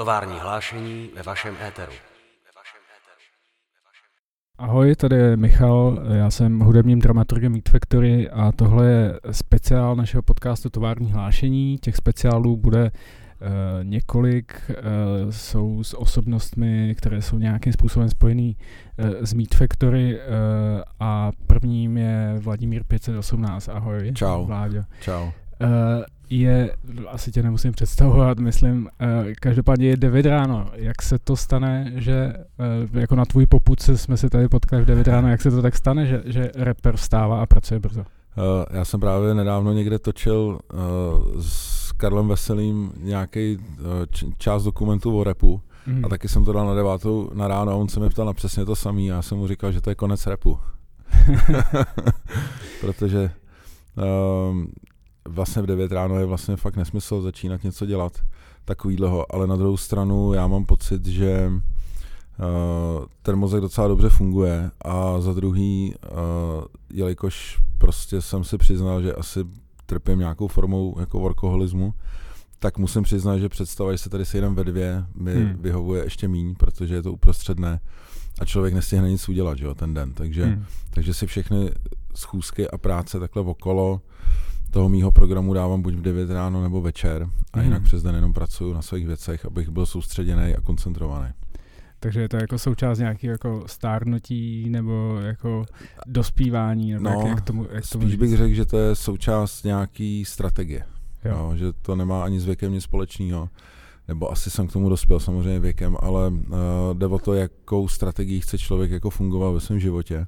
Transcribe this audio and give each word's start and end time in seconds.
Tovární 0.00 0.38
hlášení 0.40 1.10
ve 1.16 1.22
vašem 1.22 1.54
éteru. 1.68 1.92
Ahoj, 4.58 4.94
tady 4.94 5.16
je 5.16 5.36
Michal, 5.36 5.98
já 6.12 6.30
jsem 6.30 6.58
hudebním 6.58 6.98
dramaturgem 6.98 7.52
Meat 7.52 7.68
Factory 7.68 8.30
a 8.30 8.52
tohle 8.52 8.86
je 8.86 9.20
speciál 9.30 9.96
našeho 9.96 10.22
podcastu 10.22 10.70
Tovární 10.70 11.12
hlášení. 11.12 11.78
Těch 11.78 11.96
speciálů 11.96 12.56
bude 12.56 12.90
Uh, 13.42 13.84
několik 13.84 14.62
uh, 14.70 15.30
jsou 15.30 15.84
s 15.84 15.98
osobnostmi, 15.98 16.94
které 16.98 17.22
jsou 17.22 17.38
nějakým 17.38 17.72
způsobem 17.72 18.08
spojený 18.08 18.56
uh, 18.98 19.06
s 19.20 19.32
Meat 19.32 19.54
Factory 19.54 20.20
a 21.00 21.30
prvním 21.46 21.98
je 21.98 22.34
Vladimír 22.38 22.84
518. 22.84 23.68
Ahoj. 23.68 24.12
Čau. 24.14 24.44
Vláďo. 24.46 24.82
Čau 25.00 25.30
je, 26.30 26.76
asi 27.08 27.32
tě 27.32 27.42
nemusím 27.42 27.72
představovat, 27.72 28.38
myslím, 28.38 28.82
uh, 28.84 29.32
každopádně 29.40 29.88
je 29.88 29.96
9 29.96 30.26
ráno. 30.26 30.66
Jak 30.74 31.02
se 31.02 31.18
to 31.18 31.36
stane, 31.36 31.92
že 31.96 32.32
uh, 32.92 32.98
jako 32.98 33.16
na 33.16 33.24
tvůj 33.24 33.46
poput 33.46 33.80
jsme 33.80 34.16
se 34.16 34.30
tady 34.30 34.48
potkali 34.48 34.82
v 34.82 34.86
9 34.86 35.08
ráno, 35.08 35.28
jak 35.28 35.42
se 35.42 35.50
to 35.50 35.62
tak 35.62 35.76
stane, 35.76 36.06
že, 36.06 36.22
že 36.24 36.50
rapper 36.56 36.96
vstává 36.96 37.42
a 37.42 37.46
pracuje 37.46 37.80
brzo? 37.80 38.00
Uh, 38.00 38.04
já 38.70 38.84
jsem 38.84 39.00
právě 39.00 39.34
nedávno 39.34 39.72
někde 39.72 39.98
točil 39.98 40.58
uh, 40.72 41.40
s 41.40 41.92
Karlem 41.92 42.28
Veselým 42.28 42.92
nějaký 42.96 43.56
uh, 43.56 43.86
část 44.38 44.64
dokumentu 44.64 45.18
o 45.18 45.24
repu 45.24 45.60
mm. 45.86 46.04
a 46.04 46.08
taky 46.08 46.28
jsem 46.28 46.44
to 46.44 46.52
dal 46.52 46.66
na 46.66 46.74
devátou 46.74 47.30
na 47.34 47.48
ráno 47.48 47.72
a 47.72 47.74
on 47.74 47.88
se 47.88 48.00
mi 48.00 48.08
ptal 48.08 48.26
na 48.26 48.32
přesně 48.32 48.64
to 48.64 48.76
samý 48.76 49.12
a 49.12 49.14
já 49.14 49.22
jsem 49.22 49.38
mu 49.38 49.48
říkal, 49.48 49.72
že 49.72 49.80
to 49.80 49.90
je 49.90 49.94
konec 49.94 50.26
repu. 50.26 50.58
Protože 52.80 53.30
uh, 53.96 54.64
vlastně 55.28 55.62
v 55.62 55.66
9 55.66 55.92
ráno 55.92 56.18
je 56.18 56.26
vlastně 56.26 56.56
fakt 56.56 56.76
nesmysl 56.76 57.22
začínat 57.22 57.64
něco 57.64 57.86
dělat 57.86 58.12
takovýhleho, 58.64 59.34
ale 59.34 59.46
na 59.46 59.56
druhou 59.56 59.76
stranu 59.76 60.32
já 60.32 60.46
mám 60.46 60.64
pocit, 60.64 61.06
že 61.06 61.50
uh, 61.50 63.04
ten 63.22 63.36
mozek 63.36 63.60
docela 63.60 63.88
dobře 63.88 64.08
funguje 64.08 64.70
a 64.84 65.20
za 65.20 65.32
druhý, 65.32 65.94
uh, 65.94 66.64
jelikož 66.92 67.58
prostě 67.78 68.22
jsem 68.22 68.44
si 68.44 68.58
přiznal, 68.58 69.02
že 69.02 69.14
asi 69.14 69.40
trpím 69.86 70.18
nějakou 70.18 70.48
formou 70.48 70.96
jako 71.00 71.18
workoholismu, 71.18 71.94
tak 72.58 72.78
musím 72.78 73.02
přiznat, 73.02 73.38
že 73.38 73.48
představa, 73.48 73.92
že 73.92 73.98
se 73.98 74.10
tady 74.10 74.24
sejdem 74.24 74.54
ve 74.54 74.64
dvě, 74.64 75.04
mi 75.14 75.34
hmm. 75.34 75.56
vyhovuje 75.60 76.04
ještě 76.04 76.28
míň, 76.28 76.54
protože 76.54 76.94
je 76.94 77.02
to 77.02 77.12
uprostředné 77.12 77.80
a 78.40 78.44
člověk 78.44 78.74
nestihne 78.74 79.10
nic 79.10 79.28
udělat, 79.28 79.58
že 79.58 79.64
jo, 79.64 79.74
ten 79.74 79.94
den. 79.94 80.12
Takže, 80.12 80.44
hmm. 80.44 80.64
takže 80.90 81.14
si 81.14 81.26
všechny 81.26 81.70
schůzky 82.14 82.70
a 82.70 82.78
práce 82.78 83.20
takhle 83.20 83.42
okolo 83.42 84.00
toho 84.70 84.88
mýho 84.88 85.10
programu 85.10 85.54
dávám 85.54 85.82
buď 85.82 85.94
v 85.94 86.00
9 86.02 86.30
ráno 86.30 86.62
nebo 86.62 86.80
večer 86.80 87.28
a 87.52 87.58
mm. 87.58 87.64
jinak 87.64 87.82
přes 87.82 88.02
den 88.02 88.14
jenom 88.14 88.32
pracuju 88.32 88.72
na 88.72 88.82
svých 88.82 89.06
věcech, 89.06 89.46
abych 89.46 89.68
byl 89.68 89.86
soustředěný 89.86 90.54
a 90.54 90.60
koncentrovaný. 90.60 91.28
Takže 92.00 92.20
je 92.20 92.28
to 92.28 92.36
jako 92.36 92.58
součást 92.58 92.98
nějaký 92.98 93.26
jako 93.26 93.64
stárnutí 93.66 94.70
nebo 94.70 95.18
jako 95.22 95.64
dospívání? 96.06 96.92
Nebo 96.92 97.04
no, 97.04 97.20
jak, 97.20 97.28
jak 97.28 97.40
tomu, 97.40 97.66
jak 97.70 97.88
tomu 97.88 98.04
spíš 98.04 98.16
bych 98.16 98.36
řekl, 98.36 98.54
že 98.54 98.64
to 98.64 98.78
je 98.78 98.94
součást 98.94 99.64
nějaký 99.64 100.24
strategie. 100.24 100.84
Jo. 101.24 101.36
No, 101.36 101.56
že 101.56 101.72
to 101.72 101.96
nemá 101.96 102.24
ani 102.24 102.40
s 102.40 102.44
věkem 102.44 102.72
nic 102.72 102.84
společného. 102.84 103.48
Nebo 104.08 104.32
asi 104.32 104.50
jsem 104.50 104.66
k 104.66 104.72
tomu 104.72 104.88
dospěl 104.88 105.20
samozřejmě 105.20 105.60
věkem, 105.60 105.96
ale 106.00 106.28
uh, 106.28 106.38
jde 106.92 107.06
o 107.06 107.18
to, 107.18 107.34
jakou 107.34 107.88
strategii 107.88 108.40
chce 108.40 108.58
člověk 108.58 108.90
jako 108.90 109.10
fungovat 109.10 109.50
ve 109.50 109.60
svém 109.60 109.80
životě 109.80 110.26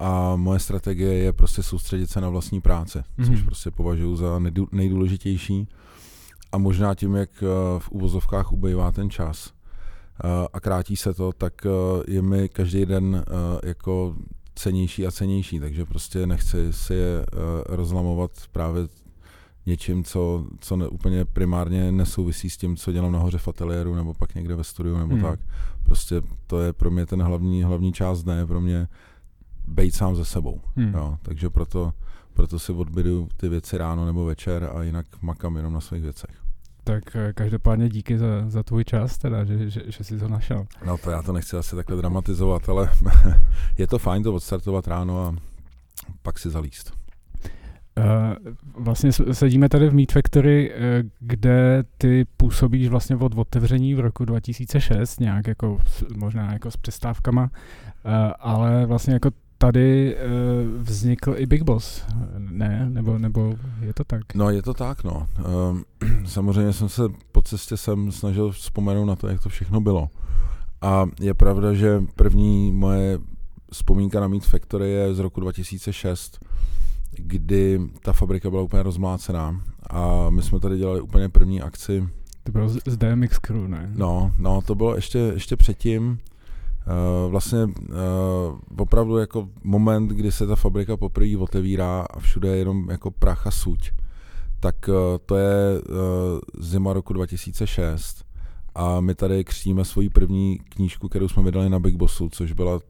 a 0.00 0.36
moje 0.36 0.58
strategie 0.58 1.14
je 1.14 1.32
prostě 1.32 1.62
soustředit 1.62 2.10
se 2.10 2.20
na 2.20 2.28
vlastní 2.28 2.60
práci, 2.60 2.98
mm-hmm. 2.98 3.26
což 3.26 3.42
prostě 3.42 3.70
považuji 3.70 4.16
za 4.16 4.40
nejdůležitější. 4.72 5.68
A 6.52 6.58
možná 6.58 6.94
tím, 6.94 7.14
jak 7.14 7.30
eh, 7.42 7.46
v 7.78 7.90
úvozovkách 7.90 8.52
ubejvá 8.52 8.92
ten 8.92 9.10
čas 9.10 9.52
eh, 10.24 10.48
a 10.52 10.60
krátí 10.60 10.96
se 10.96 11.14
to, 11.14 11.32
tak 11.32 11.66
eh, 11.66 11.70
je 12.08 12.22
mi 12.22 12.48
každý 12.48 12.86
den 12.86 13.24
jako 13.62 14.16
cenější 14.54 15.06
a 15.06 15.10
cenější, 15.10 15.60
takže 15.60 15.84
prostě 15.84 16.26
nechci 16.26 16.72
si 16.72 16.94
je 16.94 17.26
rozlamovat 17.66 18.30
právě 18.52 18.88
něčím, 19.66 20.04
co, 20.04 20.46
co 20.60 20.76
ne, 20.76 20.88
úplně 20.88 21.24
primárně 21.24 21.92
nesouvisí 21.92 22.50
s 22.50 22.56
tím, 22.56 22.76
co 22.76 22.92
dělám 22.92 23.12
nahoře 23.12 23.38
v 23.38 23.48
ateliéru 23.48 23.94
nebo 23.94 24.14
pak 24.14 24.34
někde 24.34 24.54
ve 24.54 24.64
studiu 24.64 24.98
nebo 24.98 25.14
hmm. 25.14 25.22
tak. 25.22 25.40
Prostě 25.82 26.22
to 26.46 26.60
je 26.60 26.72
pro 26.72 26.90
mě 26.90 27.06
ten 27.06 27.22
hlavní, 27.22 27.62
hlavní 27.62 27.92
část 27.92 28.22
dne, 28.22 28.46
pro 28.46 28.60
mě 28.60 28.88
být 29.70 29.94
sám 29.94 30.16
ze 30.16 30.24
sebou. 30.24 30.60
Hmm. 30.76 30.94
Jo, 30.94 31.18
takže 31.22 31.50
proto, 31.50 31.92
proto 32.34 32.58
si 32.58 32.72
odbydu 32.72 33.28
ty 33.36 33.48
věci 33.48 33.78
ráno 33.78 34.06
nebo 34.06 34.24
večer 34.24 34.70
a 34.74 34.82
jinak 34.82 35.06
makám 35.22 35.56
jenom 35.56 35.72
na 35.72 35.80
svých 35.80 36.02
věcech. 36.02 36.40
Tak 36.84 37.16
eh, 37.16 37.32
každopádně 37.32 37.88
díky 37.88 38.18
za, 38.18 38.26
za 38.48 38.62
tvůj 38.62 38.84
čas, 38.84 39.18
teda, 39.18 39.44
že, 39.44 39.70
že, 39.70 39.82
že 39.86 40.04
jsi 40.04 40.18
to 40.18 40.28
našel. 40.28 40.66
No 40.86 40.98
to 40.98 41.10
já 41.10 41.22
to 41.22 41.32
nechci 41.32 41.56
asi 41.56 41.76
takhle 41.76 41.96
dramatizovat, 41.96 42.68
ale 42.68 42.90
je 43.78 43.86
to 43.86 43.98
fajn 43.98 44.22
to 44.22 44.34
odstartovat 44.34 44.88
ráno 44.88 45.24
a 45.26 45.34
pak 46.22 46.38
si 46.38 46.50
zalíst. 46.50 47.00
Uh, 47.98 48.52
vlastně 48.84 49.12
sedíme 49.12 49.68
tady 49.68 49.88
v 49.88 49.94
Meat 49.94 50.12
Factory, 50.12 50.70
uh, 50.70 51.08
kde 51.20 51.84
ty 51.98 52.26
působíš 52.36 52.88
vlastně 52.88 53.16
od 53.16 53.34
otevření 53.34 53.94
v 53.94 54.00
roku 54.00 54.24
2006, 54.24 55.20
nějak 55.20 55.46
jako 55.46 55.78
možná 56.16 56.52
jako 56.52 56.70
s 56.70 56.76
přestávkama, 56.76 57.42
uh, 57.42 57.50
ale 58.40 58.86
vlastně 58.86 59.14
jako 59.14 59.30
tady 59.62 60.16
uh, 60.16 60.82
vznikl 60.82 61.34
i 61.36 61.46
Big 61.46 61.62
Boss, 61.62 62.04
ne? 62.38 62.90
Nebo, 62.90 63.18
nebo 63.18 63.54
je 63.80 63.94
to 63.94 64.04
tak? 64.04 64.34
No, 64.34 64.50
je 64.50 64.62
to 64.62 64.74
tak, 64.74 65.04
no. 65.04 65.26
Um, 65.70 65.84
samozřejmě 66.26 66.72
jsem 66.72 66.88
se 66.88 67.02
po 67.32 67.42
cestě 67.42 67.76
sem 67.76 68.12
snažil 68.12 68.50
vzpomenout 68.50 69.04
na 69.04 69.16
to, 69.16 69.28
jak 69.28 69.42
to 69.42 69.48
všechno 69.48 69.80
bylo. 69.80 70.08
A 70.82 71.06
je 71.20 71.34
pravda, 71.34 71.74
že 71.74 72.02
první 72.16 72.72
moje 72.72 73.18
vzpomínka 73.72 74.20
na 74.20 74.28
Meat 74.28 74.44
Factory 74.44 74.90
je 74.90 75.14
z 75.14 75.18
roku 75.18 75.40
2006, 75.40 76.38
kdy 77.10 77.80
ta 78.02 78.12
fabrika 78.12 78.50
byla 78.50 78.62
úplně 78.62 78.82
rozmlácená 78.82 79.62
a 79.90 80.30
my 80.30 80.42
jsme 80.42 80.60
tady 80.60 80.78
dělali 80.78 81.00
úplně 81.00 81.28
první 81.28 81.62
akci. 81.62 82.08
To 82.44 82.52
bylo 82.52 82.68
z 82.68 82.96
DMX 82.96 83.38
Crew, 83.38 83.68
ne? 83.68 83.90
No, 83.94 84.32
no, 84.38 84.62
to 84.62 84.74
bylo 84.74 84.94
ještě, 84.94 85.18
ještě 85.18 85.56
předtím. 85.56 86.18
Uh, 86.90 87.30
vlastně 87.30 87.64
uh, 87.64 87.72
opravdu 88.78 89.18
jako 89.18 89.48
moment, 89.64 90.08
kdy 90.08 90.32
se 90.32 90.46
ta 90.46 90.56
fabrika 90.56 90.96
poprvé 90.96 91.36
otevírá 91.38 92.00
a 92.10 92.20
všude 92.20 92.48
je 92.48 92.56
jenom 92.56 92.90
jako 92.90 93.10
prach 93.10 93.46
a 93.46 93.50
suť, 93.50 93.90
tak 94.60 94.88
uh, 94.88 94.94
to 95.26 95.36
je 95.36 95.82
zima 96.58 96.92
roku 96.92 97.12
2006 97.12 98.24
a 98.74 99.00
my 99.00 99.14
tady 99.14 99.44
křtíme 99.44 99.84
svoji 99.84 100.10
první 100.10 100.58
knížku, 100.58 101.08
kterou 101.08 101.28
jsme 101.28 101.42
vydali 101.42 101.70
na 101.70 101.78
Big 101.78 101.96
Bossu, 101.96 102.28
což 102.28 102.52
byla 102.52 102.80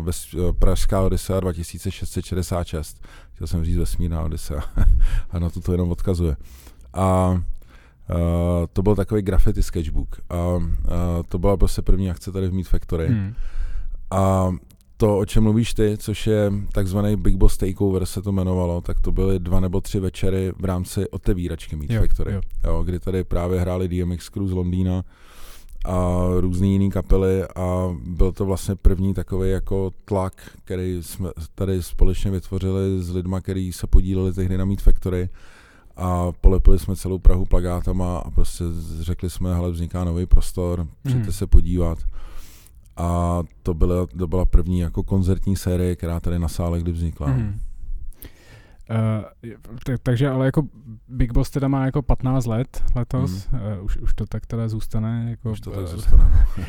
ves, 0.00 0.34
Pražská 0.58 1.02
Odisea 1.02 1.40
2666. 1.40 3.02
Chtěl 3.32 3.46
jsem 3.46 3.64
říct 3.64 3.76
vesmírná 3.76 4.22
Odisea 4.22 4.60
a 5.30 5.38
na 5.38 5.50
to 5.50 5.60
to 5.60 5.72
jenom 5.72 5.90
odkazuje. 5.90 6.36
A 6.94 7.38
Uh, 8.10 8.16
to 8.72 8.82
byl 8.82 8.94
takový 8.94 9.22
graffiti 9.22 9.62
sketchbook 9.62 10.16
a 10.30 10.54
uh, 10.54 10.62
to 11.28 11.38
byla 11.38 11.56
prostě 11.56 11.82
první 11.82 12.10
akce 12.10 12.32
tady 12.32 12.48
v 12.48 12.52
Meat 12.52 12.66
Factory. 12.66 13.06
Hmm. 13.06 13.34
A 14.10 14.52
to, 14.96 15.18
o 15.18 15.24
čem 15.24 15.42
mluvíš 15.42 15.74
ty, 15.74 15.96
což 15.98 16.26
je 16.26 16.52
takzvaný 16.72 17.16
Big 17.16 17.36
Boss 17.36 17.56
Takeover 17.56 18.06
se 18.06 18.22
to 18.22 18.30
jmenovalo, 18.30 18.80
tak 18.80 19.00
to 19.00 19.12
byly 19.12 19.38
dva 19.38 19.60
nebo 19.60 19.80
tři 19.80 20.00
večery 20.00 20.52
v 20.58 20.64
rámci 20.64 21.08
otevíračky 21.08 21.76
Meat 21.76 21.90
jo, 21.90 22.00
Factory, 22.00 22.32
jo. 22.32 22.40
Jo, 22.64 22.82
kdy 22.82 23.00
tady 23.00 23.24
právě 23.24 23.60
hráli 23.60 23.88
DMX 23.88 24.28
Crew 24.28 24.46
z 24.46 24.52
Londýna 24.52 25.04
a 25.84 26.26
různý 26.40 26.72
jiný 26.72 26.90
kapely 26.90 27.44
a 27.56 27.96
byl 28.06 28.32
to 28.32 28.44
vlastně 28.44 28.76
první 28.76 29.14
takový 29.14 29.50
jako 29.50 29.90
tlak, 30.04 30.50
který 30.64 31.02
jsme 31.02 31.30
tady 31.54 31.82
společně 31.82 32.30
vytvořili 32.30 33.02
s 33.02 33.14
lidma, 33.14 33.40
kteří 33.40 33.72
se 33.72 33.86
podíleli 33.86 34.32
tehdy 34.32 34.58
na 34.58 34.64
Meat 34.64 34.80
Factory 34.80 35.28
a 35.96 36.32
polepili 36.32 36.78
jsme 36.78 36.96
celou 36.96 37.18
Prahu 37.18 37.44
plagátama 37.44 38.18
a 38.18 38.30
prostě 38.30 38.64
řekli 39.00 39.30
jsme, 39.30 39.54
hele, 39.54 39.70
vzniká 39.70 40.04
nový 40.04 40.26
prostor, 40.26 40.86
přijďte 41.02 41.26
mm. 41.26 41.32
se 41.32 41.46
podívat. 41.46 41.98
A 42.96 43.42
to 43.62 43.74
byla, 43.74 44.06
to 44.06 44.26
byla 44.26 44.44
první 44.44 44.78
jako 44.78 45.02
koncertní 45.02 45.56
série, 45.56 45.96
která 45.96 46.20
tady 46.20 46.38
na 46.38 46.48
sále 46.48 46.80
kdy 46.80 46.92
vznikla. 46.92 47.26
Mm. 47.26 47.60
Uh, 48.90 49.74
t- 49.84 49.98
takže 50.02 50.28
ale 50.28 50.46
jako 50.46 50.62
Big 51.08 51.32
Boss 51.32 51.50
teda 51.50 51.68
má 51.68 51.86
jako 51.86 52.02
15 52.02 52.46
let 52.46 52.84
letos, 52.94 53.48
mm. 53.48 53.60
uh, 53.60 53.84
už, 53.84 53.96
už 53.96 54.14
to 54.14 54.26
tak 54.26 54.46
teda 54.46 54.68
zůstane. 54.68 55.26
Jako, 55.30 55.50
už 55.50 55.60
to 55.60 55.70
tak 55.70 55.80
uh, 55.80 55.86
zůstane. 55.86 56.24
uh, 56.24 56.62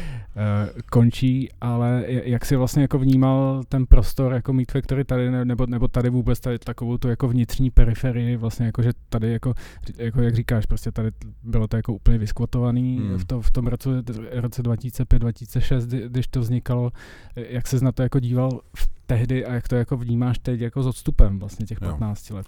končí, 0.92 1.50
ale 1.62 2.04
jak 2.08 2.46
si 2.46 2.56
vlastně 2.56 2.82
jako 2.82 3.00
vnímal 3.00 3.64
ten 3.70 3.86
prostor 3.86 4.34
jako 4.34 4.54
Meat 4.54 4.72
Factory 4.72 5.06
tady, 5.06 5.46
nebo, 5.46 5.66
nebo 5.66 5.88
tady 5.88 6.10
vůbec 6.10 6.40
tady 6.40 6.60
takovou 6.60 6.98
tu 6.98 7.08
jako 7.08 7.28
vnitřní 7.28 7.72
periferii, 7.72 8.38
vlastně 8.38 8.66
jako, 8.66 8.82
že 8.82 8.92
tady 9.10 9.32
jako, 9.32 9.54
jako 9.98 10.22
jak 10.22 10.36
říkáš, 10.36 10.66
prostě 10.66 10.92
tady 10.92 11.12
bylo 11.44 11.68
to 11.68 11.78
jako 11.78 11.94
úplně 11.94 12.18
vyskvotovaný 12.18 13.00
mm. 13.00 13.18
v, 13.18 13.26
to, 13.26 13.42
v 13.42 13.52
tom 13.52 13.68
roce, 13.68 13.90
roce 14.32 14.64
2005-2006, 14.64 16.08
když 16.10 16.28
to 16.28 16.40
vznikalo, 16.40 16.92
jak 17.36 17.68
se 17.68 17.86
na 17.86 17.92
to 17.92 18.04
jako 18.04 18.20
díval 18.20 18.62
v 18.76 18.96
tehdy 19.06 19.46
a 19.46 19.54
jak 19.54 19.68
to 19.68 19.76
jako 19.76 19.98
vnímáš 19.98 20.40
teď 20.40 20.60
jako 20.60 20.84
s 20.84 20.88
odstupem 20.88 21.40
vlastně 21.40 21.66
těch 21.66 21.80
15 21.80 22.30
jo. 22.30 22.36
let? 22.36 22.48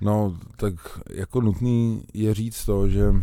No, 0.00 0.38
tak 0.56 0.74
jako 1.10 1.40
nutný 1.40 2.04
je 2.14 2.34
říct 2.34 2.64
to, 2.64 2.88
že 2.88 3.14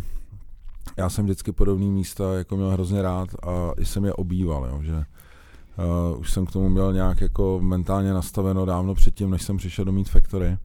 já 0.97 1.09
jsem 1.09 1.25
vždycky 1.25 1.51
podobný 1.51 1.91
místa 1.91 2.33
jako 2.33 2.57
měl 2.57 2.69
hrozně 2.69 3.01
rád 3.01 3.29
a 3.43 3.71
i 3.77 3.85
jsem 3.85 4.05
je 4.05 4.13
obýval, 4.13 4.65
jo, 4.65 4.81
že 4.81 4.95
uh, 4.95 6.19
už 6.19 6.31
jsem 6.31 6.45
k 6.45 6.51
tomu 6.51 6.69
měl 6.69 6.93
nějak 6.93 7.21
jako 7.21 7.59
mentálně 7.63 8.13
nastaveno 8.13 8.65
dávno 8.65 8.95
předtím, 8.95 9.29
než 9.29 9.43
jsem 9.43 9.57
přišel 9.57 9.85
do 9.85 9.91
Meat 9.91 10.07
Factory 10.07 10.57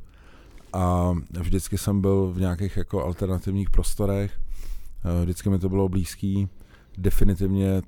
a 0.73 1.15
vždycky 1.41 1.79
jsem 1.79 2.00
byl 2.00 2.33
v 2.33 2.41
nějakých 2.41 2.77
jako 2.77 3.05
alternativních 3.05 3.71
prostorech, 3.71 4.41
uh, 5.05 5.23
vždycky 5.23 5.50
mi 5.50 5.59
to 5.59 5.69
bylo 5.69 5.89
blízký, 5.89 6.49
definitivně, 6.99 7.83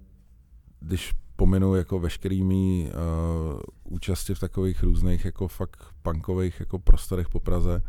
když 0.80 1.14
pominu 1.40 1.74
jako 1.74 1.98
veškerými 1.98 2.90
uh, 2.92 3.60
účasti 3.84 4.34
v 4.34 4.40
takových 4.40 4.82
různých 4.82 5.24
jako 5.24 5.48
fakt 5.48 5.84
punkových 6.02 6.60
jako 6.60 6.78
prostorech 6.78 7.28
po 7.28 7.40
Praze, 7.40 7.82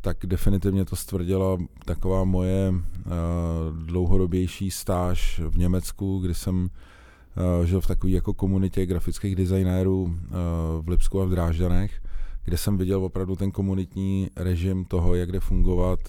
tak 0.00 0.16
definitivně 0.26 0.84
to 0.84 0.96
stvrdila 0.96 1.58
taková 1.84 2.24
moje 2.24 2.70
uh, 2.70 2.82
dlouhodobější 3.86 4.70
stáž 4.70 5.40
v 5.48 5.58
Německu, 5.58 6.18
kdy 6.18 6.34
jsem 6.34 6.56
uh, 6.62 7.66
žil 7.66 7.80
v 7.80 7.86
takové 7.86 8.12
jako 8.12 8.34
komunitě 8.34 8.86
grafických 8.86 9.36
designérů 9.36 10.02
uh, 10.02 10.12
v 10.80 10.88
Lipsku 10.88 11.20
a 11.22 11.24
v 11.24 11.30
Drážďanech, 11.30 12.02
kde 12.44 12.56
jsem 12.56 12.78
viděl 12.78 13.04
opravdu 13.04 13.36
ten 13.36 13.50
komunitní 13.50 14.30
režim 14.36 14.84
toho, 14.84 15.14
jak 15.14 15.32
jde 15.32 15.40
fungovat 15.40 16.00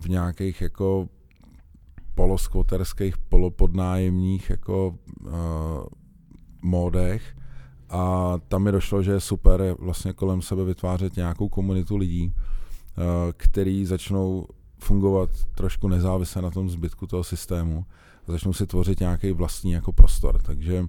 v 0.00 0.08
nějakých 0.08 0.60
jako 0.60 1.08
poloskvoterských, 2.14 3.18
polopodnájemních 3.18 4.50
jako 4.50 4.88
uh, 4.88 5.32
módech 6.64 7.36
a 7.90 8.34
tam 8.48 8.62
mi 8.62 8.72
došlo, 8.72 9.02
že 9.02 9.12
je 9.12 9.20
super 9.20 9.76
vlastně 9.78 10.12
kolem 10.12 10.42
sebe 10.42 10.64
vytvářet 10.64 11.16
nějakou 11.16 11.48
komunitu 11.48 11.96
lidí, 11.96 12.32
uh, 12.34 13.02
který 13.36 13.86
začnou 13.86 14.46
fungovat 14.78 15.30
trošku 15.54 15.88
nezávisle 15.88 16.42
na 16.42 16.50
tom 16.50 16.70
zbytku 16.70 17.06
toho 17.06 17.24
systému 17.24 17.86
a 18.28 18.32
začnou 18.32 18.52
si 18.52 18.66
tvořit 18.66 19.00
nějaký 19.00 19.32
vlastní 19.32 19.72
jako 19.72 19.92
prostor. 19.92 20.42
Takže 20.42 20.86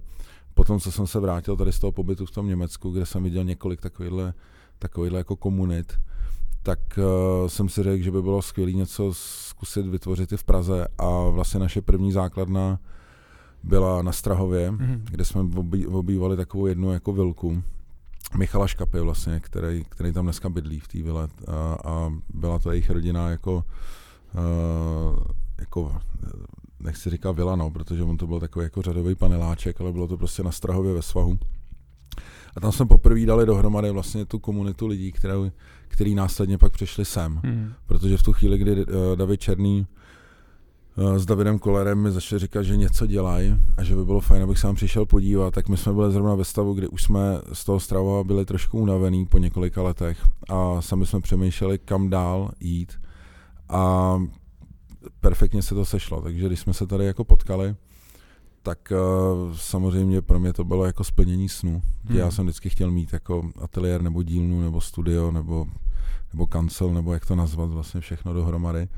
potom, 0.54 0.80
co 0.80 0.92
jsem 0.92 1.06
se 1.06 1.20
vrátil 1.20 1.56
tady 1.56 1.72
z 1.72 1.78
toho 1.78 1.92
pobytu 1.92 2.26
v 2.26 2.30
tom 2.30 2.46
Německu, 2.46 2.90
kde 2.90 3.06
jsem 3.06 3.22
viděl 3.22 3.44
několik 3.44 3.80
takovýchhle, 3.80 4.34
takovýchhle 4.78 5.18
jako 5.18 5.36
komunit, 5.36 5.92
tak 6.62 6.78
uh, 6.98 7.48
jsem 7.48 7.68
si 7.68 7.82
řekl, 7.82 8.04
že 8.04 8.10
by 8.10 8.22
bylo 8.22 8.42
skvělé 8.42 8.72
něco 8.72 9.10
zkusit 9.14 9.86
vytvořit 9.86 10.32
i 10.32 10.36
v 10.36 10.44
Praze 10.44 10.86
a 10.98 11.28
vlastně 11.28 11.60
naše 11.60 11.82
první 11.82 12.12
základna 12.12 12.78
byla 13.62 14.02
na 14.02 14.12
Strahově, 14.12 14.70
mm-hmm. 14.70 15.00
kde 15.10 15.24
jsme 15.24 15.40
obý, 15.40 15.86
obývali 15.86 16.36
takovou 16.36 16.66
jednu 16.66 16.92
jako 16.92 17.12
vilku. 17.12 17.62
Michala 18.36 18.66
Škapy 18.66 19.00
vlastně, 19.00 19.40
který, 19.40 19.84
který 19.88 20.12
tam 20.12 20.24
dneska 20.24 20.48
bydlí 20.48 20.80
v 20.80 20.88
té 20.88 21.02
vile 21.02 21.28
a, 21.46 21.76
a 21.84 22.12
byla 22.34 22.58
to 22.58 22.70
jejich 22.70 22.90
rodina 22.90 23.30
jako, 23.30 23.64
uh, 24.34 25.18
jako 25.58 25.96
nechci 26.80 27.10
říkat 27.10 27.32
vila, 27.32 27.56
no, 27.56 27.70
protože 27.70 28.02
on 28.02 28.16
to 28.16 28.26
byl 28.26 28.40
takový 28.40 28.64
jako 28.64 28.82
řadový 28.82 29.14
paneláček, 29.14 29.80
ale 29.80 29.92
bylo 29.92 30.08
to 30.08 30.16
prostě 30.16 30.42
na 30.42 30.52
Strahově 30.52 30.94
ve 30.94 31.02
svahu. 31.02 31.38
A 32.56 32.60
tam 32.60 32.72
jsme 32.72 32.86
poprvé 32.86 33.26
dali 33.26 33.46
dohromady 33.46 33.90
vlastně 33.90 34.24
tu 34.24 34.38
komunitu 34.38 34.86
lidí, 34.86 35.12
kterou, 35.12 35.50
který 35.88 36.14
následně 36.14 36.58
pak 36.58 36.72
přišli 36.72 37.04
sem. 37.04 37.40
Hmm. 37.44 37.72
Protože 37.86 38.16
v 38.16 38.22
tu 38.22 38.32
chvíli, 38.32 38.58
kdy 38.58 38.86
uh, 38.86 38.92
David 39.14 39.40
Černý 39.40 39.86
s 41.16 41.26
Davidem 41.26 41.58
Kolerem 41.58 41.98
mi 41.98 42.10
začali 42.10 42.38
říkat, 42.38 42.62
že 42.62 42.76
něco 42.76 43.06
dělají 43.06 43.56
a 43.76 43.82
že 43.82 43.96
by 43.96 44.04
bylo 44.04 44.20
fajn, 44.20 44.42
abych 44.42 44.60
tam 44.60 44.74
přišel 44.74 45.06
podívat, 45.06 45.54
tak 45.54 45.68
my 45.68 45.76
jsme 45.76 45.92
byli 45.92 46.12
zrovna 46.12 46.34
ve 46.34 46.44
stavu, 46.44 46.74
kdy 46.74 46.88
už 46.88 47.02
jsme 47.02 47.20
z 47.52 47.64
toho 47.64 47.80
strava 47.80 48.24
byli 48.24 48.44
trošku 48.44 48.78
unavený 48.78 49.26
po 49.26 49.38
několika 49.38 49.82
letech 49.82 50.18
a 50.48 50.82
sami 50.82 51.06
jsme 51.06 51.20
přemýšleli, 51.20 51.78
kam 51.78 52.10
dál 52.10 52.50
jít. 52.60 53.00
A 53.68 54.14
perfektně 55.20 55.62
se 55.62 55.74
to 55.74 55.84
sešlo, 55.84 56.22
takže 56.22 56.46
když 56.46 56.60
jsme 56.60 56.74
se 56.74 56.86
tady 56.86 57.06
jako 57.06 57.24
potkali, 57.24 57.76
tak 58.62 58.92
uh, 58.92 59.52
samozřejmě 59.56 60.22
pro 60.22 60.40
mě 60.40 60.52
to 60.52 60.64
bylo 60.64 60.84
jako 60.84 61.04
splnění 61.04 61.48
snu. 61.48 61.82
Hmm. 62.04 62.18
Já 62.18 62.30
jsem 62.30 62.44
vždycky 62.44 62.70
chtěl 62.70 62.90
mít 62.90 63.12
jako 63.12 63.50
ateliér 63.62 64.02
nebo 64.02 64.22
dílnu 64.22 64.60
nebo 64.60 64.80
studio 64.80 65.30
nebo, 65.30 65.66
nebo 66.32 66.46
kancel 66.46 66.94
nebo 66.94 67.12
jak 67.12 67.26
to 67.26 67.36
nazvat 67.36 67.70
vlastně 67.70 68.00
všechno 68.00 68.32
dohromady. 68.32 68.88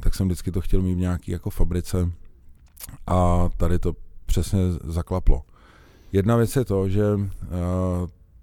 Tak 0.00 0.14
jsem 0.14 0.26
vždycky 0.26 0.52
to 0.52 0.60
chtěl 0.60 0.82
mít 0.82 0.94
v 0.94 0.98
nějaký 0.98 1.32
jako 1.32 1.50
fabrice 1.50 2.12
a 3.06 3.48
tady 3.56 3.78
to 3.78 3.96
přesně 4.26 4.58
zaklaplo. 4.84 5.42
Jedna 6.12 6.36
věc 6.36 6.56
je 6.56 6.64
to, 6.64 6.88
že 6.88 7.04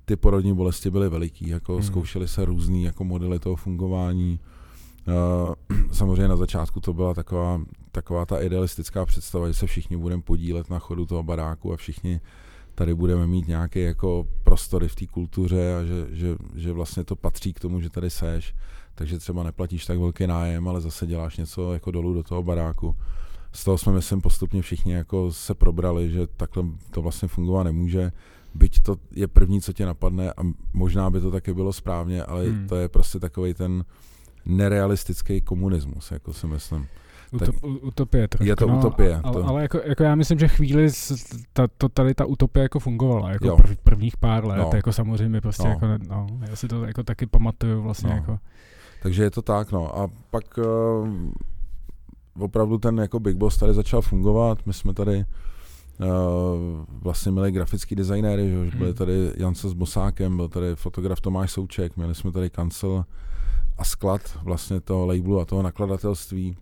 ty 0.05 0.15
porodní 0.15 0.55
bolesti 0.55 0.89
byly 0.89 1.09
veliký, 1.09 1.47
jako 1.47 1.73
hmm. 1.73 1.83
zkoušely 1.83 2.27
se 2.27 2.45
různý 2.45 2.83
jako 2.83 3.03
modely 3.03 3.39
toho 3.39 3.55
fungování, 3.55 4.39
samozřejmě 5.91 6.27
na 6.27 6.35
začátku 6.35 6.79
to 6.79 6.93
byla 6.93 7.13
taková, 7.13 7.61
taková 7.91 8.25
ta 8.25 8.41
idealistická 8.41 9.05
představa, 9.05 9.47
že 9.47 9.53
se 9.53 9.67
všichni 9.67 9.97
budeme 9.97 10.21
podílet 10.21 10.69
na 10.69 10.79
chodu 10.79 11.05
toho 11.05 11.23
baráku 11.23 11.73
a 11.73 11.77
všichni 11.77 12.21
tady 12.75 12.95
budeme 12.95 13.27
mít 13.27 13.47
nějaké 13.47 13.79
jako 13.79 14.27
prostory 14.43 14.87
v 14.87 14.95
té 14.95 15.07
kultuře 15.07 15.75
a 15.75 15.83
že, 15.83 16.15
že, 16.15 16.35
že 16.55 16.71
vlastně 16.71 17.03
to 17.03 17.15
patří 17.15 17.53
k 17.53 17.59
tomu, 17.59 17.81
že 17.81 17.89
tady 17.89 18.09
seš, 18.09 18.55
takže 18.99 19.19
třeba 19.19 19.43
neplatíš 19.43 19.85
tak 19.85 19.97
velký 19.97 20.27
nájem, 20.27 20.67
ale 20.67 20.81
zase 20.81 21.07
děláš 21.07 21.37
něco 21.37 21.73
jako 21.73 21.91
dolů 21.91 22.13
do 22.13 22.23
toho 22.23 22.43
baráku. 22.43 22.95
Z 23.51 23.63
toho 23.63 23.77
jsme, 23.77 23.93
myslím, 23.93 24.21
postupně 24.21 24.61
všichni 24.61 24.93
jako 24.93 25.31
se 25.33 25.53
probrali, 25.53 26.09
že 26.09 26.27
takhle 26.27 26.63
to 26.91 27.01
vlastně 27.01 27.27
fungovat 27.27 27.63
nemůže, 27.63 28.11
byť 28.55 28.79
to 28.79 28.95
je 29.11 29.27
první, 29.27 29.61
co 29.61 29.73
tě 29.73 29.85
napadne 29.85 30.33
a 30.33 30.41
možná 30.73 31.09
by 31.09 31.21
to 31.21 31.31
taky 31.31 31.53
bylo 31.53 31.73
správně, 31.73 32.23
ale 32.23 32.43
hmm. 32.43 32.67
to 32.67 32.75
je 32.75 32.89
prostě 32.89 33.19
takový 33.19 33.53
ten, 33.53 33.85
nerealistický 34.45 35.41
komunismus, 35.41 36.11
jako 36.11 36.33
si 36.33 36.47
myslím. 36.47 36.87
Utop, 37.31 37.55
utopie 37.81 38.27
trošku, 38.27 38.47
Je 38.47 38.55
to 38.55 38.67
no, 38.67 38.77
utopie. 38.77 39.19
Ale, 39.23 39.33
to... 39.33 39.45
ale 39.47 39.61
jako, 39.61 39.81
jako, 39.85 40.03
já 40.03 40.15
myslím, 40.15 40.39
že 40.39 40.47
chvíli 40.47 40.89
ta, 41.53 41.67
to, 41.77 41.89
tady 41.89 42.13
ta 42.13 42.25
utopie 42.25 42.63
jako 42.63 42.79
fungovala, 42.79 43.31
jako 43.31 43.57
prv, 43.57 43.77
prvních 43.77 44.17
pár 44.17 44.45
let, 44.45 44.57
no. 44.57 44.69
jako 44.73 44.93
samozřejmě 44.93 45.41
prostě 45.41 45.63
no. 45.63 45.69
jako, 45.69 45.87
no, 46.09 46.27
já 46.49 46.55
si 46.55 46.67
to 46.67 46.83
jako 46.83 47.03
taky 47.03 47.25
pamatuju 47.25 47.81
vlastně 47.81 48.09
no. 48.09 48.15
jako. 48.15 48.39
Takže 49.01 49.23
je 49.23 49.31
to 49.31 49.41
tak, 49.41 49.71
no. 49.71 49.99
A 49.99 50.09
pak 50.31 50.57
uh, 50.57 51.09
opravdu 52.39 52.77
ten 52.77 52.97
jako 52.97 53.19
Big 53.19 53.37
Boss 53.37 53.57
tady 53.57 53.73
začal 53.73 54.01
fungovat, 54.01 54.65
my 54.65 54.73
jsme 54.73 54.93
tady 54.93 55.25
uh, 55.99 56.05
vlastně 56.89 57.31
měli 57.31 57.51
grafický 57.51 57.95
designéry, 57.95 58.49
že 58.49 58.57
hmm. 58.57 58.77
byli 58.77 58.93
tady 58.93 59.33
Jance 59.37 59.69
s 59.69 59.73
Bosákem, 59.73 60.37
byl 60.37 60.49
tady 60.49 60.75
fotograf 60.75 61.21
Tomáš 61.21 61.51
Souček, 61.51 61.97
měli 61.97 62.15
jsme 62.15 62.31
tady 62.31 62.49
kancel 62.49 63.05
a 63.77 63.83
sklad 63.83 64.21
vlastně 64.43 64.81
toho 64.81 65.05
labelu 65.05 65.39
a 65.39 65.45
toho 65.45 65.61
nakladatelství. 65.61 66.57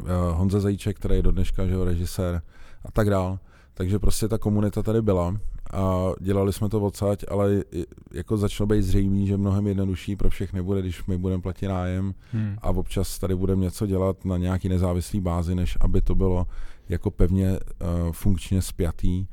Uh, 0.00 0.08
Honza 0.32 0.60
Zajíček, 0.60 0.96
který 0.96 1.16
je 1.16 1.22
do 1.22 1.32
dneška 1.32 1.66
že 1.66 1.84
režisér 1.84 2.42
a 2.84 2.90
tak 2.92 3.10
dál. 3.10 3.38
Takže 3.74 3.98
prostě 3.98 4.28
ta 4.28 4.38
komunita 4.38 4.82
tady 4.82 5.02
byla 5.02 5.36
a 5.74 6.12
dělali 6.20 6.52
jsme 6.52 6.68
to 6.68 6.80
odsaď, 6.80 7.24
ale 7.28 7.62
jako 8.12 8.36
začalo 8.36 8.66
být 8.66 8.82
zřejmé, 8.82 9.26
že 9.26 9.36
mnohem 9.36 9.66
jednodušší 9.66 10.16
pro 10.16 10.30
všechny 10.30 10.62
bude, 10.62 10.80
když 10.80 11.06
my 11.06 11.18
budeme 11.18 11.42
platit 11.42 11.68
nájem 11.68 12.14
hmm. 12.32 12.56
a 12.62 12.70
občas 12.70 13.18
tady 13.18 13.34
budeme 13.34 13.62
něco 13.62 13.86
dělat 13.86 14.24
na 14.24 14.36
nějaký 14.36 14.68
nezávislý 14.68 15.20
bázi, 15.20 15.54
než 15.54 15.78
aby 15.80 16.00
to 16.00 16.14
bylo 16.14 16.46
jako 16.88 17.10
pevně 17.10 17.50
uh, 17.50 18.12
funkčně 18.12 18.62
spjatý 18.62 19.26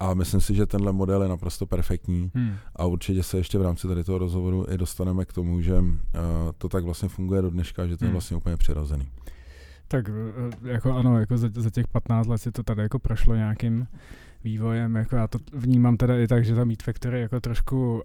a 0.00 0.14
myslím 0.14 0.40
si, 0.40 0.54
že 0.54 0.66
tenhle 0.66 0.92
model 0.92 1.22
je 1.22 1.28
naprosto 1.28 1.66
perfektní 1.66 2.30
hmm. 2.34 2.54
a 2.76 2.86
určitě 2.86 3.22
se 3.22 3.36
ještě 3.36 3.58
v 3.58 3.62
rámci 3.62 3.88
tady 3.88 4.04
toho 4.04 4.18
rozhovoru 4.18 4.66
i 4.68 4.78
dostaneme 4.78 5.24
k 5.24 5.32
tomu, 5.32 5.60
že 5.60 5.78
uh, 5.78 5.88
to 6.58 6.68
tak 6.68 6.84
vlastně 6.84 7.08
funguje 7.08 7.42
do 7.42 7.50
dneška, 7.50 7.86
že 7.86 7.96
to 7.96 8.04
je 8.04 8.06
hmm. 8.06 8.12
vlastně 8.12 8.36
úplně 8.36 8.56
přirozený. 8.56 9.08
Tak 9.88 10.08
eh, 10.08 10.72
jako 10.72 10.92
ano, 10.94 11.20
jako 11.20 11.38
za, 11.38 11.48
za 11.56 11.70
těch 11.70 11.88
15 11.88 12.26
let 12.26 12.38
si 12.38 12.52
to 12.52 12.62
tady 12.62 12.82
jako 12.82 12.98
prošlo 12.98 13.34
nějakým 13.34 13.86
vývojem, 14.44 14.96
jako 14.96 15.16
já 15.16 15.26
to 15.26 15.38
vnímám 15.52 15.96
teda 15.96 16.18
i 16.18 16.26
tak, 16.26 16.44
že 16.44 16.54
ta 16.54 16.64
Meat 16.64 16.82
Factory 16.82 17.20
jako 17.20 17.40
trošku 17.40 18.02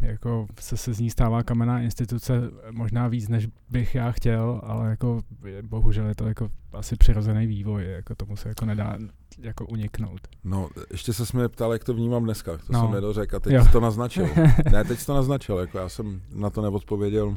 jako 0.00 0.46
se, 0.60 0.76
se 0.76 0.94
z 0.94 1.00
ní 1.00 1.10
stává 1.10 1.42
kamenná 1.42 1.80
instituce 1.80 2.50
možná 2.70 3.08
víc, 3.08 3.28
než 3.28 3.48
bych 3.70 3.94
já 3.94 4.12
chtěl, 4.12 4.60
ale 4.64 4.90
jako 4.90 5.20
bohužel 5.62 6.06
je 6.06 6.14
to 6.14 6.28
jako 6.28 6.48
asi 6.72 6.96
přirozený 6.96 7.46
vývoj, 7.46 7.84
jako 7.84 8.14
tomu 8.14 8.36
se 8.36 8.48
jako 8.48 8.64
nedá 8.64 8.98
jako 9.38 9.66
uniknout. 9.66 10.20
No, 10.44 10.68
ještě 10.90 11.12
se 11.12 11.36
mě 11.36 11.48
ptal, 11.48 11.72
jak 11.72 11.84
to 11.84 11.94
vnímám 11.94 12.24
dneska, 12.24 12.52
to 12.52 12.72
no. 12.72 12.80
jsem 12.80 12.90
nedořekl 12.90 13.36
a 13.36 13.40
teď 13.40 13.52
jo. 13.52 13.64
to 13.72 13.80
naznačil. 13.80 14.28
ne, 14.72 14.84
teď 14.84 15.06
to 15.06 15.14
naznačil, 15.14 15.58
jako 15.58 15.78
já 15.78 15.88
jsem 15.88 16.20
na 16.34 16.50
to 16.50 16.62
neodpověděl, 16.62 17.36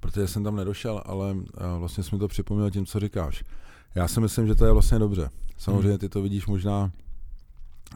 protože 0.00 0.26
jsem 0.26 0.44
tam 0.44 0.56
nedošel, 0.56 1.02
ale 1.06 1.36
vlastně 1.78 2.04
jsem 2.04 2.16
mi 2.16 2.20
to 2.20 2.28
připomněl 2.28 2.70
tím, 2.70 2.86
co 2.86 3.00
říkáš. 3.00 3.44
Já 3.94 4.08
si 4.08 4.20
myslím, 4.20 4.46
že 4.46 4.54
to 4.54 4.66
je 4.66 4.72
vlastně 4.72 4.98
dobře. 4.98 5.30
Samozřejmě 5.58 5.88
hmm. 5.88 5.98
ty 5.98 6.08
to 6.08 6.22
vidíš 6.22 6.46
možná 6.46 6.92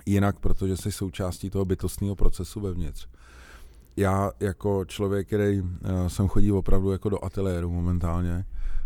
jinak, 0.06 0.38
protože 0.38 0.76
jsi 0.76 0.92
součástí 0.92 1.50
toho 1.50 1.64
bytostného 1.64 2.16
procesu 2.16 2.60
vevnitř. 2.60 3.06
Já 3.96 4.32
jako 4.40 4.84
člověk, 4.84 5.26
který 5.26 5.60
uh, 5.60 5.68
jsem 6.06 6.28
chodí 6.28 6.52
opravdu 6.52 6.92
jako 6.92 7.08
do 7.08 7.24
ateliéru 7.24 7.70
momentálně, 7.70 8.44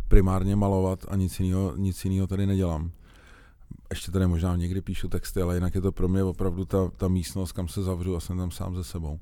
primárně 0.09 0.57
malovat 0.57 1.04
a 1.09 1.16
nic 1.16 1.40
jiného, 1.40 1.76
nic 1.76 2.04
jiného 2.04 2.26
tady 2.26 2.47
nedělám. 2.47 2.90
Ještě 3.90 4.12
tady 4.12 4.26
možná 4.26 4.57
někdy 4.57 4.81
píšu 4.81 5.09
texty, 5.09 5.42
ale 5.42 5.54
jinak 5.54 5.75
je 5.75 5.81
to 5.81 5.92
pro 5.92 6.09
mě 6.09 6.23
opravdu 6.23 6.64
ta, 6.64 6.90
ta 6.97 7.09
místnost, 7.09 7.52
kam 7.52 7.69
se 7.69 7.83
zavřu 7.83 8.16
a 8.16 8.21
jsem 8.21 8.38
tam 8.38 8.50
sám 8.50 8.76
ze 8.76 8.85
sebou. 8.85 9.21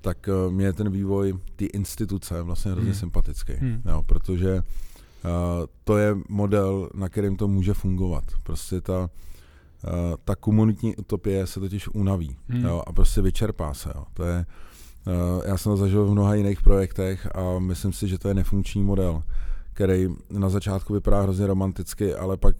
Tak 0.00 0.28
uh, 0.28 0.52
mě 0.52 0.64
je 0.64 0.72
ten 0.72 0.90
vývoj, 0.90 1.38
ty 1.56 1.64
instituce 1.64 2.42
vlastně 2.42 2.72
hrozně 2.72 2.90
hmm. 2.90 3.00
sympatický, 3.00 3.52
hmm. 3.52 3.82
jo, 3.84 4.02
protože 4.06 4.62
to 5.84 5.96
je 5.96 6.16
model, 6.28 6.90
na 6.94 7.08
kterém 7.08 7.36
to 7.36 7.48
může 7.48 7.74
fungovat. 7.74 8.24
Prostě 8.42 8.80
ta, 8.80 9.00
uh, 9.00 9.08
ta 10.24 10.36
komunitní 10.36 10.96
utopie 10.96 11.46
se 11.46 11.60
totiž 11.60 11.88
unaví 11.88 12.36
hmm. 12.48 12.64
jo, 12.64 12.82
a 12.86 12.92
prostě 12.92 13.22
vyčerpá 13.22 13.74
se. 13.74 13.92
Jo. 13.94 14.04
To 14.14 14.24
je, 14.24 14.46
uh, 15.06 15.42
já 15.46 15.56
jsem 15.56 15.72
to 15.72 15.76
zažil 15.76 16.06
v 16.06 16.10
mnoha 16.10 16.34
jiných 16.34 16.62
projektech 16.62 17.28
a 17.36 17.58
myslím 17.58 17.92
si, 17.92 18.08
že 18.08 18.18
to 18.18 18.28
je 18.28 18.34
nefunkční 18.34 18.82
model 18.82 19.22
který 19.78 20.08
na 20.30 20.48
začátku 20.48 20.94
vypadá 20.94 21.22
hrozně 21.22 21.46
romanticky, 21.46 22.14
ale 22.14 22.36
pak, 22.36 22.56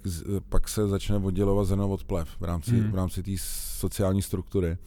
pak 0.48 0.68
se 0.68 0.88
začne 0.88 1.16
oddělovat 1.16 1.66
zrno 1.66 1.88
od 1.88 2.04
plev 2.04 2.28
v 2.40 2.44
rámci, 2.44 2.70
hmm. 2.70 2.90
v 2.90 2.94
rámci 2.94 3.22
té 3.22 3.30
sociální 3.78 4.22
struktury 4.22 4.78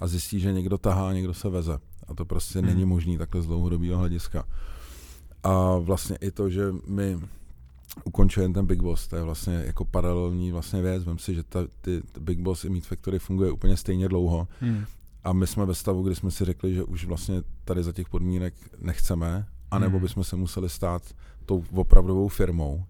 a 0.00 0.06
zjistí, 0.06 0.40
že 0.40 0.52
někdo 0.52 0.78
tahá, 0.78 1.12
někdo 1.12 1.34
se 1.34 1.48
veze. 1.48 1.78
A 2.08 2.14
to 2.14 2.24
prostě 2.24 2.58
hmm. 2.58 2.68
není 2.68 2.84
možné 2.84 3.18
takhle 3.18 3.42
z 3.42 3.46
dlouhodobého 3.46 3.98
hlediska. 3.98 4.44
A 5.42 5.78
vlastně 5.78 6.16
i 6.16 6.30
to, 6.30 6.50
že 6.50 6.74
my 6.86 7.20
ukončujeme 8.04 8.54
ten 8.54 8.66
Big 8.66 8.82
Boss, 8.82 9.08
to 9.08 9.16
je 9.16 9.22
vlastně 9.22 9.62
jako 9.66 9.84
paralelní 9.84 10.52
vlastně 10.52 10.82
věc. 10.82 11.04
Vím 11.04 11.18
si, 11.18 11.34
že 11.34 11.42
ta, 11.42 11.60
ty, 11.80 12.02
ty 12.12 12.20
Big 12.20 12.38
Boss 12.38 12.64
i 12.64 12.70
Meat 12.70 12.84
Factory 12.84 13.18
funguje 13.18 13.50
úplně 13.50 13.76
stejně 13.76 14.08
dlouho. 14.08 14.48
Hmm. 14.60 14.84
A 15.24 15.32
my 15.32 15.46
jsme 15.46 15.66
ve 15.66 15.74
stavu, 15.74 16.02
kdy 16.02 16.14
jsme 16.14 16.30
si 16.30 16.44
řekli, 16.44 16.74
že 16.74 16.84
už 16.84 17.04
vlastně 17.04 17.42
tady 17.64 17.82
za 17.82 17.92
těch 17.92 18.08
podmínek 18.08 18.54
nechceme, 18.78 19.46
anebo 19.70 19.98
hmm. 19.98 20.06
bychom 20.06 20.24
se 20.24 20.36
museli 20.36 20.68
stát 20.68 21.02
tou 21.46 21.64
opravdovou 21.74 22.28
firmou. 22.28 22.84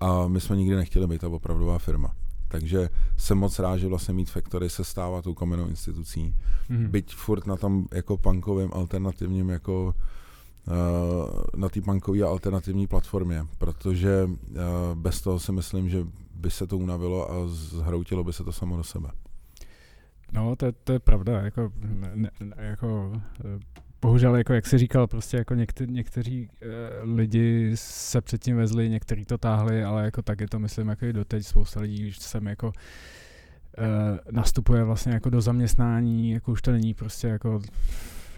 A 0.00 0.28
my 0.28 0.40
jsme 0.40 0.56
nikdy 0.56 0.76
nechtěli 0.76 1.06
být 1.06 1.20
ta 1.20 1.28
opravdová 1.28 1.78
firma. 1.78 2.14
Takže 2.48 2.90
jsem 3.16 3.38
moc 3.38 3.58
rád, 3.58 3.76
že 3.76 3.88
vlastně 3.88 4.14
Meat 4.14 4.28
Factory 4.28 4.70
se 4.70 4.84
stává 4.84 5.22
tou 5.22 5.34
kamennou 5.34 5.68
institucí. 5.68 6.34
Mm. 6.68 6.86
Byť 6.86 7.14
furt 7.14 7.46
na 7.46 7.56
tam 7.56 7.86
jako 7.94 8.16
punkovém 8.16 8.70
alternativním 8.72 9.48
jako 9.48 9.94
na 11.56 11.68
té 11.68 11.80
punkové 11.80 12.22
alternativní 12.22 12.86
platformě, 12.86 13.46
protože 13.58 14.24
uh, 14.24 14.54
bez 14.94 15.20
toho 15.20 15.38
si 15.38 15.52
myslím, 15.52 15.88
že 15.88 16.04
by 16.34 16.50
se 16.50 16.66
to 16.66 16.78
unavilo 16.78 17.32
a 17.32 17.34
zhroutilo 17.46 18.24
by 18.24 18.32
se 18.32 18.44
to 18.44 18.52
samo 18.52 18.76
do 18.76 18.84
sebe. 18.84 19.08
No, 20.32 20.56
to, 20.56 20.72
to 20.84 20.92
je 20.92 20.98
pravda. 20.98 21.40
Jako, 21.40 21.72
ne, 22.14 22.30
ne, 22.40 22.54
jako 22.56 23.12
bohužel, 24.00 24.36
jako 24.36 24.52
jak 24.52 24.66
jsi 24.66 24.78
říkal, 24.78 25.06
prostě 25.06 25.36
jako 25.36 25.54
někte, 25.54 25.86
někteří 25.86 26.48
uh, 26.48 27.14
lidi 27.14 27.72
se 27.74 28.20
předtím 28.20 28.56
vezli, 28.56 28.88
někteří 28.88 29.24
to 29.24 29.38
táhli, 29.38 29.84
ale 29.84 30.04
jako 30.04 30.22
tak 30.22 30.40
je 30.40 30.48
to, 30.48 30.58
myslím, 30.58 30.88
jako 30.88 31.06
i 31.06 31.12
doteď 31.12 31.46
spousta 31.46 31.80
lidí 31.80 32.08
už 32.08 32.18
sem 32.18 32.46
jako 32.46 32.66
uh, 32.66 32.72
nastupuje 34.30 34.84
vlastně 34.84 35.12
jako 35.12 35.30
do 35.30 35.40
zaměstnání, 35.40 36.30
jako 36.30 36.52
už 36.52 36.62
to 36.62 36.72
není 36.72 36.94
prostě 36.94 37.28
jako 37.28 37.60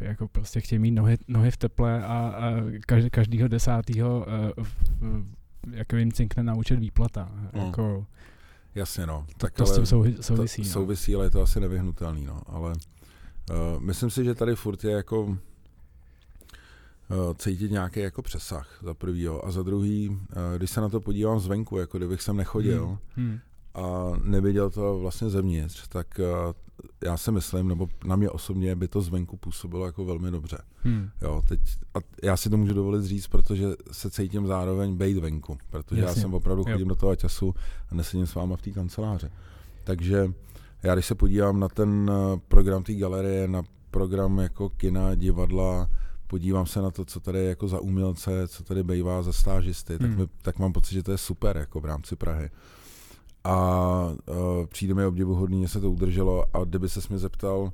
jako 0.00 0.28
prostě 0.28 0.60
chtějí 0.60 0.78
mít 0.78 0.90
nohy, 0.90 1.18
nohy 1.28 1.50
v 1.50 1.56
teple 1.56 2.04
a, 2.04 2.06
a 2.06 2.52
každý, 2.86 3.10
každýho 3.10 3.48
desátýho 3.48 4.26
uh, 5.00 5.24
jako 5.70 5.96
jim 5.96 6.12
cinkne 6.12 6.42
naučit 6.42 6.78
výplata. 6.78 7.28
Mm. 7.52 7.66
Jako, 7.66 8.06
Jasně, 8.74 9.06
no. 9.06 9.26
Tak 9.36 9.52
to, 9.52 9.64
to 9.64 9.72
s 9.72 9.76
tím 9.76 9.86
souvisí. 9.86 10.62
To, 10.62 10.68
no. 10.68 10.72
Souvisí, 10.72 11.14
ale 11.14 11.26
je 11.26 11.30
to 11.30 11.42
asi 11.42 11.60
nevyhnutelný, 11.60 12.24
no. 12.24 12.42
Ale 12.46 12.70
uh, 12.70 13.80
myslím 13.80 14.10
si, 14.10 14.24
že 14.24 14.34
tady 14.34 14.56
furt 14.56 14.84
je 14.84 14.90
jako 14.90 15.38
Eh, 17.10 17.34
cítit 17.34 17.70
nějaký 17.70 18.00
jako 18.00 18.22
přesah 18.22 18.78
za 18.82 18.94
prvýho 18.94 19.46
a 19.46 19.50
za 19.50 19.62
druhý, 19.62 20.18
eh, 20.32 20.58
když 20.58 20.70
se 20.70 20.80
na 20.80 20.88
to 20.88 21.00
podívám 21.00 21.40
zvenku, 21.40 21.76
jako 21.76 21.98
kdybych 21.98 22.22
sem 22.22 22.36
nechodil 22.36 22.86
hmm. 22.86 22.98
Hmm. 23.28 23.38
a 23.74 24.12
neviděl 24.24 24.70
to 24.70 24.98
vlastně 24.98 25.30
zevnitř, 25.30 25.88
tak 25.88 26.20
já 27.04 27.16
si 27.16 27.32
myslím, 27.32 27.68
nebo 27.68 27.88
na 28.04 28.16
mě 28.16 28.30
osobně 28.30 28.76
by 28.76 28.88
to 28.88 29.02
zvenku 29.02 29.36
působilo 29.36 29.86
jako 29.86 30.04
velmi 30.04 30.30
dobře. 30.30 30.58
Hmm. 30.82 31.10
Jo, 31.22 31.42
teď, 31.48 31.60
a 31.94 31.98
já 32.22 32.36
si 32.36 32.50
to 32.50 32.56
můžu 32.56 32.74
dovolit 32.74 33.04
říct, 33.04 33.26
protože 33.26 33.66
se 33.92 34.10
cítím 34.10 34.46
zároveň 34.46 34.96
bejt 34.96 35.18
venku, 35.18 35.58
protože 35.70 36.00
Jasně. 36.00 36.18
já 36.18 36.22
jsem 36.22 36.34
opravdu 36.34 36.64
chodím 36.64 36.80
jo. 36.80 36.88
do 36.88 36.94
toho 36.94 37.16
času 37.16 37.54
a 37.90 37.94
nesedím 37.94 38.26
s 38.26 38.34
váma 38.34 38.56
v 38.56 38.62
té 38.62 38.70
kanceláři. 38.70 39.28
Takže 39.84 40.32
já 40.82 40.94
když 40.94 41.06
se 41.06 41.14
podívám 41.14 41.60
na 41.60 41.68
ten 41.68 42.10
program 42.48 42.82
té 42.82 42.94
galerie, 42.94 43.48
na 43.48 43.62
program 43.90 44.38
jako 44.38 44.68
kina, 44.68 45.14
divadla, 45.14 45.88
podívám 46.26 46.66
se 46.66 46.82
na 46.82 46.90
to, 46.90 47.04
co 47.04 47.20
tady 47.20 47.38
je 47.38 47.48
jako 47.48 47.68
za 47.68 47.80
umělce, 47.80 48.48
co 48.48 48.64
tady 48.64 48.82
bývá 48.82 49.22
za 49.22 49.32
stážisty, 49.32 49.96
hmm. 50.00 50.08
tak, 50.08 50.18
mi, 50.18 50.26
tak 50.42 50.58
mám 50.58 50.72
pocit, 50.72 50.94
že 50.94 51.02
to 51.02 51.12
je 51.12 51.18
super 51.18 51.56
jako 51.56 51.80
v 51.80 51.84
rámci 51.84 52.16
Prahy. 52.16 52.50
A 53.44 54.14
uh, 54.26 54.66
přijde 54.66 54.94
mi 54.94 55.04
obdivuhodný, 55.04 55.62
že 55.62 55.68
se 55.68 55.80
to 55.80 55.90
udrželo 55.90 56.56
a 56.56 56.64
kdyby 56.64 56.88
se 56.88 57.00
mě 57.08 57.18
zeptal 57.18 57.72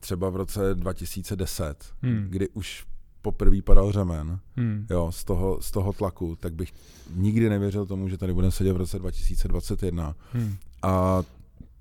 třeba 0.00 0.30
v 0.30 0.36
roce 0.36 0.74
2010, 0.74 1.84
hmm. 2.02 2.26
kdy 2.30 2.48
už 2.48 2.86
poprvé 3.22 3.62
padal 3.62 3.92
řemen 3.92 4.38
hmm. 4.56 4.86
jo, 4.90 5.12
z, 5.12 5.24
toho, 5.24 5.62
z 5.62 5.70
toho 5.70 5.92
tlaku, 5.92 6.36
tak 6.40 6.54
bych 6.54 6.72
nikdy 7.14 7.48
nevěřil 7.48 7.86
tomu, 7.86 8.08
že 8.08 8.18
tady 8.18 8.34
budeme 8.34 8.50
sedět 8.50 8.72
v 8.72 8.76
roce 8.76 8.98
2021 8.98 10.14
hmm. 10.32 10.56
a 10.82 11.22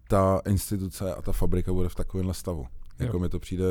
ta 0.08 0.42
instituce 0.48 1.16
a 1.16 1.22
ta 1.22 1.32
fabrika 1.32 1.74
bude 1.74 1.90
v 1.90 1.96
takovémhle 1.96 2.34
stavu. 2.34 2.68
Jako 3.00 3.20
mi 3.20 3.30
to 3.30 3.40
přijde 3.40 3.66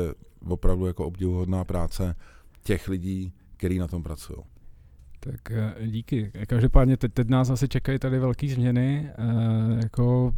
opravdu 0.47 0.85
jako 0.85 1.05
obdivuhodná 1.05 1.63
práce 1.63 2.15
těch 2.63 2.87
lidí, 2.87 3.33
kteří 3.57 3.79
na 3.79 3.87
tom 3.87 4.03
pracují. 4.03 4.39
Tak 5.19 5.51
eh, 5.51 5.87
díky. 5.87 6.31
Každopádně 6.47 6.97
teď, 6.97 7.13
teď 7.13 7.29
nás 7.29 7.49
asi 7.49 7.67
čekají 7.67 7.99
tady 7.99 8.19
velké 8.19 8.47
změny, 8.47 9.09
e, 9.17 9.83
jako 9.83 10.33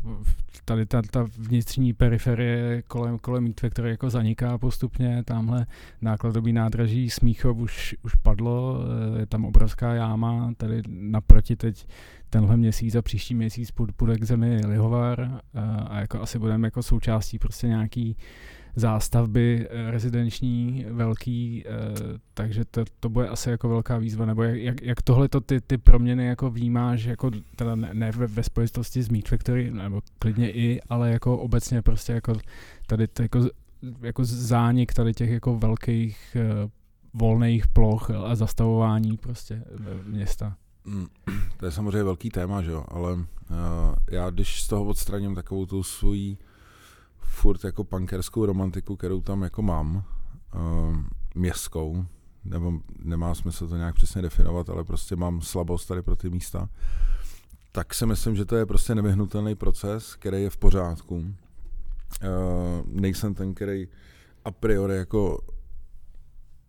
tady 0.66 0.86
ta, 0.86 1.02
ta 1.12 1.26
vnitřní 1.38 1.94
periferie 1.94 2.82
kolem, 2.88 3.20
kolem 3.20 3.44
Mítve, 3.44 3.70
které 3.70 3.90
jako 3.90 4.10
zaniká 4.10 4.58
postupně, 4.58 5.24
tamhle 5.26 5.66
nákladový 6.02 6.54
nádraží 6.54 7.10
Smíchov 7.10 7.58
už, 7.58 7.96
už 8.04 8.16
padlo, 8.16 8.80
e, 9.16 9.20
je 9.20 9.26
tam 9.26 9.46
obrovská 9.46 9.94
jáma, 9.94 10.54
tady 10.58 10.82
naproti 10.88 11.56
teď 11.56 11.88
tenhle 12.30 12.58
měsíc 12.58 12.96
a 12.96 13.02
příští 13.02 13.36
měsíc 13.36 13.72
půjde 13.72 14.18
k 14.18 14.24
zemi 14.24 14.62
Lihovar 14.66 15.22
e, 15.22 15.60
a 15.88 16.00
jako 16.00 16.22
asi 16.22 16.40
budeme 16.40 16.68
jako 16.68 16.84
součástí 16.84 17.40
prostě 17.40 17.68
nějaký 17.68 18.18
zástavby 18.76 19.68
eh, 19.70 19.92
rezidenční 19.92 20.86
velký, 20.90 21.64
eh, 21.66 21.70
takže 22.34 22.66
to, 22.66 22.84
to 23.00 23.10
bude 23.10 23.28
asi 23.28 23.50
jako 23.50 23.70
velká 23.70 23.98
výzva, 23.98 24.26
nebo 24.26 24.44
jak, 24.44 24.82
jak 24.82 25.02
tohle 25.02 25.30
to 25.30 25.42
ty, 25.42 25.62
ty 25.62 25.78
proměny 25.78 26.26
jako 26.26 26.50
vnímáš, 26.50 27.04
jako 27.04 27.32
teda 27.56 27.76
ne, 27.76 27.90
ne 27.94 28.12
ve, 28.12 28.44
spojitosti 28.44 29.04
s 29.04 29.10
Meat 29.10 29.28
Factory, 29.28 29.72
nebo 29.72 30.02
klidně 30.20 30.52
i, 30.52 30.82
ale 30.90 31.12
jako 31.12 31.38
obecně 31.38 31.82
prostě 31.82 32.14
jako 32.14 32.34
tady 32.88 33.08
to 33.08 33.22
jako, 33.22 33.40
jako 34.02 34.26
zánik 34.26 34.94
tady 34.94 35.14
těch 35.14 35.30
jako 35.30 35.60
velkých 35.60 36.38
volných 37.14 37.68
ploch 37.68 38.12
a 38.12 38.36
zastavování 38.36 39.18
prostě 39.18 39.64
města. 40.06 40.56
Mm, 40.86 41.08
to 41.58 41.66
je 41.66 41.72
samozřejmě 41.72 42.04
velký 42.04 42.30
téma, 42.30 42.62
že 42.62 42.72
jo, 42.72 42.86
ale 42.88 43.14
uh, 43.14 43.20
já 44.12 44.30
když 44.30 44.62
z 44.62 44.68
toho 44.68 44.86
odstraním 44.86 45.36
takovou 45.36 45.66
tu 45.66 45.84
svoji 45.84 46.38
furt 47.22 47.64
jako 47.64 47.84
punkerskou 47.84 48.46
romantiku, 48.46 48.96
kterou 48.96 49.22
tam 49.22 49.42
jako 49.42 49.62
mám, 49.62 50.04
uh, 50.56 50.98
městskou, 51.36 52.06
nebo 52.46 52.74
nemá 53.00 53.36
smysl 53.36 53.68
to 53.68 53.78
nějak 53.78 53.96
přesně 53.96 54.22
definovat, 54.22 54.70
ale 54.70 54.84
prostě 54.84 55.16
mám 55.16 55.42
slabost 55.42 55.88
tady 55.88 56.02
pro 56.02 56.16
ty 56.16 56.30
místa, 56.30 56.70
tak 57.72 57.94
si 57.94 58.06
myslím, 58.06 58.36
že 58.36 58.46
to 58.46 58.56
je 58.56 58.66
prostě 58.66 58.96
nevyhnutelný 58.96 59.56
proces, 59.56 60.16
který 60.16 60.44
je 60.44 60.50
v 60.50 60.58
pořádku. 60.58 61.16
Uh, 61.16 61.26
nejsem 62.86 63.34
ten, 63.34 63.54
který 63.54 63.88
a 64.46 64.52
priori 64.52 64.96
jako 64.96 65.40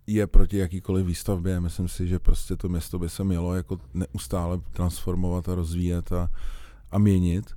je 0.06 0.26
proti 0.26 0.56
jakýkoliv 0.56 1.06
výstavbě. 1.06 1.60
Myslím 1.60 1.88
si, 1.88 2.08
že 2.08 2.18
prostě 2.18 2.56
to 2.56 2.68
město 2.68 2.98
by 2.98 3.08
se 3.08 3.24
mělo 3.24 3.54
jako 3.54 3.80
neustále 3.94 4.60
transformovat 4.72 5.48
a 5.48 5.54
rozvíjet 5.54 6.12
a, 6.12 6.30
a 6.90 6.98
měnit. 6.98 7.56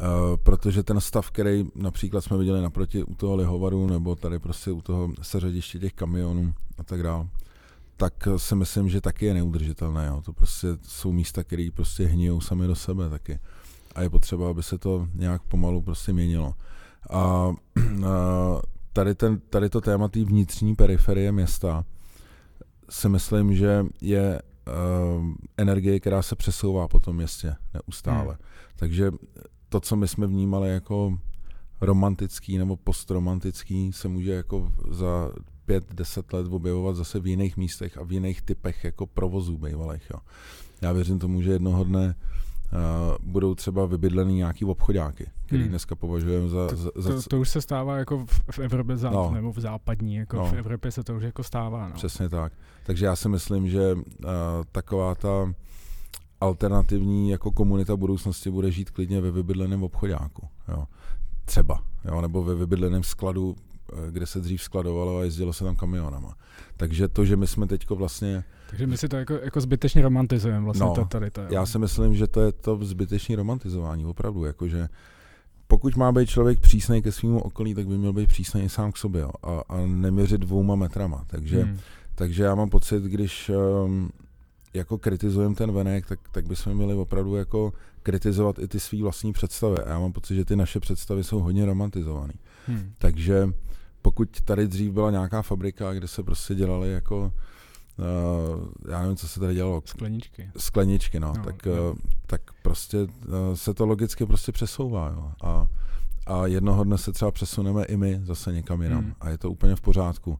Uh, 0.00 0.36
protože 0.36 0.82
ten 0.82 1.00
stav, 1.00 1.30
který 1.30 1.64
například 1.74 2.20
jsme 2.20 2.38
viděli 2.38 2.62
naproti 2.62 3.04
u 3.04 3.14
toho 3.14 3.36
lihovaru 3.36 3.86
nebo 3.86 4.16
tady 4.16 4.38
prostě 4.38 4.70
u 4.70 4.82
toho 4.82 5.10
seřadiště 5.22 5.78
těch 5.78 5.92
kamionů 5.92 6.54
a 6.78 6.82
tak 6.82 7.02
dále, 7.02 7.26
tak 7.96 8.28
si 8.36 8.54
myslím, 8.54 8.88
že 8.88 9.00
taky 9.00 9.26
je 9.26 9.34
neudržitelné. 9.34 10.06
Jo. 10.06 10.22
To 10.24 10.32
prostě 10.32 10.68
jsou 10.82 11.12
místa, 11.12 11.44
které 11.44 11.68
prostě 11.74 12.06
hníjou 12.06 12.40
sami 12.40 12.66
do 12.66 12.74
sebe 12.74 13.10
taky. 13.10 13.38
A 13.94 14.02
je 14.02 14.10
potřeba, 14.10 14.50
aby 14.50 14.62
se 14.62 14.78
to 14.78 15.08
nějak 15.14 15.42
pomalu 15.42 15.82
prostě 15.82 16.12
měnilo. 16.12 16.54
A, 17.10 17.18
a 17.18 17.54
tady, 18.92 19.14
ten, 19.14 19.40
tady 19.50 19.68
to 19.70 19.80
téma 19.80 20.08
té 20.08 20.24
vnitřní 20.24 20.74
periferie 20.74 21.32
města 21.32 21.84
si 22.90 23.08
myslím, 23.08 23.54
že 23.54 23.86
je 24.00 24.42
uh, 24.42 25.32
energie, 25.56 26.00
která 26.00 26.22
se 26.22 26.36
přesouvá 26.36 26.88
po 26.88 27.00
tom 27.00 27.16
městě 27.16 27.56
neustále. 27.74 28.34
Hmm. 28.34 28.48
Takže 28.76 29.10
to, 29.74 29.80
co 29.80 29.96
my 29.96 30.08
jsme 30.08 30.26
vnímali 30.26 30.70
jako 30.70 31.18
romantický 31.80 32.58
nebo 32.58 32.76
postromantický, 32.76 33.92
se 33.92 34.08
může 34.08 34.32
jako 34.32 34.72
za 34.90 35.32
pět, 35.66 35.94
deset 35.94 36.32
let 36.32 36.46
objevovat 36.50 36.96
zase 36.96 37.20
v 37.20 37.26
jiných 37.26 37.56
místech 37.56 37.98
a 37.98 38.04
v 38.04 38.12
jiných 38.12 38.42
typech 38.42 38.84
jako 38.84 39.06
provozů 39.06 39.58
bývalých. 39.58 40.10
Jo. 40.10 40.20
Já 40.82 40.92
věřím 40.92 41.18
tomu, 41.18 41.42
že 41.42 41.50
jednoho 41.50 41.84
dne 41.84 42.14
Uh, 42.64 43.30
budou 43.30 43.54
třeba 43.54 43.86
vybydlený 43.86 44.34
nějaký 44.34 44.64
obchodáky, 44.64 45.26
který 45.46 45.62
hmm. 45.62 45.70
dneska 45.70 45.94
považujeme 45.94 46.48
za... 46.48 46.68
To, 46.68 46.76
za, 46.76 46.90
za 46.96 47.14
to, 47.14 47.22
to 47.22 47.40
už 47.40 47.48
se 47.48 47.62
stává 47.62 47.96
jako 47.96 48.26
v, 48.26 48.40
v 48.50 48.58
Evropě 48.58 48.96
za, 48.96 49.10
no. 49.10 49.30
nebo 49.30 49.52
v 49.52 49.60
západní, 49.60 50.14
jako 50.14 50.36
no. 50.36 50.46
v 50.46 50.52
Evropě 50.52 50.90
se 50.90 51.04
to 51.04 51.16
už 51.16 51.22
jako 51.22 51.42
stává. 51.42 51.88
No. 51.88 51.94
Přesně 51.94 52.28
tak. 52.28 52.52
Takže 52.86 53.06
já 53.06 53.16
si 53.16 53.28
myslím, 53.28 53.68
že 53.68 53.94
uh, 53.94 54.00
taková 54.72 55.14
ta 55.14 55.54
alternativní 56.44 57.30
jako 57.30 57.50
komunita 57.50 57.96
budoucnosti 57.96 58.50
bude 58.50 58.70
žít 58.70 58.90
klidně 58.90 59.20
ve 59.20 59.30
vybydleném 59.30 59.82
obchodáku. 59.82 60.48
Jo. 60.68 60.84
Třeba. 61.44 61.82
Jo, 62.04 62.20
nebo 62.20 62.42
ve 62.42 62.54
vybydleném 62.54 63.02
skladu, 63.02 63.56
eh, 63.92 64.10
kde 64.10 64.26
se 64.26 64.40
dřív 64.40 64.62
skladovalo 64.62 65.18
a 65.18 65.24
jezdilo 65.24 65.52
se 65.52 65.64
tam 65.64 65.76
kamionama. 65.76 66.36
Takže 66.76 67.08
to, 67.08 67.24
že 67.24 67.36
my 67.36 67.46
jsme 67.46 67.66
teďko 67.66 67.96
vlastně... 67.96 68.44
Takže 68.70 68.86
my 68.86 68.96
si 68.96 69.08
to 69.08 69.16
jako, 69.16 69.34
jako 69.34 69.60
zbytečně 69.60 70.02
romantizujeme 70.02 70.64
vlastně 70.64 70.86
no, 70.86 71.04
tady. 71.04 71.30
To, 71.30 71.40
já 71.50 71.66
si 71.66 71.78
myslím, 71.78 72.14
že 72.14 72.26
to 72.26 72.40
je 72.40 72.52
to 72.52 72.78
zbytečné 72.84 73.36
romantizování, 73.36 74.06
opravdu. 74.06 74.44
Jakože 74.44 74.88
pokud 75.66 75.96
má 75.96 76.12
být 76.12 76.28
člověk 76.28 76.60
přísný 76.60 77.02
ke 77.02 77.12
svýmu 77.12 77.40
okolí, 77.40 77.74
tak 77.74 77.86
by 77.86 77.98
měl 77.98 78.12
být 78.12 78.28
přísný 78.28 78.68
sám 78.68 78.92
k 78.92 78.96
sobě 78.96 79.20
jo, 79.20 79.30
a, 79.42 79.62
a 79.68 79.80
neměřit 79.86 80.40
dvouma 80.40 80.74
metrama. 80.74 81.24
Takže, 81.26 81.62
hmm. 81.62 81.78
takže 82.14 82.44
já 82.44 82.54
mám 82.54 82.70
pocit, 82.70 83.02
když 83.02 83.50
um, 83.84 84.10
jako 84.74 84.98
kritizujeme 84.98 85.54
ten 85.54 85.72
venek, 85.72 86.06
tak, 86.06 86.20
tak 86.32 86.46
bychom 86.46 86.74
měli 86.74 86.94
opravdu 86.94 87.36
jako 87.36 87.72
kritizovat 88.02 88.58
i 88.58 88.68
ty 88.68 88.80
svý 88.80 89.02
vlastní 89.02 89.32
představy. 89.32 89.78
A 89.78 89.90
já 89.90 89.98
mám 89.98 90.12
pocit, 90.12 90.34
že 90.34 90.44
ty 90.44 90.56
naše 90.56 90.80
představy 90.80 91.24
jsou 91.24 91.40
hodně 91.40 91.66
romantizované. 91.66 92.32
Hmm. 92.66 92.92
Takže 92.98 93.48
pokud 94.02 94.40
tady 94.40 94.68
dřív 94.68 94.92
byla 94.92 95.10
nějaká 95.10 95.42
fabrika, 95.42 95.94
kde 95.94 96.08
se 96.08 96.22
prostě 96.22 96.54
dělali 96.54 96.92
jako 96.92 97.32
Uh, 97.98 98.68
já 98.90 99.00
nevím, 99.02 99.16
co 99.16 99.28
se 99.28 99.40
tady 99.40 99.54
dělalo. 99.54 99.82
Skleničky. 99.84 100.50
Skleničky, 100.56 101.20
no. 101.20 101.32
no 101.36 101.44
tak, 101.44 101.66
no. 101.66 101.72
Uh, 101.72 101.98
tak 102.26 102.40
prostě 102.62 103.02
uh, 103.02 103.08
se 103.54 103.74
to 103.74 103.86
logicky 103.86 104.26
prostě 104.26 104.52
přesouvá. 104.52 105.08
Jo. 105.08 105.32
A, 105.42 105.66
a 106.26 106.46
jednoho 106.46 106.84
dne 106.84 106.98
se 106.98 107.12
třeba 107.12 107.30
přesuneme 107.30 107.84
i 107.84 107.96
my 107.96 108.20
zase 108.24 108.52
někam 108.52 108.82
jinam. 108.82 109.02
Hmm. 109.04 109.14
A 109.20 109.28
je 109.30 109.38
to 109.38 109.50
úplně 109.50 109.76
v 109.76 109.80
pořádku. 109.80 110.38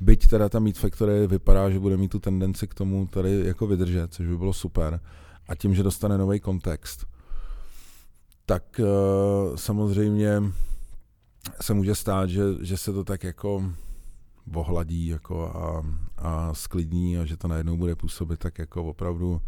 Byť 0.00 0.26
teda 0.26 0.48
ta 0.48 0.58
Meat 0.58 0.76
Factory 0.76 1.26
vypadá, 1.26 1.70
že 1.70 1.78
bude 1.78 1.96
mít 1.96 2.08
tu 2.08 2.18
tendenci 2.18 2.66
k 2.66 2.74
tomu 2.74 3.06
tady 3.06 3.46
jako 3.46 3.66
vydržet, 3.66 4.14
což 4.14 4.26
by 4.26 4.36
bylo 4.36 4.52
super. 4.52 5.00
A 5.48 5.54
tím, 5.54 5.74
že 5.74 5.82
dostane 5.82 6.18
nový 6.18 6.40
kontext, 6.40 7.06
tak 8.46 8.80
uh, 8.80 9.56
samozřejmě 9.56 10.42
se 11.60 11.74
může 11.74 11.94
stát, 11.94 12.30
že, 12.30 12.42
že 12.60 12.76
se 12.76 12.92
to 12.92 13.04
tak 13.04 13.24
jako 13.24 13.72
ohladí 14.54 15.06
jako 15.06 15.46
a, 15.46 15.86
a 16.16 16.54
sklidní 16.54 17.18
a 17.18 17.24
že 17.24 17.36
to 17.36 17.48
najednou 17.48 17.76
bude 17.76 17.96
působit 17.96 18.40
tak 18.40 18.58
jako 18.58 18.84
opravdu 18.84 19.40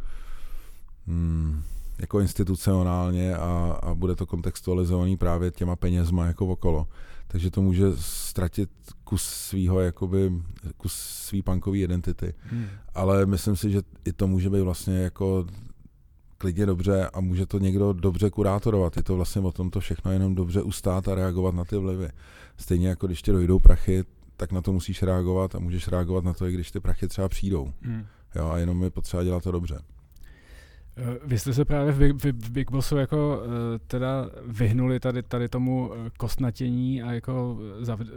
hmm, 1.06 1.62
jako 1.98 2.20
institucionálně 2.20 3.36
a, 3.36 3.78
a 3.82 3.94
bude 3.94 4.16
to 4.16 4.26
kontextualizovaný 4.26 5.16
právě 5.16 5.50
těma 5.50 5.76
penězma 5.76 6.26
jako 6.26 6.46
okolo. 6.46 6.88
Takže 7.26 7.50
to 7.50 7.62
může 7.62 7.84
ztratit 7.96 8.70
kus 9.04 9.22
svýho, 9.22 9.80
jakoby, 9.80 10.32
kus 10.76 10.92
svý 10.92 11.42
punkové 11.42 11.78
identity. 11.78 12.34
Hmm. 12.42 12.66
Ale 12.94 13.26
myslím 13.26 13.56
si, 13.56 13.70
že 13.70 13.82
i 14.04 14.12
to 14.12 14.26
může 14.26 14.50
být 14.50 14.60
vlastně 14.60 14.98
jako 14.98 15.46
klidně 16.38 16.66
dobře 16.66 17.08
a 17.12 17.20
může 17.20 17.46
to 17.46 17.58
někdo 17.58 17.92
dobře 17.92 18.30
kurátorovat. 18.30 18.96
Je 18.96 19.02
to 19.02 19.16
vlastně 19.16 19.42
o 19.42 19.52
tom 19.52 19.70
to 19.70 19.80
všechno 19.80 20.12
jenom 20.12 20.34
dobře 20.34 20.62
ustát 20.62 21.08
a 21.08 21.14
reagovat 21.14 21.54
na 21.54 21.64
ty 21.64 21.76
vlivy. 21.76 22.08
Stejně 22.56 22.88
jako 22.88 23.06
když 23.06 23.22
ti 23.22 23.32
dojdou 23.32 23.58
prachy, 23.58 24.04
tak 24.36 24.52
na 24.52 24.62
to 24.62 24.72
musíš 24.72 25.02
reagovat 25.02 25.54
a 25.54 25.58
můžeš 25.58 25.88
reagovat 25.88 26.24
na 26.24 26.32
to, 26.32 26.46
i 26.46 26.52
když 26.52 26.70
ty 26.70 26.80
prachy 26.80 27.08
třeba 27.08 27.28
přijdou. 27.28 27.72
Hmm. 27.82 28.06
Jo, 28.34 28.48
a 28.48 28.58
jenom 28.58 28.82
je 28.82 28.90
potřeba 28.90 29.24
dělat 29.24 29.42
to 29.42 29.50
dobře. 29.52 29.78
Eh, 30.98 31.18
vy 31.24 31.38
jste 31.38 31.54
se 31.54 31.64
právě 31.64 31.92
v 31.92 31.98
Big, 31.98 32.24
v 32.24 32.50
Big 32.50 32.70
Bossu 32.70 32.96
jako 32.96 33.42
eh, 33.44 33.78
teda 33.86 34.30
vyhnuli 34.46 35.00
tady, 35.00 35.22
tady 35.22 35.48
tomu 35.48 35.92
eh, 35.94 36.10
kostnatění 36.18 37.02
a 37.02 37.12
jako 37.12 37.58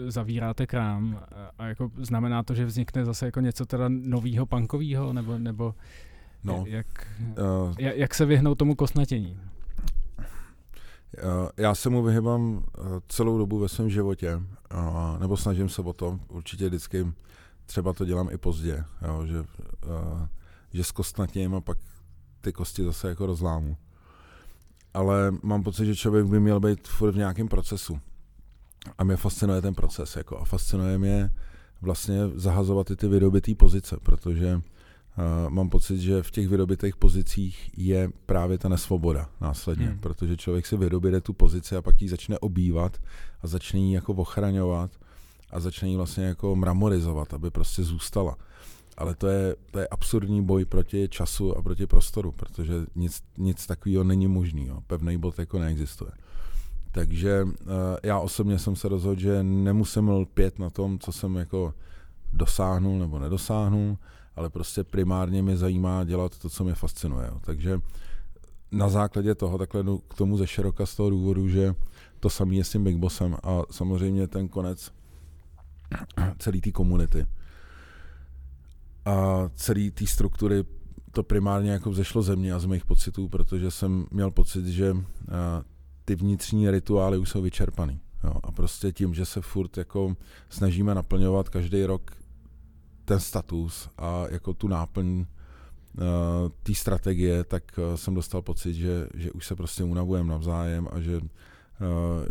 zavíráte 0.08 0.68
krám 0.68 1.20
a 1.58 1.66
jako 1.66 1.92
znamená 1.98 2.44
to, 2.44 2.54
že 2.54 2.66
vznikne 2.66 3.06
zase 3.06 3.26
jako 3.26 3.40
něco 3.40 3.66
teda 3.66 3.86
novýho 3.90 4.46
punkového 4.46 5.14
nebo, 5.14 5.38
nebo 5.38 5.76
no, 6.44 6.64
jak, 6.68 7.08
uh, 7.20 7.76
jak 7.78 8.14
se 8.14 8.26
vyhnout 8.26 8.58
tomu 8.58 8.76
kostnatění? 8.76 9.40
Já 11.58 11.76
se 11.76 11.90
mu 11.90 12.04
vyhybám 12.04 12.64
celou 13.08 13.38
dobu 13.38 13.60
ve 13.60 13.70
svém 13.70 13.90
životě, 13.90 14.42
nebo 15.20 15.38
snažím 15.38 15.70
se 15.70 15.82
o 15.82 15.94
to, 15.94 16.20
určitě 16.28 16.68
vždycky 16.68 17.08
třeba 17.66 17.94
to 17.94 18.06
dělám 18.06 18.30
i 18.32 18.38
pozdě, 18.38 18.84
jo, 19.08 19.26
že, 19.26 19.44
že 20.74 20.84
zkostnatím 20.84 21.56
a 21.56 21.62
pak 21.62 21.78
ty 22.42 22.54
kosti 22.54 22.84
zase 22.84 23.10
jako 23.10 23.26
rozlámu. 23.26 23.78
Ale 24.94 25.34
mám 25.44 25.64
pocit, 25.64 25.86
že 25.86 25.96
člověk 25.96 26.26
by 26.26 26.40
měl 26.40 26.60
být 26.60 26.88
furt 26.88 27.12
v 27.12 27.18
nějakém 27.18 27.48
procesu. 27.48 28.00
A 28.98 29.04
mě 29.04 29.16
fascinuje 29.16 29.62
ten 29.62 29.74
proces. 29.74 30.16
Jako, 30.16 30.38
a 30.38 30.46
fascinuje 30.46 30.98
mě 30.98 31.30
vlastně 31.82 32.18
zahazovat 32.36 32.92
i 32.92 32.96
ty 32.96 33.08
vydobitý 33.08 33.56
pozice, 33.56 33.98
protože 34.04 34.56
uh, 34.56 35.50
mám 35.50 35.70
pocit, 35.70 36.00
že 36.00 36.24
v 36.24 36.32
těch 36.32 36.48
vydobitých 36.48 36.96
pozicích 36.96 37.70
je 37.78 38.10
právě 38.26 38.58
ta 38.58 38.70
nesvoboda 38.70 39.30
následně, 39.42 39.86
hmm. 39.86 40.00
protože 40.00 40.38
člověk 40.38 40.68
si 40.68 40.78
vydobíde 40.78 41.22
tu 41.22 41.34
pozici 41.34 41.76
a 41.76 41.82
pak 41.82 42.02
ji 42.02 42.10
začne 42.10 42.40
obývat 42.40 42.98
a 43.42 43.48
začne 43.48 43.80
ji 43.80 43.94
jako 43.94 44.14
ochraňovat 44.14 44.92
a 45.52 45.60
začne 45.60 45.90
ji 45.90 45.96
vlastně 45.96 46.24
jako 46.24 46.56
mramorizovat, 46.56 47.34
aby 47.34 47.52
prostě 47.52 47.84
zůstala 47.84 48.38
ale 48.98 49.16
to 49.16 49.28
je, 49.28 49.56
to 49.72 49.80
je 49.80 49.88
absurdní 49.88 50.46
boj 50.46 50.66
proti 50.66 51.10
času 51.10 51.58
a 51.58 51.62
proti 51.62 51.88
prostoru, 51.88 52.32
protože 52.32 52.74
nic, 52.96 53.24
nic 53.38 53.66
takového 53.66 54.04
není 54.04 54.28
možný. 54.28 54.72
Pevný 54.88 55.18
bod 55.18 55.40
jako 55.40 55.60
neexistuje. 55.60 56.12
Takže 56.92 57.44
uh, 57.44 57.50
já 58.04 58.20
osobně 58.20 58.60
jsem 58.60 58.76
se 58.76 58.90
rozhodl, 58.90 59.22
že 59.22 59.44
nemusím 59.44 60.10
lpět 60.10 60.60
na 60.60 60.70
tom, 60.70 61.00
co 61.00 61.12
jsem 61.12 61.36
jako 61.36 61.74
dosáhnul 62.34 63.00
nebo 63.00 63.20
nedosáhnul, 63.20 63.98
ale 64.36 64.50
prostě 64.50 64.84
primárně 64.84 65.42
mě 65.42 65.58
zajímá 65.58 66.04
dělat 66.04 66.38
to, 66.38 66.50
co 66.50 66.64
mě 66.64 66.76
fascinuje. 66.76 67.28
Jo. 67.28 67.40
Takže 67.46 67.80
na 68.72 68.90
základě 68.90 69.36
toho 69.36 69.58
takhle 69.58 69.84
jdu 69.84 69.98
k 69.98 70.14
tomu 70.14 70.38
ze 70.38 70.48
široka 70.48 70.86
z 70.86 70.96
toho 70.96 71.10
důvodu, 71.10 71.48
že 71.48 71.76
to 72.20 72.30
samý 72.30 72.58
je 72.58 72.64
s 72.64 72.70
tím 72.70 72.84
Big 72.84 72.98
Bossem 72.98 73.38
a 73.44 73.62
samozřejmě 73.72 74.28
ten 74.28 74.48
konec 74.48 74.92
celé 76.38 76.62
té 76.62 76.72
komunity 76.72 77.28
a 79.06 79.50
celý 79.56 79.92
té 79.92 80.08
struktury 80.08 80.64
to 81.12 81.24
primárně 81.24 81.72
jako 81.72 81.90
vzešlo 81.90 82.22
ze 82.22 82.36
mě 82.36 82.54
a 82.54 82.60
z 82.60 82.66
mých 82.66 82.86
pocitů, 82.86 83.30
protože 83.30 83.72
jsem 83.72 84.06
měl 84.12 84.32
pocit, 84.32 84.66
že 84.66 84.96
ty 86.06 86.16
vnitřní 86.16 86.72
rituály 86.72 87.18
už 87.18 87.30
jsou 87.30 87.42
vyčerpaný. 87.42 88.00
Jo. 88.24 88.34
A 88.44 88.52
prostě 88.52 88.92
tím, 88.92 89.14
že 89.14 89.26
se 89.26 89.42
furt 89.42 89.78
jako 89.78 90.16
snažíme 90.50 90.96
naplňovat 90.96 91.50
každý 91.50 91.86
rok 91.86 92.12
ten 93.06 93.20
status 93.20 93.90
a 93.98 94.26
jako 94.30 94.54
tu 94.54 94.68
náplň 94.68 95.18
uh, 95.18 95.26
té 96.64 96.74
strategie, 96.74 97.44
tak 97.44 97.64
uh, 97.78 97.96
jsem 97.96 98.14
dostal 98.14 98.42
pocit, 98.42 98.74
že, 98.74 99.08
že 99.14 99.32
už 99.32 99.48
se 99.48 99.56
prostě 99.56 99.84
unavujeme 99.84 100.30
navzájem 100.30 100.88
a 100.92 101.00
že, 101.00 101.22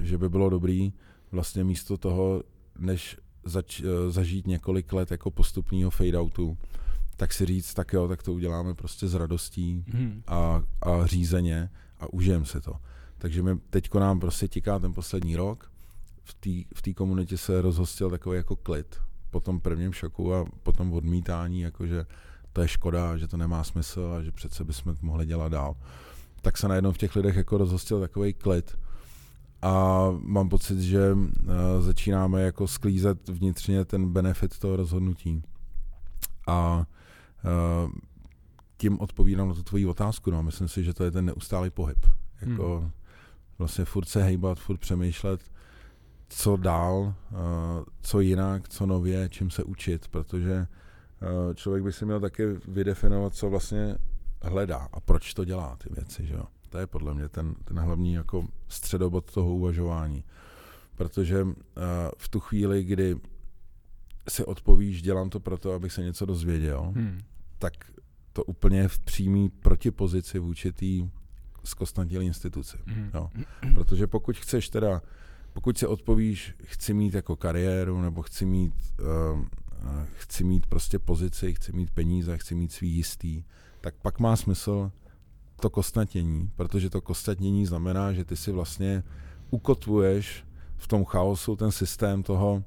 že 0.01 0.19
by 0.19 0.29
bylo 0.29 0.51
dobrý 0.51 0.93
vlastně 1.33 1.65
místo 1.65 1.97
toho, 1.97 2.43
než 2.79 3.17
zač, 3.51 3.81
eh, 3.81 4.11
zažít 4.11 4.47
několik 4.47 4.93
let 4.93 5.11
jako 5.11 5.31
postupného 5.31 5.91
fade-outu, 5.91 6.57
tak 7.17 7.33
si 7.33 7.47
říct, 7.47 7.75
tak 7.75 7.93
jo, 7.93 8.09
tak 8.09 8.23
to 8.23 8.33
uděláme 8.33 8.75
prostě 8.75 9.09
s 9.09 9.15
radostí 9.15 9.85
hmm. 9.89 10.23
a, 10.27 10.63
a 10.83 11.07
řízeně 11.07 11.71
a 12.01 12.13
užijeme 12.13 12.47
si 12.47 12.61
to. 12.61 12.73
Takže 13.19 13.43
mi 13.43 13.57
teďko 13.71 14.01
nám 14.01 14.21
prostě 14.21 14.49
tiká 14.49 14.79
ten 14.79 14.93
poslední 14.93 15.37
rok, 15.37 15.71
v 16.25 16.35
té 16.35 16.91
v 16.91 16.95
komunitě 16.95 17.39
se 17.39 17.63
rozhostil 17.63 18.11
takový 18.11 18.37
jako 18.37 18.57
klid 18.57 19.01
po 19.31 19.41
tom 19.41 19.61
prvním 19.61 19.93
šoku 19.93 20.35
a 20.35 20.45
po 20.63 20.73
tom 20.73 20.93
odmítání, 20.93 21.61
jakože 21.61 22.07
to 22.53 22.63
je 22.63 22.69
škoda, 22.69 23.17
že 23.17 23.29
to 23.29 23.37
nemá 23.37 23.65
smysl 23.65 24.15
a 24.19 24.23
že 24.23 24.33
přece 24.33 24.65
bychom 24.65 24.97
to 24.97 25.07
mohli 25.07 25.27
dělat 25.27 25.49
dál. 25.53 25.77
Tak 26.43 26.59
se 26.59 26.69
najednou 26.69 26.93
v 26.93 26.99
těch 26.99 27.17
lidech 27.17 27.37
jako 27.37 27.59
rozhostil 27.59 28.01
takový 28.01 28.33
klid, 28.33 28.79
a 29.63 30.07
mám 30.21 30.49
pocit, 30.49 30.81
že 30.81 31.13
uh, 31.13 31.27
začínáme 31.81 32.43
jako 32.43 32.69
sklízet 32.69 33.29
vnitřně 33.29 33.85
ten 33.85 34.13
benefit 34.13 34.59
toho 34.59 34.77
rozhodnutí. 34.77 35.43
A 36.47 36.87
uh, 37.85 37.91
tím 38.77 39.01
odpovídám 39.01 39.49
na 39.49 39.55
tu 39.55 39.63
tvoji 39.63 39.87
otázku. 39.87 40.31
No. 40.31 40.43
Myslím 40.43 40.69
si, 40.69 40.85
že 40.85 40.95
to 40.95 41.05
je 41.05 41.11
ten 41.11 41.25
neustálý 41.25 41.71
pohyb. 41.71 42.07
Jako 42.41 42.81
hmm. 42.81 42.91
vlastně 43.59 43.85
furt 43.85 44.09
se 44.09 44.23
hejbat, 44.23 44.59
furt 44.59 44.79
přemýšlet, 44.79 45.41
co 46.29 46.57
dál, 46.57 47.15
uh, 47.33 47.39
co 48.03 48.21
jinak, 48.21 48.69
co 48.69 48.87
nově, 48.87 49.29
čím 49.29 49.51
se 49.51 49.65
učit, 49.65 50.09
protože 50.09 50.67
člověk 51.55 51.85
by 51.85 51.93
si 51.93 52.05
měl 52.05 52.21
taky 52.21 52.47
vydefinovat, 52.69 53.35
co 53.35 53.51
vlastně 53.51 53.97
hledá 54.43 54.89
a 54.93 55.01
proč 55.01 55.35
to 55.35 55.45
dělá 55.45 55.77
ty 55.77 55.89
věci. 55.95 56.27
Že 56.27 56.35
jo? 56.35 56.45
To 56.71 56.79
je 56.79 56.87
podle 56.87 57.15
mě 57.15 57.29
ten, 57.29 57.55
ten 57.65 57.79
hlavní 57.79 58.13
jako 58.13 58.49
středobod 58.69 59.33
toho 59.33 59.55
uvažování. 59.55 60.25
Protože 60.97 61.43
uh, 61.43 61.53
v 62.19 62.29
tu 62.29 62.41
chvíli, 62.41 62.85
kdy 62.85 63.17
si 64.29 64.45
odpovíš, 64.45 65.03
dělám 65.03 65.31
to 65.31 65.41
proto, 65.41 65.73
abych 65.73 65.93
se 65.93 66.03
něco 66.03 66.27
dozvěděl, 66.27 66.93
hmm. 66.97 67.21
tak 67.59 67.73
to 68.33 68.45
úplně 68.45 68.79
je 68.79 68.89
v 68.89 68.99
přímý 68.99 69.49
protipozici 69.49 70.39
vůči 70.39 70.73
té 70.73 71.11
zkostnatělé 71.65 72.25
instituci. 72.25 72.77
Hmm. 72.87 73.11
Jo. 73.15 73.31
Protože 73.75 74.07
pokud 74.07 74.37
chceš 74.37 74.69
teda, 74.69 75.03
pokud 75.53 75.79
si 75.79 75.87
odpovíš, 75.87 76.55
chci 76.65 76.95
mít 76.95 77.15
jako 77.15 77.37
kariéru, 77.37 78.01
nebo 78.01 78.23
chci 78.23 78.47
mít, 78.47 78.75
uh, 79.01 79.45
chci 80.15 80.45
mít 80.45 80.67
prostě 80.67 80.99
pozici, 80.99 81.55
chci 81.55 81.73
mít 81.73 81.91
peníze, 81.91 82.39
chci 82.39 82.55
mít 82.55 82.73
svý 82.73 82.91
jistý, 82.91 83.45
tak 83.81 83.95
pak 84.03 84.19
má 84.19 84.37
smysl 84.37 84.93
to 85.61 85.71
kostnatění, 85.71 86.51
protože 86.57 86.91
to 86.91 87.01
kostnatění 87.01 87.67
znamená, 87.67 88.13
že 88.13 88.25
ty 88.25 88.37
si 88.37 88.53
vlastně 88.53 89.03
ukotvuješ 89.51 90.45
v 90.77 90.87
tom 90.87 91.05
chaosu 91.05 91.57
ten 91.57 91.73
systém 91.73 92.23
toho, 92.23 92.65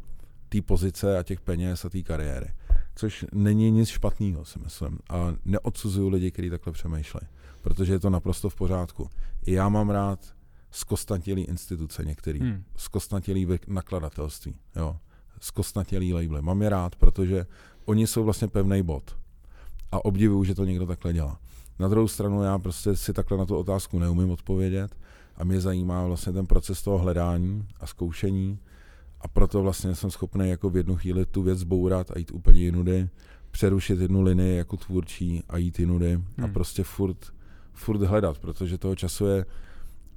té 0.49 0.61
pozice 0.61 1.17
a 1.17 1.23
těch 1.23 1.41
peněz 1.41 1.85
a 1.85 1.89
té 1.89 2.01
kariéry. 2.01 2.47
Což 2.95 3.25
není 3.33 3.71
nic 3.71 3.89
špatného, 3.89 4.45
si 4.45 4.59
myslím. 4.59 4.99
A 5.09 5.33
neodsuzuju 5.45 6.09
lidi, 6.09 6.31
kteří 6.31 6.49
takhle 6.49 6.73
přemýšlejí, 6.73 7.27
protože 7.61 7.93
je 7.93 7.99
to 7.99 8.09
naprosto 8.09 8.49
v 8.49 8.55
pořádku. 8.55 9.09
I 9.45 9.53
já 9.53 9.69
mám 9.69 9.89
rád 9.89 10.19
zkostnatělý 10.71 11.43
instituce 11.43 12.05
některý, 12.05 12.39
hmm. 12.39 12.63
zkostnatělý 12.75 13.47
nakladatelství, 13.67 14.55
jo, 14.75 14.97
zkostnatělý 15.39 16.13
labely. 16.13 16.41
Mám 16.41 16.61
je 16.61 16.69
rád, 16.69 16.95
protože 16.95 17.45
oni 17.85 18.07
jsou 18.07 18.23
vlastně 18.23 18.47
pevný 18.47 18.83
bod. 18.83 19.17
A 19.91 20.05
obdivuju, 20.05 20.43
že 20.43 20.55
to 20.55 20.65
někdo 20.65 20.85
takhle 20.85 21.13
dělá. 21.13 21.39
Na 21.79 21.87
druhou 21.87 22.07
stranu 22.07 22.43
já 22.43 22.59
prostě 22.59 22.95
si 22.95 23.13
takhle 23.13 23.37
na 23.37 23.45
tu 23.45 23.55
otázku 23.55 23.99
neumím 23.99 24.29
odpovědět 24.29 24.95
a 25.35 25.43
mě 25.43 25.61
zajímá 25.61 26.05
vlastně 26.05 26.33
ten 26.33 26.45
proces 26.45 26.81
toho 26.81 26.97
hledání 26.97 27.67
a 27.79 27.87
zkoušení 27.87 28.59
a 29.21 29.27
proto 29.27 29.61
vlastně 29.61 29.95
jsem 29.95 30.11
schopný 30.11 30.49
jako 30.49 30.69
v 30.69 30.77
jednu 30.77 30.95
chvíli 30.95 31.25
tu 31.25 31.41
věc 31.41 31.59
zbourat 31.59 32.11
a 32.11 32.19
jít 32.19 32.31
úplně 32.31 32.61
jinudy, 32.61 33.09
přerušit 33.51 33.99
jednu 33.99 34.21
linii 34.21 34.57
jako 34.57 34.77
tvůrčí 34.77 35.43
a 35.49 35.57
jít 35.57 35.79
jinudy 35.79 36.13
hmm. 36.13 36.45
a 36.45 36.47
prostě 36.47 36.83
furt, 36.83 37.33
furt 37.73 38.01
hledat, 38.01 38.39
protože 38.39 38.77
toho 38.77 38.95
času 38.95 39.25
je 39.25 39.45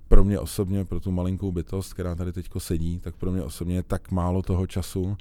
pro 0.08 0.24
mě 0.24 0.38
osobně, 0.38 0.84
pro 0.84 1.00
tu 1.00 1.10
malinkou 1.10 1.52
bytost, 1.52 1.94
která 1.94 2.14
tady 2.14 2.32
teďko 2.32 2.60
sedí, 2.60 3.00
tak 3.00 3.16
pro 3.16 3.32
mě 3.32 3.42
osobně 3.42 3.74
je 3.74 3.82
tak 3.82 4.10
málo 4.10 4.42
toho 4.42 4.66
času, 4.66 5.16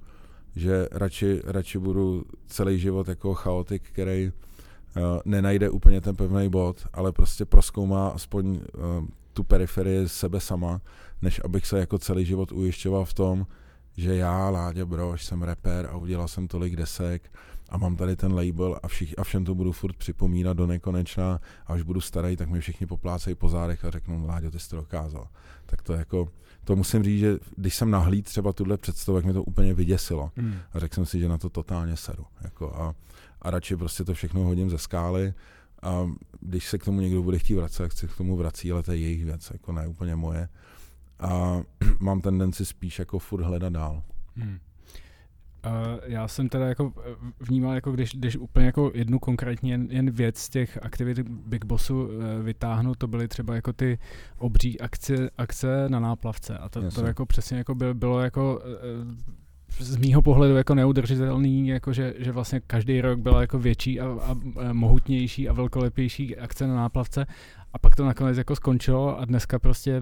že 0.55 0.87
radši, 0.91 1.41
radši 1.45 1.79
budu 1.79 2.25
celý 2.47 2.79
život 2.79 3.07
jako 3.07 3.33
chaotik, 3.33 3.83
který 3.83 4.31
nenajde 5.25 5.69
úplně 5.69 6.01
ten 6.01 6.15
pevný 6.15 6.49
bod, 6.49 6.87
ale 6.93 7.11
prostě 7.11 7.45
proskoumá 7.45 8.09
aspoň 8.09 8.47
uh, 8.47 8.61
tu 9.33 9.43
periferii 9.43 10.09
sebe 10.09 10.39
sama, 10.39 10.81
než 11.21 11.41
abych 11.45 11.67
se 11.67 11.79
jako 11.79 11.97
celý 11.97 12.25
život 12.25 12.51
ujišťoval 12.51 13.05
v 13.05 13.13
tom, 13.13 13.47
že 13.97 14.15
já, 14.15 14.49
Láďa 14.49 14.85
Brož, 14.85 15.25
jsem 15.25 15.43
rapper 15.43 15.89
a 15.91 15.97
udělal 15.97 16.27
jsem 16.27 16.47
tolik 16.47 16.75
desek 16.75 17.31
a 17.69 17.77
mám 17.77 17.95
tady 17.95 18.15
ten 18.15 18.33
label 18.33 18.79
a, 18.83 18.87
všich, 18.87 19.19
a 19.19 19.23
všem 19.23 19.45
to 19.45 19.55
budu 19.55 19.71
furt 19.71 19.95
připomínat 19.95 20.57
do 20.57 20.67
nekonečna 20.67 21.39
a 21.67 21.73
až 21.73 21.81
budu 21.81 22.01
starý, 22.01 22.35
tak 22.35 22.49
mi 22.49 22.59
všichni 22.59 22.87
poplácejí 22.87 23.35
po 23.35 23.49
zádech 23.49 23.85
a 23.85 23.91
řeknou, 23.91 24.25
Láďo, 24.27 24.51
ty 24.51 24.59
jsi 24.59 24.69
to 24.69 24.75
dokázal. 24.75 25.27
Tak 25.65 25.81
to 25.81 25.93
jako, 25.93 26.29
to 26.63 26.75
musím 26.75 27.03
říct, 27.03 27.19
že 27.19 27.37
když 27.57 27.75
jsem 27.75 27.91
nahlíd 27.91 28.25
třeba 28.25 28.53
tuhle 28.53 28.77
představu, 28.77 29.17
jak 29.17 29.25
mi 29.25 29.33
to 29.33 29.43
úplně 29.43 29.73
vyděsilo 29.73 30.31
hmm. 30.35 30.55
a 30.73 30.79
řekl 30.79 30.95
jsem 30.95 31.05
si, 31.05 31.19
že 31.19 31.27
na 31.27 31.37
to 31.37 31.49
totálně 31.49 31.97
seru. 31.97 32.25
Jako 32.41 32.75
a, 32.75 32.95
a 33.45 33.51
radši 33.51 33.75
prostě 33.75 34.03
to 34.03 34.13
všechno 34.13 34.41
hodím 34.41 34.69
ze 34.69 34.77
skály 34.77 35.33
a 35.81 36.09
když 36.39 36.67
se 36.67 36.77
k 36.77 36.83
tomu 36.83 37.01
někdo 37.01 37.23
bude 37.23 37.39
chtít 37.39 37.55
vracet, 37.55 37.83
tak 37.83 37.91
se 37.91 38.07
k 38.07 38.15
tomu 38.15 38.35
vrací, 38.35 38.71
ale 38.71 38.83
to 38.83 38.91
je 38.91 38.97
jejich 38.97 39.25
věc, 39.25 39.51
jako 39.53 39.71
ne 39.71 39.87
úplně 39.87 40.15
moje. 40.15 40.49
A 41.19 41.61
mám 41.99 42.21
tendenci 42.21 42.65
spíš 42.65 42.99
jako 42.99 43.19
furt 43.19 43.43
hledat 43.43 43.73
dál. 43.73 44.03
Hmm. 44.35 44.59
Uh, 45.65 45.71
já 46.05 46.27
jsem 46.27 46.49
teda 46.49 46.67
jako 46.67 46.93
vnímal, 47.39 47.73
jako 47.73 47.91
když, 47.91 48.15
když 48.15 48.37
úplně 48.37 48.65
jako 48.65 48.91
jednu 48.93 49.19
konkrétně 49.19 49.71
jen, 49.71 49.87
jen 49.91 50.11
věc 50.11 50.37
z 50.37 50.49
těch 50.49 50.79
aktivit 50.81 51.19
Big 51.29 51.65
Bossu 51.65 52.03
uh, 52.03 52.11
vytáhnu, 52.41 52.95
to 52.95 53.07
byly 53.07 53.27
třeba 53.27 53.55
jako 53.55 53.73
ty 53.73 53.99
obří 54.37 54.81
akce, 54.81 55.29
akce 55.37 55.89
na 55.89 55.99
náplavce 55.99 56.57
a 56.57 56.69
to, 56.69 56.91
to 56.91 57.05
jako 57.05 57.25
přesně 57.25 57.57
jako 57.57 57.75
byl, 57.75 57.93
bylo 57.93 58.19
jako 58.19 58.59
uh, 58.59 59.35
z 59.79 59.97
mýho 59.97 60.21
pohledu 60.21 60.55
jako 60.55 60.75
neudržitelný, 60.75 61.67
jako 61.67 61.93
že, 61.93 62.13
že 62.17 62.31
vlastně 62.31 62.61
každý 62.67 63.01
rok 63.01 63.19
byla 63.19 63.41
jako 63.41 63.59
větší 63.59 63.99
a, 63.99 64.05
a, 64.05 64.31
a 64.69 64.73
mohutnější 64.73 65.49
a 65.49 65.53
velkolepější 65.53 66.37
akce 66.37 66.67
na 66.67 66.75
náplavce 66.75 67.25
a 67.73 67.79
pak 67.79 67.95
to 67.95 68.05
nakonec 68.05 68.37
jako 68.37 68.55
skončilo 68.55 69.19
a 69.19 69.25
dneska 69.25 69.59
prostě 69.59 70.01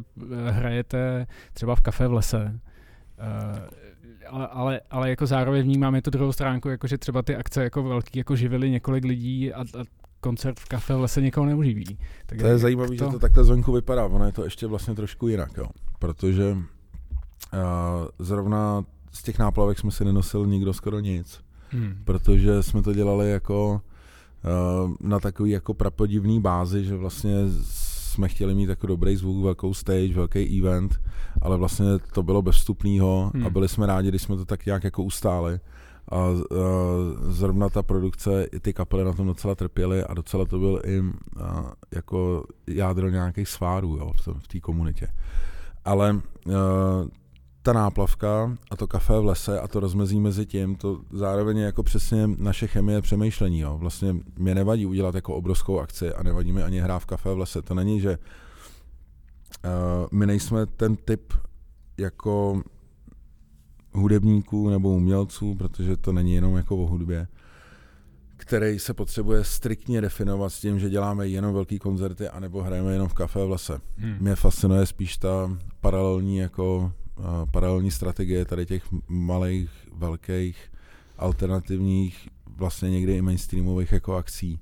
hrajete 0.49 1.27
třeba 1.53 1.75
v 1.75 1.81
kafe 1.81 2.07
v 2.07 2.13
lese. 2.13 2.59
Uh, 3.19 3.59
ale, 4.29 4.47
ale, 4.47 4.81
ale 4.89 5.09
jako 5.09 5.25
zároveň 5.25 5.63
vnímám 5.63 5.95
je 5.95 6.01
to 6.01 6.09
druhou 6.09 6.31
stránku, 6.31 6.69
jako 6.69 6.88
že 6.88 6.97
třeba 6.97 7.21
ty 7.21 7.36
akce 7.36 7.63
jako 7.63 7.83
velký 7.83 8.19
jako 8.19 8.36
živily 8.36 8.69
několik 8.69 9.05
lidí 9.05 9.53
a, 9.53 9.62
a 9.62 9.83
koncert 10.19 10.59
v 10.59 10.65
kafe 10.65 10.95
v 10.95 11.01
lese 11.01 11.21
někoho 11.21 11.45
neuživí. 11.45 11.97
Tak 12.25 12.39
to 12.39 12.47
je 12.47 12.57
zajímavé, 12.57 12.88
to... 12.88 13.05
že 13.05 13.12
to 13.12 13.19
takhle 13.19 13.43
zvenku 13.43 13.71
vypadá, 13.71 14.05
ono 14.05 14.25
je 14.25 14.31
to 14.31 14.43
ještě 14.43 14.67
vlastně 14.67 14.95
trošku 14.95 15.27
jinak, 15.27 15.57
jo. 15.57 15.67
protože 15.99 16.51
uh, 16.51 16.59
zrovna 18.19 18.83
z 19.13 19.23
těch 19.23 19.39
náplavek 19.39 19.80
jsme 19.80 19.91
si 19.91 20.06
nenosil 20.06 20.45
nikdo 20.45 20.73
skoro 20.73 20.99
nic, 20.99 21.41
hmm. 21.69 21.95
protože 22.06 22.63
jsme 22.63 22.82
to 22.82 22.93
dělali 22.93 23.32
jako 23.32 23.82
uh, 24.84 24.91
na 24.99 25.19
takový 25.19 25.52
jako 25.52 25.73
prapodivný 25.73 26.41
bázi, 26.41 26.86
že 26.86 26.95
vlastně 26.95 27.36
jsme 27.63 28.28
chtěli 28.28 28.56
mít 28.56 28.69
jako 28.69 28.88
dobrý 28.88 29.15
zvuk, 29.15 29.43
velkou 29.43 29.73
stage, 29.73 30.13
velký 30.13 30.60
event, 30.60 31.02
ale 31.41 31.58
vlastně 31.58 31.86
to 32.13 32.23
bylo 32.23 32.41
bez 32.41 32.56
vstupného 32.56 33.32
hmm. 33.34 33.45
a 33.45 33.49
byli 33.49 33.67
jsme 33.67 33.86
rádi, 33.86 34.10
když 34.10 34.21
jsme 34.21 34.36
to 34.36 34.45
tak 34.45 34.65
nějak 34.65 34.84
jako 34.84 35.04
ustáli. 35.04 35.60
A, 36.12 36.17
a 36.17 36.30
zrovna 37.21 37.69
ta 37.69 37.84
produkce, 37.84 38.43
i 38.52 38.60
ty 38.60 38.73
kapely 38.73 39.04
na 39.04 39.13
tom 39.13 39.28
docela 39.28 39.56
trpěly 39.56 40.04
a 40.04 40.13
docela 40.13 40.45
to 40.45 40.60
byl 40.60 40.82
i 40.86 41.04
a, 41.41 41.73
jako 41.91 42.43
jádro 42.67 43.10
nějakých 43.10 43.47
svárů 43.47 43.97
jo, 43.97 44.12
v 44.39 44.47
té 44.47 44.60
komunitě. 44.60 45.08
Ale 45.86 46.10
a, 46.10 46.19
ta 47.63 47.73
náplavka 47.73 48.58
a 48.71 48.76
to 48.76 48.88
kafe 48.88 49.19
v 49.19 49.26
lese 49.26 49.60
a 49.60 49.67
to 49.67 49.80
rozmezí 49.80 50.19
mezi 50.19 50.45
tím, 50.45 50.76
to 50.76 51.02
zároveň 51.12 51.58
je 51.58 51.65
jako 51.65 51.84
přesně 51.84 52.28
naše 52.28 52.67
chemie 52.67 53.02
přemýšlení. 53.02 53.60
Jo. 53.60 53.78
Vlastně 53.78 54.15
mě 54.38 54.56
nevadí 54.56 54.86
udělat 54.86 55.15
jako 55.15 55.36
obrovskou 55.36 55.80
akci 55.80 56.13
a 56.13 56.23
nevadí 56.23 56.52
mi 56.52 56.63
ani 56.63 56.80
hrát 56.80 56.99
v 56.99 57.06
kafe 57.06 57.34
v 57.34 57.38
lese. 57.38 57.62
To 57.62 57.73
není, 57.73 58.02
že 58.02 58.17
uh, 58.17 60.08
my 60.12 60.26
nejsme 60.26 60.65
ten 60.65 60.95
typ 60.95 61.34
jako 61.97 62.62
hudebníků 63.93 64.69
nebo 64.69 64.89
umělců, 64.89 65.56
protože 65.56 65.97
to 65.97 66.12
není 66.13 66.36
jenom 66.36 66.56
jako 66.58 66.78
o 66.78 66.88
hudbě, 66.88 67.28
který 68.38 68.80
se 68.80 68.93
potřebuje 68.93 69.43
striktně 69.43 70.02
definovat 70.02 70.49
s 70.49 70.60
tím, 70.60 70.80
že 70.80 70.89
děláme 70.89 71.28
jenom 71.28 71.54
velký 71.54 71.80
koncerty 71.80 72.30
anebo 72.30 72.63
hrajeme 72.63 72.93
jenom 72.93 73.08
v 73.08 73.13
kafe 73.13 73.45
v 73.45 73.49
lese. 73.49 73.80
Hmm. 73.97 74.17
Mě 74.19 74.36
fascinuje 74.36 74.86
spíš 74.86 75.17
ta 75.17 75.58
paralelní 75.82 76.38
jako 76.38 76.91
paralelní 77.52 77.91
strategie 77.91 78.45
tady 78.45 78.65
těch 78.65 78.84
malých, 79.08 79.69
velkých, 79.95 80.71
alternativních, 81.17 82.30
vlastně 82.58 82.89
někdy 82.89 83.15
i 83.15 83.21
mainstreamových 83.21 83.91
jako 83.91 84.15
akcí. 84.15 84.60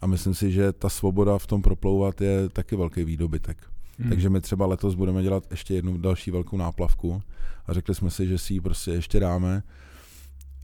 A 0.00 0.06
myslím 0.06 0.34
si, 0.34 0.52
že 0.52 0.72
ta 0.72 0.88
svoboda 0.88 1.38
v 1.38 1.46
tom 1.46 1.62
proplouvat 1.62 2.20
je 2.20 2.48
taky 2.48 2.76
velký 2.76 3.04
výdobytek. 3.04 3.58
Hmm. 3.98 4.08
Takže 4.08 4.30
my 4.30 4.40
třeba 4.40 4.66
letos 4.66 4.94
budeme 4.94 5.22
dělat 5.22 5.44
ještě 5.50 5.74
jednu 5.74 5.98
další 5.98 6.30
velkou 6.30 6.56
náplavku 6.56 7.22
a 7.66 7.72
řekli 7.72 7.94
jsme 7.94 8.10
si, 8.10 8.28
že 8.28 8.38
si 8.38 8.54
ji 8.54 8.60
prostě 8.60 8.90
ještě 8.90 9.20
dáme. 9.20 9.62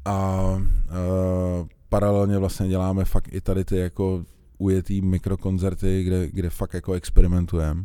A, 0.05 0.11
a 0.11 0.61
paralelně 1.89 2.39
vlastně 2.39 2.69
děláme 2.69 3.05
fakt 3.05 3.29
i 3.33 3.41
tady 3.41 3.65
ty 3.65 3.77
jako 3.77 4.25
ujetý 4.59 5.01
mikrokoncerty, 5.01 6.05
kde, 6.05 6.29
kde 6.29 6.51
fakt 6.51 6.75
jako 6.75 6.93
experimentujeme. 6.93 7.85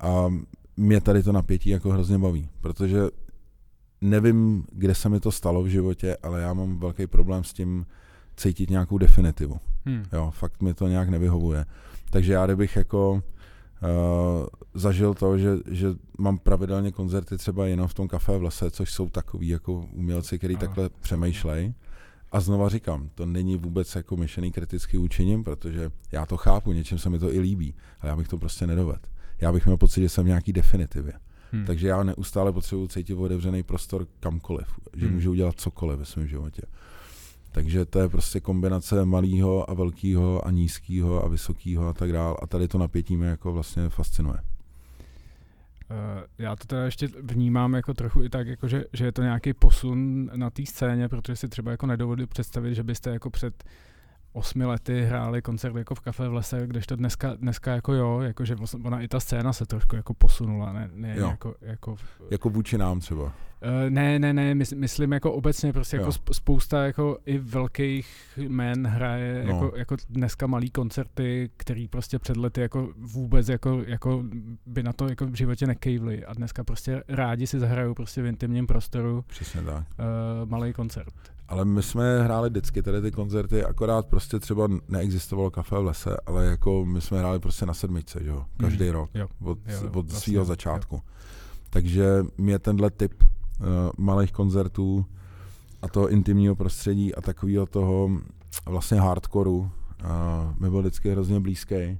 A 0.00 0.26
mě 0.76 1.00
tady 1.00 1.22
to 1.22 1.32
napětí 1.32 1.70
jako 1.70 1.90
hrozně 1.90 2.18
baví, 2.18 2.48
protože 2.60 3.02
nevím, 4.00 4.64
kde 4.72 4.94
se 4.94 5.08
mi 5.08 5.20
to 5.20 5.32
stalo 5.32 5.62
v 5.62 5.66
životě, 5.66 6.16
ale 6.22 6.40
já 6.40 6.54
mám 6.54 6.78
velký 6.78 7.06
problém 7.06 7.44
s 7.44 7.52
tím 7.52 7.86
cítit 8.36 8.70
nějakou 8.70 8.98
definitivu. 8.98 9.60
Hmm. 9.84 10.04
Jo, 10.12 10.32
fakt 10.34 10.62
mi 10.62 10.74
to 10.74 10.88
nějak 10.88 11.08
nevyhovuje. 11.08 11.64
Takže 12.10 12.32
já 12.32 12.46
kdybych 12.46 12.76
jako 12.76 13.12
uh, 13.12 13.20
zažil 14.74 15.14
to, 15.14 15.38
že, 15.38 15.50
že 15.70 15.88
mám 16.18 16.38
pravidelně 16.38 16.92
koncerty 16.92 17.38
třeba 17.38 17.66
jenom 17.66 17.88
v 17.88 17.94
tom 17.94 18.08
kafe 18.08 18.38
v 18.38 18.42
lese, 18.42 18.70
což 18.70 18.92
jsou 18.92 19.08
takový 19.08 19.48
jako 19.48 19.72
umělci, 19.92 20.38
kteří 20.38 20.56
takhle 20.56 20.90
přemýšlejí. 21.00 21.74
A 22.32 22.40
znova 22.40 22.68
říkám, 22.68 23.10
to 23.14 23.26
není 23.26 23.56
vůbec 23.56 23.94
jako 23.94 24.16
myšlený 24.16 24.52
kritický 24.52 24.98
učením, 24.98 25.44
protože 25.44 25.90
já 26.12 26.26
to 26.26 26.36
chápu, 26.36 26.72
něčem 26.72 26.98
se 26.98 27.10
mi 27.10 27.18
to 27.18 27.34
i 27.34 27.40
líbí, 27.40 27.74
ale 28.00 28.10
já 28.10 28.16
bych 28.16 28.28
to 28.28 28.38
prostě 28.38 28.66
nedovedl 28.66 29.11
já 29.42 29.52
bych 29.52 29.66
měl 29.66 29.76
pocit, 29.76 30.00
že 30.00 30.08
jsem 30.08 30.24
v 30.24 30.28
nějaký 30.28 30.52
definitivě. 30.52 31.12
Hmm. 31.52 31.64
Takže 31.64 31.88
já 31.88 32.02
neustále 32.02 32.52
potřebuji 32.52 32.88
cítit 32.88 33.14
otevřený 33.14 33.62
prostor 33.62 34.06
kamkoliv, 34.20 34.66
že 34.96 35.06
hmm. 35.06 35.14
můžu 35.14 35.30
udělat 35.30 35.60
cokoliv 35.60 35.98
ve 35.98 36.04
svém 36.04 36.26
životě. 36.26 36.62
Takže 37.52 37.84
to 37.84 37.98
je 37.98 38.08
prostě 38.08 38.40
kombinace 38.40 39.04
malého 39.04 39.70
a 39.70 39.74
velkého 39.74 40.46
a 40.46 40.50
nízkého 40.50 41.24
a 41.24 41.28
vysokého 41.28 41.88
a 41.88 41.92
tak 41.92 42.12
dále. 42.12 42.36
A 42.42 42.46
tady 42.46 42.68
to 42.68 42.78
napětí 42.78 43.16
mě 43.16 43.26
jako 43.26 43.52
vlastně 43.52 43.88
fascinuje. 43.88 44.38
Eh, 45.90 46.26
já 46.38 46.56
to 46.56 46.66
teda 46.66 46.84
ještě 46.84 47.08
vnímám 47.22 47.74
jako 47.74 47.94
trochu 47.94 48.22
i 48.22 48.28
tak, 48.28 48.46
jako 48.46 48.68
že, 48.68 48.84
že 48.92 49.04
je 49.04 49.12
to 49.12 49.22
nějaký 49.22 49.52
posun 49.52 50.30
na 50.36 50.50
té 50.50 50.66
scéně, 50.66 51.08
protože 51.08 51.36
si 51.36 51.48
třeba 51.48 51.70
jako 51.70 51.86
nedovedu 51.86 52.26
představit, 52.26 52.74
že 52.74 52.82
byste 52.82 53.10
jako 53.10 53.30
před 53.30 53.64
osmi 54.32 54.64
lety 54.64 55.02
hráli 55.02 55.42
koncert 55.42 55.76
jako 55.76 55.94
v 55.94 56.00
kafe 56.00 56.28
v 56.28 56.34
lese, 56.34 56.66
kdežto 56.66 56.96
dneska, 56.96 57.34
dneska 57.34 57.72
jako 57.72 57.94
jo, 57.94 58.20
jakože 58.20 58.56
ona 58.84 59.00
i 59.00 59.08
ta 59.08 59.20
scéna 59.20 59.52
se 59.52 59.66
trošku 59.66 59.96
jako 59.96 60.14
posunula, 60.14 60.72
ne, 60.72 60.90
ne 60.94 61.14
jako, 61.16 61.54
jako, 61.60 61.96
jako 62.30 62.50
vůči 62.50 62.78
nám 62.78 63.00
třeba. 63.00 63.24
Uh, 63.24 63.90
ne, 63.90 64.18
ne, 64.18 64.32
ne, 64.32 64.54
mys, 64.54 64.72
myslím 64.72 65.12
jako 65.12 65.32
obecně 65.32 65.72
prostě 65.72 65.96
jako 65.96 66.12
spousta 66.32 66.84
jako 66.84 67.18
i 67.26 67.38
velkých 67.38 68.38
men 68.48 68.86
hraje 68.86 69.44
no. 69.46 69.54
jako, 69.54 69.76
jako 69.76 69.96
dneska 70.08 70.46
malý 70.46 70.70
koncerty, 70.70 71.50
který 71.56 71.88
prostě 71.88 72.18
před 72.18 72.36
lety 72.36 72.60
jako 72.60 72.88
vůbec 72.96 73.48
jako, 73.48 73.82
jako 73.86 74.24
by 74.66 74.82
na 74.82 74.92
to 74.92 75.08
jako 75.08 75.26
v 75.26 75.34
životě 75.34 75.66
nekejvli 75.66 76.24
a 76.24 76.34
dneska 76.34 76.64
prostě 76.64 77.02
rádi 77.08 77.46
si 77.46 77.60
zahrajou 77.60 77.94
prostě 77.94 78.22
v 78.22 78.26
intimním 78.26 78.66
prostoru 78.66 79.24
Přesně 79.26 79.62
tak. 79.62 79.84
Uh, 79.98 80.50
malý 80.50 80.72
koncert. 80.72 81.14
Ale 81.48 81.64
my 81.64 81.82
jsme 81.82 82.22
hráli 82.22 82.50
vždycky 82.50 82.82
tady 82.82 83.02
ty 83.02 83.10
koncerty, 83.10 83.64
akorát 83.64 84.06
prostě 84.06 84.38
třeba 84.38 84.68
neexistovalo 84.88 85.50
kafe 85.50 85.78
v 85.78 85.84
lese, 85.84 86.16
ale 86.26 86.46
jako 86.46 86.84
my 86.84 87.00
jsme 87.00 87.18
hráli 87.18 87.38
prostě 87.38 87.66
na 87.66 87.74
sedmičce, 87.74 88.20
jo, 88.24 88.44
každý 88.56 88.84
mm. 88.84 88.90
rok, 88.90 89.10
jo. 89.14 89.28
od, 89.42 89.58
jo, 89.66 89.78
od 89.86 89.92
vlastně, 89.92 90.32
svého 90.32 90.44
začátku. 90.44 90.94
Jo. 90.94 91.02
Takže 91.70 92.24
mě 92.38 92.58
tenhle 92.58 92.90
typ 92.90 93.12
uh, 93.22 93.66
malých 93.98 94.32
koncertů 94.32 95.06
a 95.82 95.88
toho 95.88 96.08
intimního 96.08 96.56
prostředí 96.56 97.14
a 97.14 97.20
takového 97.20 97.66
toho 97.66 98.10
vlastně 98.66 99.00
hardcoreu 99.00 99.58
uh, 99.58 99.68
mi 100.58 100.70
byl 100.70 100.80
vždycky 100.80 101.10
hrozně 101.10 101.40
blízký. 101.40 101.98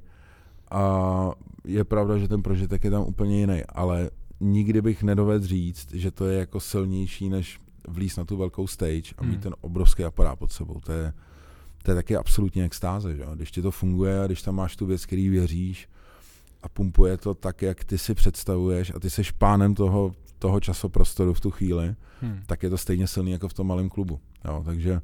A 0.71 1.31
je 1.65 1.85
pravda, 1.85 2.19
že 2.19 2.29
ten 2.29 2.43
prožitek 2.43 2.85
je 2.85 2.91
tam 2.91 3.03
úplně 3.03 3.41
jiný, 3.41 3.63
ale 3.69 4.11
nikdy 4.41 4.83
bych 4.83 5.03
nedovedl 5.03 5.47
říct, 5.47 5.95
že 5.95 6.11
to 6.11 6.27
je 6.27 6.39
jako 6.39 6.61
silnější 6.61 7.29
než 7.29 7.61
vlíz 7.89 8.17
na 8.17 8.25
tu 8.25 8.37
velkou 8.37 8.67
stage 8.67 9.15
a 9.19 9.23
mít 9.23 9.33
hmm. 9.33 9.41
ten 9.41 9.55
obrovský 9.61 10.05
aparát 10.05 10.39
pod 10.39 10.53
sebou. 10.53 10.81
To 10.81 10.93
je, 10.93 11.13
to 11.83 11.91
je 11.91 11.95
taky 11.95 12.17
absolutně 12.17 12.65
extáze, 12.65 13.17
že? 13.17 13.25
když 13.35 13.51
ti 13.51 13.63
to 13.63 13.71
funguje 13.71 14.21
a 14.21 14.27
když 14.27 14.43
tam 14.43 14.55
máš 14.55 14.77
tu 14.77 14.87
věc, 14.87 15.07
který 15.07 15.29
věříš 15.29 15.89
a 16.63 16.69
pumpuje 16.69 17.17
to 17.17 17.35
tak, 17.35 17.63
jak 17.63 17.85
ty 17.85 17.99
si 17.99 18.15
představuješ 18.15 18.93
a 18.95 19.01
ty 19.01 19.11
jsi 19.11 19.23
pánem 19.39 19.75
toho, 19.75 20.15
toho 20.39 20.61
časoprostoru 20.61 21.35
v 21.35 21.41
tu 21.41 21.51
chvíli, 21.51 21.95
hmm. 22.21 22.43
tak 22.47 22.63
je 22.63 22.71
to 22.71 22.79
stejně 22.79 23.07
silný 23.07 23.31
jako 23.31 23.49
v 23.49 23.55
tom 23.55 23.67
malém 23.67 23.89
klubu. 23.89 24.21
Jo? 24.45 24.63
Takže 24.65 25.01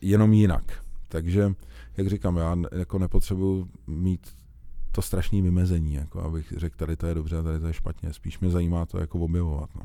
jenom 0.00 0.32
jinak. 0.32 0.84
Takže, 1.08 1.54
jak 1.96 2.08
říkám, 2.08 2.36
já 2.36 2.56
jako 2.72 2.98
nepotřebuji 2.98 3.68
mít 3.86 4.36
to 4.92 5.02
strašné 5.02 5.42
vymezení, 5.42 5.94
jako 5.94 6.20
abych 6.20 6.52
řekl, 6.56 6.76
tady 6.76 6.96
to 6.96 7.06
je 7.06 7.14
dobře 7.14 7.38
a 7.38 7.42
tady 7.42 7.60
to 7.60 7.66
je 7.66 7.72
špatně. 7.72 8.12
Spíš 8.12 8.38
mě 8.38 8.50
zajímá 8.50 8.86
to 8.86 8.98
jako 8.98 9.18
objevovat. 9.18 9.70
No. 9.74 9.82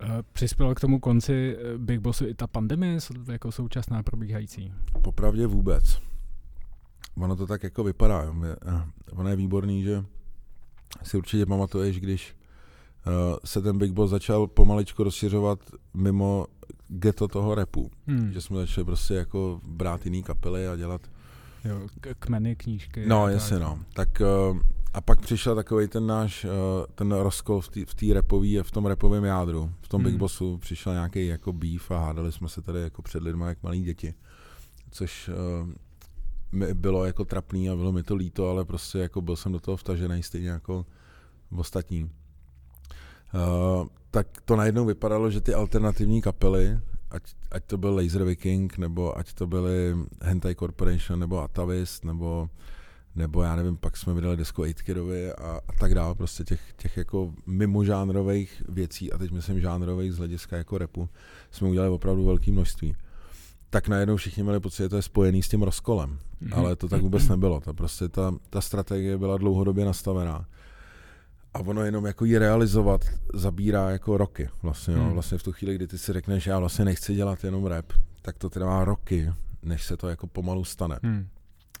Eh, 0.00 0.22
přispěla 0.32 0.74
k 0.74 0.80
tomu 0.80 1.00
konci 1.00 1.56
eh, 1.58 1.78
Big 1.78 2.00
Bossu 2.00 2.26
i 2.26 2.34
ta 2.34 2.46
pandemie 2.46 2.98
jako 3.32 3.52
současná 3.52 4.02
probíhající? 4.02 4.72
Popravdě 5.02 5.46
vůbec. 5.46 6.02
Ono 7.16 7.36
to 7.36 7.46
tak 7.46 7.62
jako 7.62 7.84
vypadá. 7.84 8.34
Eh, 8.44 8.82
ono 9.12 9.28
je 9.28 9.36
výborný, 9.36 9.82
že 9.82 10.04
si 11.02 11.16
určitě 11.16 11.46
pamatuješ, 11.46 12.00
když 12.00 12.36
se 13.44 13.62
ten 13.62 13.78
Big 13.78 13.92
Boss 13.92 14.10
začal 14.10 14.46
pomaličku 14.46 15.04
rozšiřovat 15.04 15.58
mimo 15.94 16.46
geto 16.88 17.28
toho 17.28 17.54
repu. 17.54 17.90
Hmm. 18.06 18.32
Že 18.32 18.40
jsme 18.40 18.56
začali 18.56 18.84
prostě 18.84 19.14
jako 19.14 19.60
brát 19.64 20.04
jiný 20.04 20.22
kapely 20.22 20.68
a 20.68 20.76
dělat 20.76 21.00
Jo, 21.64 21.86
kmeny, 22.18 22.56
knížky. 22.56 23.06
No, 23.06 23.28
jasně 23.28 23.58
no. 23.58 23.78
Tak 23.92 24.22
a 24.96 25.00
pak 25.00 25.20
přišel 25.20 25.54
takový 25.54 25.88
ten 25.88 26.06
náš, 26.06 26.44
uh, 26.44 26.50
ten 26.94 27.12
rozkol 27.12 27.60
v 27.60 27.94
té 27.94 28.06
repový, 28.14 28.58
v 28.62 28.70
tom 28.70 28.86
repovém 28.86 29.24
jádru. 29.24 29.72
V 29.80 29.88
tom 29.88 30.02
hmm. 30.02 30.10
Big 30.10 30.18
Bossu 30.18 30.58
přišel 30.58 30.92
nějaký 30.92 31.26
jako 31.26 31.52
beef 31.52 31.90
a 31.90 31.98
hádali 31.98 32.32
jsme 32.32 32.48
se 32.48 32.62
tady 32.62 32.82
jako 32.82 33.02
před 33.02 33.22
lidmi 33.22 33.44
jak 33.46 33.62
malí 33.62 33.82
děti. 33.82 34.14
Což 34.90 35.28
uh, 35.28 35.68
mi 36.52 36.74
bylo 36.74 37.04
jako 37.04 37.24
trapný 37.24 37.70
a 37.70 37.76
bylo 37.76 37.92
mi 37.92 38.02
to 38.02 38.14
líto, 38.14 38.50
ale 38.50 38.64
prostě 38.64 38.98
jako 38.98 39.20
byl 39.20 39.36
jsem 39.36 39.52
do 39.52 39.60
toho 39.60 39.76
vtažený 39.76 40.22
stejně 40.22 40.48
jako 40.48 40.86
ostatní. 41.56 42.02
Uh, 42.02 43.86
tak 44.10 44.26
to 44.44 44.56
najednou 44.56 44.84
vypadalo, 44.84 45.30
že 45.30 45.40
ty 45.40 45.54
alternativní 45.54 46.22
kapely, 46.22 46.78
ať, 47.10 47.22
ať 47.50 47.64
to 47.64 47.78
byl 47.78 47.94
Laser 47.94 48.24
Viking, 48.24 48.78
nebo 48.78 49.18
ať 49.18 49.32
to 49.32 49.46
byly 49.46 49.96
Hentai 50.22 50.54
Corporation, 50.54 51.20
nebo 51.20 51.42
Atavist, 51.42 52.04
nebo 52.04 52.48
nebo 53.16 53.42
já 53.42 53.56
nevím, 53.56 53.76
pak 53.76 53.96
jsme 53.96 54.14
vydali 54.14 54.36
desku 54.36 54.62
8 54.62 54.72
Kidovi 54.84 55.32
a, 55.32 55.60
a 55.68 55.72
tak 55.78 55.94
dále, 55.94 56.14
prostě 56.14 56.44
těch, 56.44 56.60
těch 56.76 56.96
jako 56.96 57.34
mimožánrových 57.46 58.62
věcí, 58.68 59.12
a 59.12 59.18
teď 59.18 59.30
myslím 59.30 59.60
žánrových 59.60 60.12
z 60.12 60.18
hlediska 60.18 60.56
jako 60.56 60.78
repu, 60.78 61.08
jsme 61.50 61.68
udělali 61.68 61.90
opravdu 61.90 62.24
velké 62.24 62.52
množství. 62.52 62.96
Tak 63.70 63.88
najednou 63.88 64.16
všichni 64.16 64.42
měli 64.42 64.60
pocit, 64.60 64.82
že 64.82 64.88
to 64.88 64.96
je 64.96 65.02
spojený 65.02 65.42
s 65.42 65.48
tím 65.48 65.62
rozkolem, 65.62 66.18
mm-hmm. 66.42 66.58
ale 66.58 66.76
to 66.76 66.88
tak 66.88 67.02
vůbec 67.02 67.28
nebylo. 67.28 67.60
To 67.60 67.74
prostě 67.74 68.08
ta, 68.08 68.34
ta 68.50 68.60
strategie 68.60 69.18
byla 69.18 69.36
dlouhodobě 69.36 69.84
nastavená. 69.84 70.46
A 71.54 71.58
ono 71.58 71.82
jenom 71.82 72.06
jako 72.06 72.24
ji 72.24 72.38
realizovat 72.38 73.04
zabírá 73.34 73.90
jako 73.90 74.16
roky. 74.16 74.48
Vlastně. 74.62 74.96
Mm. 74.96 75.12
vlastně 75.12 75.38
v 75.38 75.42
tu 75.42 75.52
chvíli, 75.52 75.74
kdy 75.74 75.86
ty 75.86 75.98
si 75.98 76.12
řekneš, 76.12 76.46
já 76.46 76.58
vlastně 76.58 76.84
nechci 76.84 77.14
dělat 77.14 77.44
jenom 77.44 77.66
rap, 77.66 77.92
tak 78.22 78.38
to 78.38 78.50
trvá 78.50 78.84
roky, 78.84 79.32
než 79.62 79.84
se 79.84 79.96
to 79.96 80.08
jako 80.08 80.26
pomalu 80.26 80.64
stane. 80.64 80.98
Mm. 81.02 81.28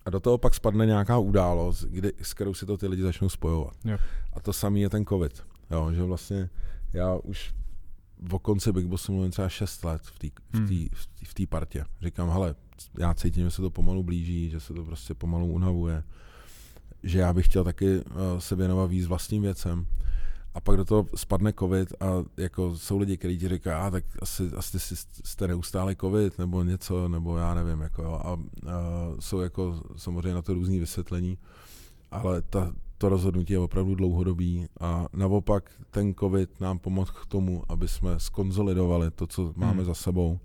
A 0.06 0.10
do 0.10 0.20
toho 0.20 0.38
pak 0.38 0.54
spadne 0.54 0.86
nějaká 0.86 1.18
událost, 1.18 1.84
kdy, 1.84 2.12
s 2.22 2.34
kterou 2.34 2.54
si 2.54 2.66
to 2.66 2.76
ty 2.76 2.86
lidi 2.86 3.02
začnou 3.02 3.28
spojovat. 3.28 3.74
Jo. 3.84 3.98
A 4.32 4.40
to 4.40 4.52
samý 4.52 4.80
je 4.80 4.90
ten 4.90 5.04
covid. 5.04 5.42
Jo, 5.70 5.92
že 5.92 6.02
vlastně 6.02 6.50
já 6.92 7.14
už 7.14 7.54
v 8.18 8.38
konci 8.38 8.72
Big 8.72 8.86
Bossu 8.86 9.12
mluvím 9.12 9.30
třeba 9.30 9.48
6 9.48 9.84
let 9.84 10.02
v 10.04 10.18
té 10.18 10.26
v 10.52 10.68
tý, 10.68 10.88
v 11.24 11.34
tý 11.34 11.46
partě. 11.46 11.84
Říkám, 12.02 12.30
hele, 12.30 12.54
já 12.98 13.14
cítím, 13.14 13.44
že 13.44 13.50
se 13.50 13.62
to 13.62 13.70
pomalu 13.70 14.02
blíží, 14.02 14.50
že 14.50 14.60
se 14.60 14.74
to 14.74 14.84
prostě 14.84 15.14
pomalu 15.14 15.46
unavuje, 15.46 16.02
že 17.02 17.18
já 17.18 17.32
bych 17.32 17.46
chtěl 17.46 17.64
taky 17.64 17.96
uh, 17.96 18.02
se 18.38 18.56
věnovat 18.56 18.86
víc 18.86 19.06
vlastním 19.06 19.42
věcem 19.42 19.86
a 20.56 20.60
pak 20.60 20.76
do 20.76 20.84
toho 20.84 21.06
spadne 21.14 21.52
covid 21.52 21.92
a 22.00 22.06
jako 22.36 22.76
jsou 22.76 22.98
lidi, 22.98 23.16
kteří 23.16 23.38
ti 23.38 23.48
říkají, 23.48 23.76
a 23.76 23.90
tak 23.90 24.04
asi, 24.22 24.50
asi 24.56 24.78
jste 25.24 25.48
neustále 25.48 25.96
covid 25.96 26.38
nebo 26.38 26.62
něco, 26.64 27.08
nebo 27.08 27.36
já 27.36 27.54
nevím, 27.54 27.80
jako 27.80 28.02
jo, 28.02 28.12
a, 28.12 28.32
a 28.32 28.36
jsou 29.20 29.40
jako 29.40 29.82
samozřejmě 29.96 30.34
na 30.34 30.42
to 30.42 30.54
různý 30.54 30.78
vysvětlení, 30.80 31.38
ale 32.10 32.42
ta, 32.42 32.72
to 32.98 33.08
rozhodnutí 33.08 33.52
je 33.52 33.58
opravdu 33.58 33.94
dlouhodobý 33.94 34.66
a 34.80 35.06
naopak 35.12 35.70
ten 35.90 36.14
covid 36.14 36.60
nám 36.60 36.78
pomohl 36.78 37.12
k 37.22 37.26
tomu, 37.26 37.62
aby 37.68 37.88
jsme 37.88 38.20
skonzolidovali 38.20 39.10
to, 39.10 39.26
co 39.26 39.52
máme 39.56 39.72
hmm. 39.72 39.84
za 39.84 39.94
sebou. 39.94 40.38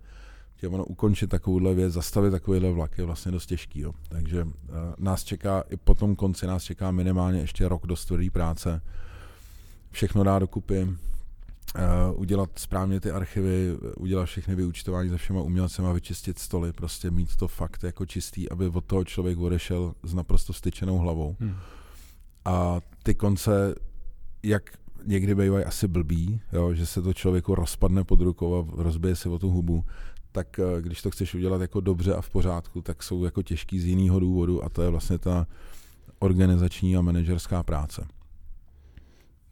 Tě 0.56 0.68
ono 0.68 0.86
ukončit 0.86 1.28
takovouhle 1.28 1.74
věc, 1.74 1.94
zastavit 1.94 2.32
takovýhle 2.32 2.72
vlak 2.72 2.98
je 2.98 3.06
vlastně 3.06 3.32
dost 3.32 3.46
těžký. 3.46 3.80
Jo. 3.80 3.94
Takže 4.10 4.44
uh, 4.44 4.52
nás 5.00 5.24
čeká, 5.24 5.64
i 5.70 5.78
po 5.78 5.96
tom 5.96 6.16
konci 6.16 6.48
nás 6.48 6.64
čeká 6.64 6.92
minimálně 6.92 7.40
ještě 7.40 7.68
rok 7.68 7.88
dost 7.88 8.06
tvrdý 8.06 8.30
práce, 8.30 8.82
všechno 9.92 10.24
dát 10.24 10.40
dokupy, 10.40 10.84
uh, 10.84 12.20
udělat 12.22 12.50
správně 12.56 13.00
ty 13.00 13.12
archivy, 13.12 13.78
udělat 13.98 14.26
všechny 14.26 14.56
vyučtování 14.56 15.10
se 15.10 15.18
všema 15.18 15.42
umělcema, 15.42 15.94
vyčistit 15.94 16.40
stoly, 16.40 16.74
prostě 16.74 17.12
mít 17.12 17.36
to 17.36 17.48
fakt 17.48 17.84
jako 17.84 18.06
čistý, 18.06 18.50
aby 18.50 18.68
od 18.68 18.86
toho 18.86 19.04
člověk 19.04 19.38
odešel 19.38 19.94
s 20.04 20.14
naprosto 20.14 20.54
styčenou 20.54 20.98
hlavou. 20.98 21.36
Hmm. 21.40 21.56
A 22.46 22.80
ty 23.04 23.16
konce, 23.16 23.76
jak 24.44 24.64
někdy 25.06 25.36
bývají 25.36 25.66
asi 25.66 25.88
blbý, 25.88 26.42
jo, 26.54 26.74
že 26.74 26.86
se 26.86 27.02
to 27.02 27.14
člověku 27.14 27.56
rozpadne 27.56 28.04
pod 28.04 28.22
rukou 28.22 28.60
a 28.60 28.84
rozbije 28.84 29.16
si 29.16 29.30
o 29.30 29.40
tu 29.40 29.50
hubu, 29.50 29.86
tak 30.32 30.60
uh, 30.60 30.82
když 30.82 31.02
to 31.02 31.12
chceš 31.12 31.36
udělat 31.36 31.62
jako 31.62 31.80
dobře 31.80 32.16
a 32.16 32.22
v 32.22 32.30
pořádku, 32.30 32.82
tak 32.82 33.04
jsou 33.04 33.24
jako 33.24 33.44
těžký 33.44 33.80
z 33.80 33.86
jiného 33.86 34.20
důvodu 34.20 34.64
a 34.64 34.70
to 34.70 34.82
je 34.82 34.90
vlastně 34.90 35.18
ta 35.18 35.48
organizační 36.20 36.98
a 36.98 37.02
manažerská 37.02 37.64
práce. 37.64 38.08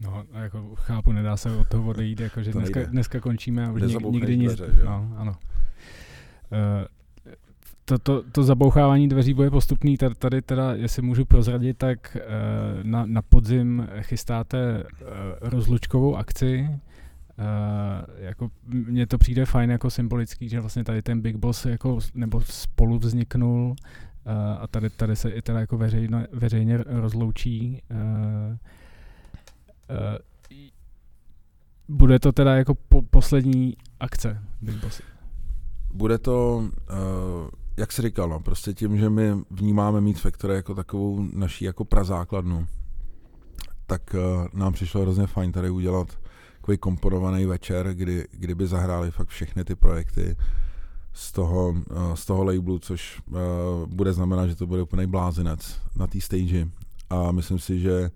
No, 0.01 0.23
jako 0.33 0.75
chápu, 0.75 1.11
nedá 1.11 1.37
se 1.37 1.55
od 1.55 1.67
toho 1.67 1.89
odejít, 1.89 2.19
jako, 2.19 2.43
že 2.43 2.51
dneska, 2.51 2.83
dneska 2.83 3.19
končíme 3.19 3.65
a 3.65 3.71
už 3.71 3.81
nik, 3.81 4.01
nikdy 4.01 4.37
nic. 4.37 4.55
Dveře, 4.55 4.83
no, 4.85 5.13
ano. 5.17 5.31
Uh, 5.31 6.85
to, 7.85 7.99
to, 7.99 8.23
to 8.31 8.43
zabouchávání 8.43 9.09
dveří 9.09 9.33
bude 9.33 9.49
postupný. 9.49 9.97
Tady, 9.97 10.15
tady 10.15 10.41
teda, 10.41 10.73
jestli 10.73 11.01
můžu 11.01 11.25
prozradit, 11.25 11.77
tak 11.77 12.17
uh, 12.17 12.83
na, 12.83 13.05
na 13.05 13.21
podzim 13.21 13.87
chystáte 14.01 14.83
uh, 14.83 15.07
rozlučkovou 15.41 16.15
akci. 16.15 16.69
Uh, 16.69 17.45
jako 18.17 18.49
mně 18.67 19.07
to 19.07 19.17
přijde 19.17 19.45
fajn 19.45 19.69
jako 19.71 19.89
symbolický, 19.89 20.49
že 20.49 20.59
vlastně 20.59 20.83
tady 20.83 21.01
ten 21.01 21.21
Big 21.21 21.35
Boss 21.35 21.65
jako, 21.65 21.99
nebo 22.13 22.41
spolu 22.41 22.99
vzniknul 22.99 23.69
uh, 23.69 24.33
a 24.59 24.67
tady, 24.67 24.89
tady 24.89 25.15
se 25.15 25.29
i 25.29 25.41
teda 25.41 25.59
jako 25.59 25.77
veřejno, 25.77 26.23
veřejně 26.31 26.77
rozloučí. 26.87 27.81
Uh, 29.89 30.17
bude 31.87 32.19
to 32.19 32.31
teda 32.31 32.55
jako 32.55 32.75
po, 32.75 33.01
poslední 33.01 33.77
akce 33.99 34.43
Big 34.61 34.75
Boss? 34.75 35.01
Bude 35.93 36.17
to, 36.17 36.57
uh, 36.57 37.49
jak 37.77 37.91
jsi 37.91 38.01
říkal, 38.01 38.29
no, 38.29 38.39
prostě 38.39 38.73
tím, 38.73 38.97
že 38.97 39.09
my 39.09 39.31
vnímáme 39.51 40.01
Meat 40.01 40.17
Factory 40.17 40.55
jako 40.55 40.75
takovou 40.75 41.27
naší 41.33 41.65
jako 41.65 41.85
prazákladnu, 41.85 42.67
tak 43.85 44.15
uh, 44.15 44.47
nám 44.59 44.73
přišlo 44.73 45.01
hrozně 45.01 45.27
fajn 45.27 45.51
tady 45.51 45.69
udělat 45.69 46.19
takový 46.57 46.77
komponovaný 46.77 47.45
večer, 47.45 47.93
kdy, 47.93 48.27
kdyby 48.31 48.67
zahráli 48.67 49.11
fakt 49.11 49.27
všechny 49.27 49.63
ty 49.63 49.75
projekty 49.75 50.35
z 51.13 51.31
toho, 51.31 51.75
z 52.13 52.25
toho 52.25 52.43
labelu, 52.43 52.79
což 52.79 53.21
bude 53.85 54.13
znamenat, 54.13 54.47
že 54.47 54.55
to 54.55 54.67
bude 54.67 54.81
úplný 54.81 55.07
blázinec 55.07 55.81
na 55.95 56.07
té 56.07 56.21
stage. 56.21 56.67
A 57.09 57.31
myslím 57.31 57.59
si, 57.59 57.79
že 57.79 58.11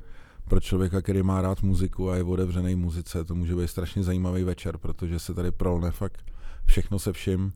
pro 0.50 0.60
člověka, 0.60 1.02
který 1.02 1.24
má 1.24 1.42
rád 1.42 1.64
muziku 1.64 2.10
a 2.10 2.16
je 2.16 2.24
otevřený 2.24 2.76
muzice, 2.76 3.24
to 3.24 3.36
může 3.36 3.56
být 3.56 3.68
strašně 3.68 4.04
zajímavý 4.04 4.44
večer, 4.44 4.78
protože 4.78 5.20
se 5.20 5.34
tady 5.34 5.52
prolne 5.52 5.92
fakt 5.92 6.24
všechno 6.66 7.00
se 7.00 7.14
vším. 7.14 7.54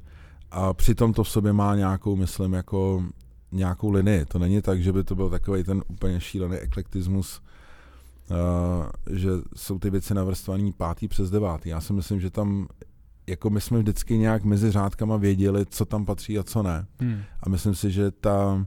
A 0.51 0.73
přitom 0.73 1.13
to 1.13 1.23
v 1.23 1.29
sobě 1.29 1.53
má 1.53 1.75
nějakou, 1.75 2.15
myslím, 2.15 2.53
jako 2.53 3.03
nějakou 3.51 3.91
linii. 3.91 4.25
To 4.25 4.39
není 4.39 4.61
tak, 4.61 4.81
že 4.81 4.93
by 4.93 5.03
to 5.03 5.15
byl 5.15 5.29
takový 5.29 5.63
ten 5.63 5.83
úplně 5.87 6.19
šílený 6.19 6.57
eklektismus, 6.57 7.41
uh, 8.29 9.15
že 9.15 9.29
jsou 9.55 9.79
ty 9.79 9.89
věci 9.89 10.13
navrstvaný 10.13 10.73
pátý 10.73 11.07
přes 11.07 11.29
devátý. 11.29 11.69
Já 11.69 11.81
si 11.81 11.93
myslím, 11.93 12.19
že 12.19 12.29
tam 12.29 12.67
jako 13.27 13.49
my 13.49 13.61
jsme 13.61 13.79
vždycky 13.79 14.17
nějak 14.17 14.43
mezi 14.43 14.71
řádkama 14.71 15.17
věděli, 15.17 15.65
co 15.65 15.85
tam 15.85 16.05
patří 16.05 16.39
a 16.39 16.43
co 16.43 16.63
ne. 16.63 16.85
Hmm. 16.99 17.21
A 17.43 17.49
myslím 17.49 17.75
si, 17.75 17.91
že 17.91 18.11
ta, 18.11 18.65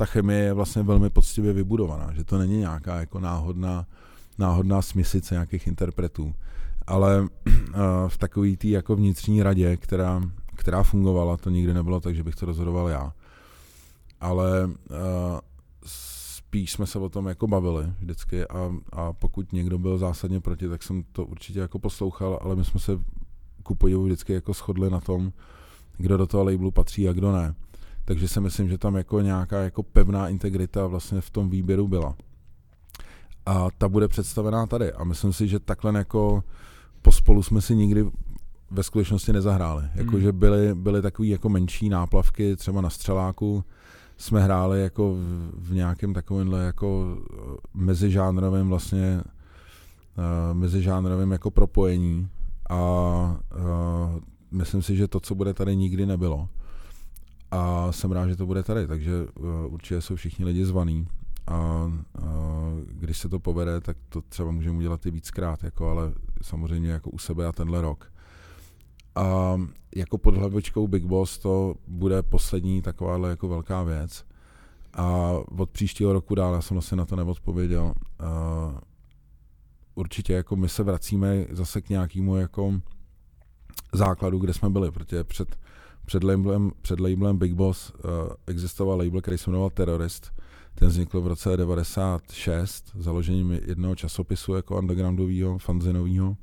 ta 0.00 0.06
chemie 0.06 0.38
je 0.38 0.52
vlastně 0.52 0.82
velmi 0.82 1.10
poctivě 1.10 1.52
vybudovaná, 1.52 2.12
že 2.12 2.24
to 2.24 2.38
není 2.38 2.58
nějaká 2.58 3.00
jako 3.00 3.20
náhodná, 3.20 3.86
náhodná 4.38 4.82
smysice 4.82 5.34
nějakých 5.34 5.66
interpretů. 5.66 6.34
Ale 6.86 7.20
uh, 7.20 7.28
v 8.08 8.18
takové 8.18 8.56
té 8.56 8.68
jako 8.68 8.96
vnitřní 8.96 9.42
radě, 9.42 9.76
která, 9.76 10.22
která 10.56 10.82
fungovala, 10.82 11.36
to 11.36 11.50
nikdy 11.50 11.74
nebylo 11.74 12.00
tak, 12.00 12.14
že 12.14 12.22
bych 12.22 12.34
to 12.34 12.46
rozhodoval 12.46 12.88
já. 12.88 13.12
Ale 14.20 14.66
uh, 14.66 14.72
spíš 15.86 16.72
jsme 16.72 16.86
se 16.86 16.98
o 16.98 17.08
tom 17.08 17.26
jako 17.26 17.46
bavili 17.46 17.92
vždycky 17.98 18.46
a, 18.46 18.72
a 18.92 19.12
pokud 19.12 19.52
někdo 19.52 19.78
byl 19.78 19.98
zásadně 19.98 20.40
proti, 20.40 20.68
tak 20.68 20.82
jsem 20.82 21.02
to 21.12 21.24
určitě 21.24 21.60
jako 21.60 21.78
poslouchal, 21.78 22.38
ale 22.42 22.56
my 22.56 22.64
jsme 22.64 22.80
se 22.80 22.92
ku 23.62 23.74
podivu 23.74 24.04
vždycky 24.04 24.32
jako 24.32 24.52
shodli 24.52 24.90
na 24.90 25.00
tom, 25.00 25.32
kdo 25.98 26.16
do 26.16 26.26
toho 26.26 26.44
labelu 26.44 26.70
patří 26.70 27.08
a 27.08 27.12
kdo 27.12 27.32
ne. 27.32 27.54
Takže 28.10 28.28
si 28.28 28.40
myslím, 28.40 28.68
že 28.68 28.78
tam 28.78 28.96
jako 28.96 29.20
nějaká 29.20 29.58
jako 29.58 29.82
pevná 29.82 30.28
integrita 30.28 30.86
vlastně 30.86 31.20
v 31.20 31.30
tom 31.30 31.50
výběru 31.50 31.88
byla. 31.88 32.14
A 33.46 33.68
ta 33.78 33.88
bude 33.88 34.08
představená 34.08 34.66
tady. 34.66 34.92
A 34.92 35.04
myslím 35.04 35.32
si, 35.32 35.48
že 35.48 35.58
takhle 35.58 35.98
jako 35.98 36.44
pospolu 37.02 37.42
jsme 37.42 37.60
si 37.60 37.76
nikdy 37.76 38.10
ve 38.70 38.82
skutečnosti 38.82 39.32
nezahráli. 39.32 39.84
Jakože 39.94 40.30
hmm. 40.30 40.38
byly, 40.38 40.74
byly 40.74 41.02
takové 41.02 41.28
jako 41.28 41.48
menší 41.48 41.88
náplavky, 41.88 42.56
třeba 42.56 42.80
na 42.80 42.90
střeláku, 42.90 43.64
jsme 44.16 44.42
hráli 44.42 44.82
jako 44.82 45.12
v, 45.12 45.50
v 45.54 45.74
nějakém 45.74 46.14
takovémhle 46.14 46.64
jako 46.64 47.18
eh, 47.18 47.36
mezižánrovém 47.74 48.68
vlastně 48.68 49.22
uh, 49.22 50.56
mezižánrovém 50.56 51.32
jako 51.32 51.50
propojení 51.50 52.28
a 52.70 52.80
uh, 53.56 54.20
myslím 54.50 54.82
si, 54.82 54.96
že 54.96 55.08
to, 55.08 55.20
co 55.20 55.34
bude 55.34 55.54
tady, 55.54 55.76
nikdy 55.76 56.06
nebylo. 56.06 56.48
A 57.50 57.92
jsem 57.92 58.12
rád, 58.12 58.28
že 58.28 58.36
to 58.36 58.46
bude 58.46 58.62
tady, 58.62 58.86
takže 58.86 59.12
uh, 59.22 59.72
určitě 59.72 60.00
jsou 60.00 60.16
všichni 60.16 60.44
lidi 60.44 60.64
zvaný 60.64 61.06
a 61.46 61.84
uh, 61.84 62.24
když 62.86 63.18
se 63.18 63.28
to 63.28 63.40
povede, 63.40 63.80
tak 63.80 63.96
to 64.08 64.20
třeba 64.20 64.50
můžeme 64.50 64.78
udělat 64.78 65.06
i 65.06 65.10
víckrát, 65.10 65.64
jako, 65.64 65.88
ale 65.88 66.12
samozřejmě 66.42 66.90
jako 66.90 67.10
u 67.10 67.18
sebe 67.18 67.46
a 67.46 67.52
tenhle 67.52 67.80
rok. 67.80 68.12
A 69.14 69.56
jako 69.96 70.18
pod 70.18 70.36
hlavičkou 70.36 70.88
Big 70.88 71.04
Boss 71.04 71.38
to 71.38 71.74
bude 71.86 72.22
poslední 72.22 72.82
takováhle 72.82 73.30
jako 73.30 73.48
velká 73.48 73.82
věc. 73.82 74.24
A 74.92 75.32
od 75.58 75.70
příštího 75.70 76.12
roku 76.12 76.34
dál, 76.34 76.54
já 76.54 76.60
jsem 76.60 76.74
vlastně 76.74 76.96
na 76.96 77.06
to 77.06 77.16
neodpověděl, 77.16 77.84
uh, 77.84 78.78
určitě 79.94 80.32
jako 80.32 80.56
my 80.56 80.68
se 80.68 80.82
vracíme 80.82 81.46
zase 81.50 81.80
k 81.80 81.88
nějakému 81.88 82.36
jako 82.36 82.80
základu, 83.92 84.38
kde 84.38 84.54
jsme 84.54 84.70
byli, 84.70 84.90
protože 84.90 85.24
před, 85.24 85.58
před, 86.10 86.24
labelem, 86.24 86.70
před 86.82 87.00
labelem 87.00 87.38
Big 87.38 87.52
Boss 87.52 87.90
uh, 87.90 88.00
existoval 88.46 88.98
label, 88.98 89.20
který 89.20 89.38
se 89.38 89.50
jmenoval 89.50 89.70
Terrorist. 89.70 90.32
Ten 90.74 90.88
vznikl 90.88 91.20
v 91.20 91.26
roce 91.26 91.56
96 91.56 92.92
založením 92.94 93.52
jednoho 93.52 93.94
časopisu 93.94 94.54
jako 94.54 94.78
undergroundového, 94.78 95.58
fanzinového. 95.58 96.28
Uh, 96.28 96.36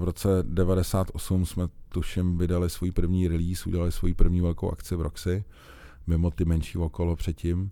v 0.00 0.04
roce 0.04 0.28
98 0.42 1.46
jsme 1.46 1.68
tuším 1.88 2.38
vydali 2.38 2.70
svůj 2.70 2.90
první 2.90 3.28
release, 3.28 3.68
udělali 3.68 3.92
svůj 3.92 4.14
první 4.14 4.40
velkou 4.40 4.72
akci 4.72 4.96
v 4.96 5.00
Roxy, 5.00 5.44
mimo 6.06 6.30
ty 6.30 6.44
menší 6.44 6.78
okolo 6.78 7.16
předtím. 7.16 7.70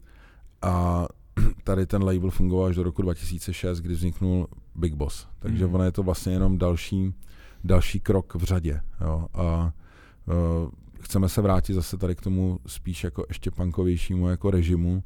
A 0.63 1.07
tady 1.65 1.87
ten 1.87 2.03
label 2.05 2.31
fungoval 2.31 2.67
až 2.67 2.77
do 2.77 2.83
roku 2.83 3.03
2006, 3.03 3.81
kdy 3.81 3.95
vzniknul 3.95 4.49
Big 4.75 4.95
Boss. 4.95 5.27
Takže 5.39 5.67
mm. 5.67 5.75
ono 5.75 5.85
je 5.85 5.93
to 5.93 6.03
vlastně 6.03 6.33
jenom 6.33 6.59
další, 6.59 7.15
další 7.65 8.01
krok 8.01 8.35
v 8.35 8.43
řadě. 8.43 8.81
Jo. 9.01 9.27
A 9.35 9.73
chceme 11.01 11.29
se 11.29 11.43
vrátit 11.43 11.75
zase 11.75 11.97
tady 11.97 12.15
k 12.15 12.21
tomu 12.21 12.59
spíš 12.67 13.05
jako 13.05 13.25
ještě 13.29 13.51
punkovějšímu 13.51 14.29
jako 14.29 14.51
režimu, 14.51 15.03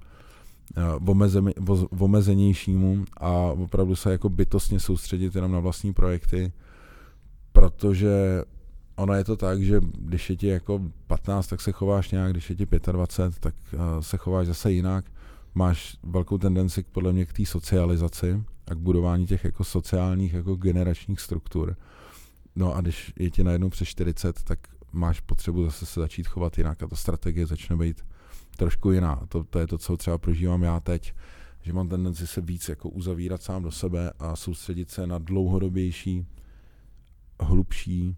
uh, 1.68 1.86
omezenějšímu 1.98 3.04
a 3.16 3.30
opravdu 3.32 3.96
se 3.96 4.12
jako 4.12 4.28
bytostně 4.28 4.80
soustředit 4.80 5.34
jenom 5.34 5.52
na 5.52 5.60
vlastní 5.60 5.92
projekty, 5.92 6.52
protože 7.52 8.42
ono 8.96 9.14
je 9.14 9.24
to 9.24 9.36
tak, 9.36 9.62
že 9.62 9.80
když 9.98 10.30
je 10.30 10.36
ti 10.36 10.46
jako 10.46 10.80
15, 11.06 11.46
tak 11.46 11.60
se 11.60 11.72
chováš 11.72 12.10
nějak, 12.10 12.32
když 12.32 12.50
je 12.50 12.56
ti 12.56 12.66
25, 12.92 13.40
tak 13.40 13.54
uh, 13.72 13.80
se 14.00 14.16
chováš 14.16 14.46
zase 14.46 14.72
jinak 14.72 15.04
máš 15.54 15.96
velkou 16.02 16.38
tendenci 16.38 16.82
podle 16.82 17.12
mě 17.12 17.26
k 17.26 17.32
té 17.32 17.46
socializaci 17.46 18.42
a 18.66 18.74
k 18.74 18.78
budování 18.78 19.26
těch 19.26 19.44
jako 19.44 19.64
sociálních 19.64 20.32
jako 20.32 20.56
generačních 20.56 21.20
struktur. 21.20 21.76
No 22.56 22.74
a 22.74 22.80
když 22.80 23.12
je 23.18 23.30
ti 23.30 23.44
najednou 23.44 23.70
přes 23.70 23.88
40, 23.88 24.42
tak 24.42 24.58
máš 24.92 25.20
potřebu 25.20 25.64
zase 25.64 25.86
se 25.86 26.00
začít 26.00 26.26
chovat 26.26 26.58
jinak 26.58 26.82
a 26.82 26.86
ta 26.86 26.96
strategie 26.96 27.46
začne 27.46 27.76
být 27.76 28.04
trošku 28.56 28.92
jiná. 28.92 29.22
To, 29.28 29.44
to 29.44 29.58
je 29.58 29.66
to, 29.66 29.78
co 29.78 29.96
třeba 29.96 30.18
prožívám 30.18 30.62
já 30.62 30.80
teď, 30.80 31.14
že 31.62 31.72
mám 31.72 31.88
tendenci 31.88 32.26
se 32.26 32.40
víc 32.40 32.68
jako 32.68 32.88
uzavírat 32.88 33.42
sám 33.42 33.62
do 33.62 33.70
sebe 33.70 34.12
a 34.18 34.36
soustředit 34.36 34.90
se 34.90 35.06
na 35.06 35.18
dlouhodobější, 35.18 36.26
hlubší 37.40 38.16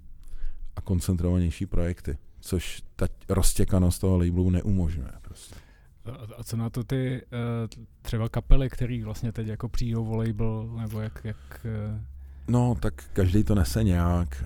a 0.76 0.80
koncentrovanější 0.80 1.66
projekty, 1.66 2.18
což 2.40 2.82
ta 2.96 3.06
roztěkanost 3.28 4.00
toho 4.00 4.18
labelu 4.18 4.50
neumožňuje. 4.50 5.12
Prostě. 5.22 5.54
A 6.36 6.44
co 6.44 6.56
na 6.56 6.70
to 6.70 6.84
ty 6.84 7.22
uh, 7.22 7.84
třeba 8.02 8.28
kapely, 8.28 8.70
které 8.70 9.04
vlastně 9.04 9.32
teď 9.32 9.46
jako 9.46 9.68
přijdou 9.68 10.06
o 10.06 10.16
label, 10.16 10.70
nebo 10.80 11.00
jak... 11.00 11.20
jak 11.24 11.36
uh... 11.64 12.00
No, 12.48 12.74
tak 12.80 13.04
každý 13.12 13.44
to 13.44 13.54
nese 13.54 13.84
nějak. 13.84 14.44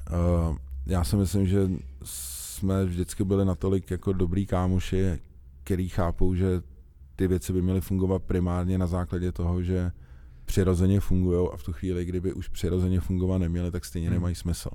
Já 0.87 1.05
si 1.05 1.17
myslím, 1.17 1.47
že 1.47 1.71
jsme 2.05 2.85
vždycky 2.85 3.25
byli 3.25 3.45
natolik 3.45 3.91
jako 3.91 4.13
dobrý 4.13 4.47
kámoši, 4.47 5.19
který 5.65 5.89
chápou, 5.89 6.35
že 6.35 6.63
ty 7.17 7.29
věci 7.29 7.53
by 7.53 7.63
měly 7.63 7.81
fungovat 7.81 8.23
primárně 8.23 8.79
na 8.79 8.87
základě 8.87 9.33
toho, 9.33 9.63
že 9.63 9.93
přirozeně 10.45 11.01
fungují 11.01 11.49
a 11.53 11.57
v 11.57 11.63
tu 11.63 11.73
chvíli, 11.73 12.05
kdyby 12.05 12.33
už 12.33 12.49
přirozeně 12.49 13.01
fungovat 13.01 13.39
neměly, 13.39 13.71
tak 13.71 13.85
stejně 13.85 14.09
hmm. 14.09 14.15
nemají 14.15 14.35
smysl. 14.35 14.71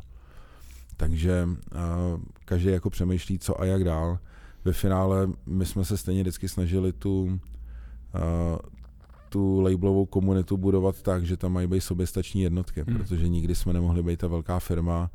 Takže 0.97 1.45
uh, 1.45 2.21
každý 2.45 2.69
jako 2.69 2.89
přemýšlí, 2.89 3.39
co 3.39 3.61
a 3.61 3.65
jak 3.65 3.83
dál 3.83 4.19
ve 4.65 4.73
finále 4.73 5.29
my 5.45 5.65
jsme 5.65 5.85
se 5.85 5.97
stejně 5.97 6.21
vždycky 6.21 6.49
snažili 6.49 6.93
tu, 6.93 7.23
uh, 7.23 7.39
tu 9.29 9.59
labelovou 9.61 10.05
komunitu 10.05 10.57
budovat 10.57 11.01
tak, 11.01 11.25
že 11.25 11.37
tam 11.37 11.53
mají 11.53 11.67
být 11.67 11.81
soběstační 11.81 12.41
jednotky, 12.41 12.83
hmm. 12.87 12.97
protože 12.97 13.27
nikdy 13.27 13.55
jsme 13.55 13.73
nemohli 13.73 14.03
být 14.03 14.19
ta 14.19 14.27
velká 14.27 14.59
firma 14.59 15.11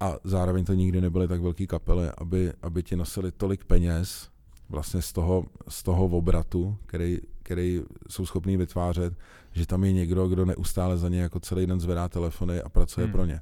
a 0.00 0.16
zároveň 0.24 0.64
to 0.64 0.74
nikdy 0.74 1.00
nebyly 1.00 1.28
tak 1.28 1.40
velké 1.40 1.66
kapely, 1.66 2.08
aby, 2.18 2.52
aby 2.62 2.82
ti 2.82 2.96
nosili 2.96 3.32
tolik 3.32 3.64
peněz 3.64 4.30
vlastně 4.68 5.02
z 5.02 5.12
toho, 5.12 5.44
z 5.68 5.82
toho 5.82 6.04
obratu, 6.04 6.78
který, 6.86 7.18
který 7.42 7.82
jsou 8.08 8.26
schopní 8.26 8.56
vytvářet, 8.56 9.14
že 9.52 9.66
tam 9.66 9.84
je 9.84 9.92
někdo, 9.92 10.28
kdo 10.28 10.44
neustále 10.44 10.98
za 10.98 11.08
ně 11.08 11.20
jako 11.20 11.40
celý 11.40 11.66
den 11.66 11.80
zvedá 11.80 12.08
telefony 12.08 12.62
a 12.62 12.68
pracuje 12.68 13.04
hmm. 13.04 13.12
pro 13.12 13.24
ně. 13.24 13.40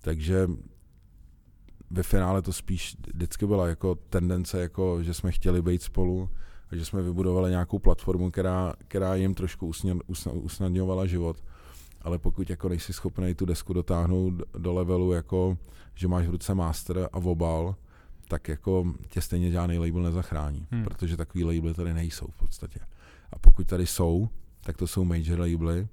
Takže 0.00 0.48
ve 1.90 2.02
finále 2.02 2.42
to 2.42 2.52
spíš 2.52 2.96
vždycky 3.14 3.46
byla 3.46 3.68
jako 3.68 3.94
tendence, 3.94 4.60
jako, 4.60 5.02
že 5.02 5.14
jsme 5.14 5.32
chtěli 5.32 5.62
být 5.62 5.82
spolu 5.82 6.30
a 6.70 6.76
že 6.76 6.84
jsme 6.84 7.02
vybudovali 7.02 7.50
nějakou 7.50 7.78
platformu, 7.78 8.30
která, 8.30 8.74
která 8.88 9.14
jim 9.14 9.34
trošku 9.34 9.72
usnadňovala 10.34 11.06
život. 11.06 11.42
Ale 12.06 12.18
pokud 12.18 12.50
jako 12.50 12.68
nejsi 12.68 12.92
schopný 12.92 13.34
tu 13.34 13.46
desku 13.46 13.72
dotáhnout 13.72 14.34
do 14.58 14.72
levelu, 14.72 15.12
jako 15.12 15.58
že 15.94 16.08
máš 16.08 16.26
v 16.26 16.30
ruce 16.30 16.54
master 16.54 17.08
a 17.12 17.16
obal, 17.16 17.74
tak 18.28 18.48
jako 18.48 18.92
tě 19.08 19.20
stejně 19.20 19.50
žádný 19.50 19.78
label 19.78 20.02
nezachrání, 20.02 20.66
hmm. 20.70 20.84
protože 20.84 21.16
takový 21.16 21.44
labely 21.44 21.74
tady 21.74 21.94
nejsou 21.94 22.26
v 22.26 22.36
podstatě. 22.36 22.80
A 23.32 23.38
pokud 23.38 23.66
tady 23.66 23.86
jsou, 23.86 24.28
tak 24.60 24.76
to 24.76 24.86
jsou 24.86 25.04
major 25.04 25.40
labely, 25.40 25.88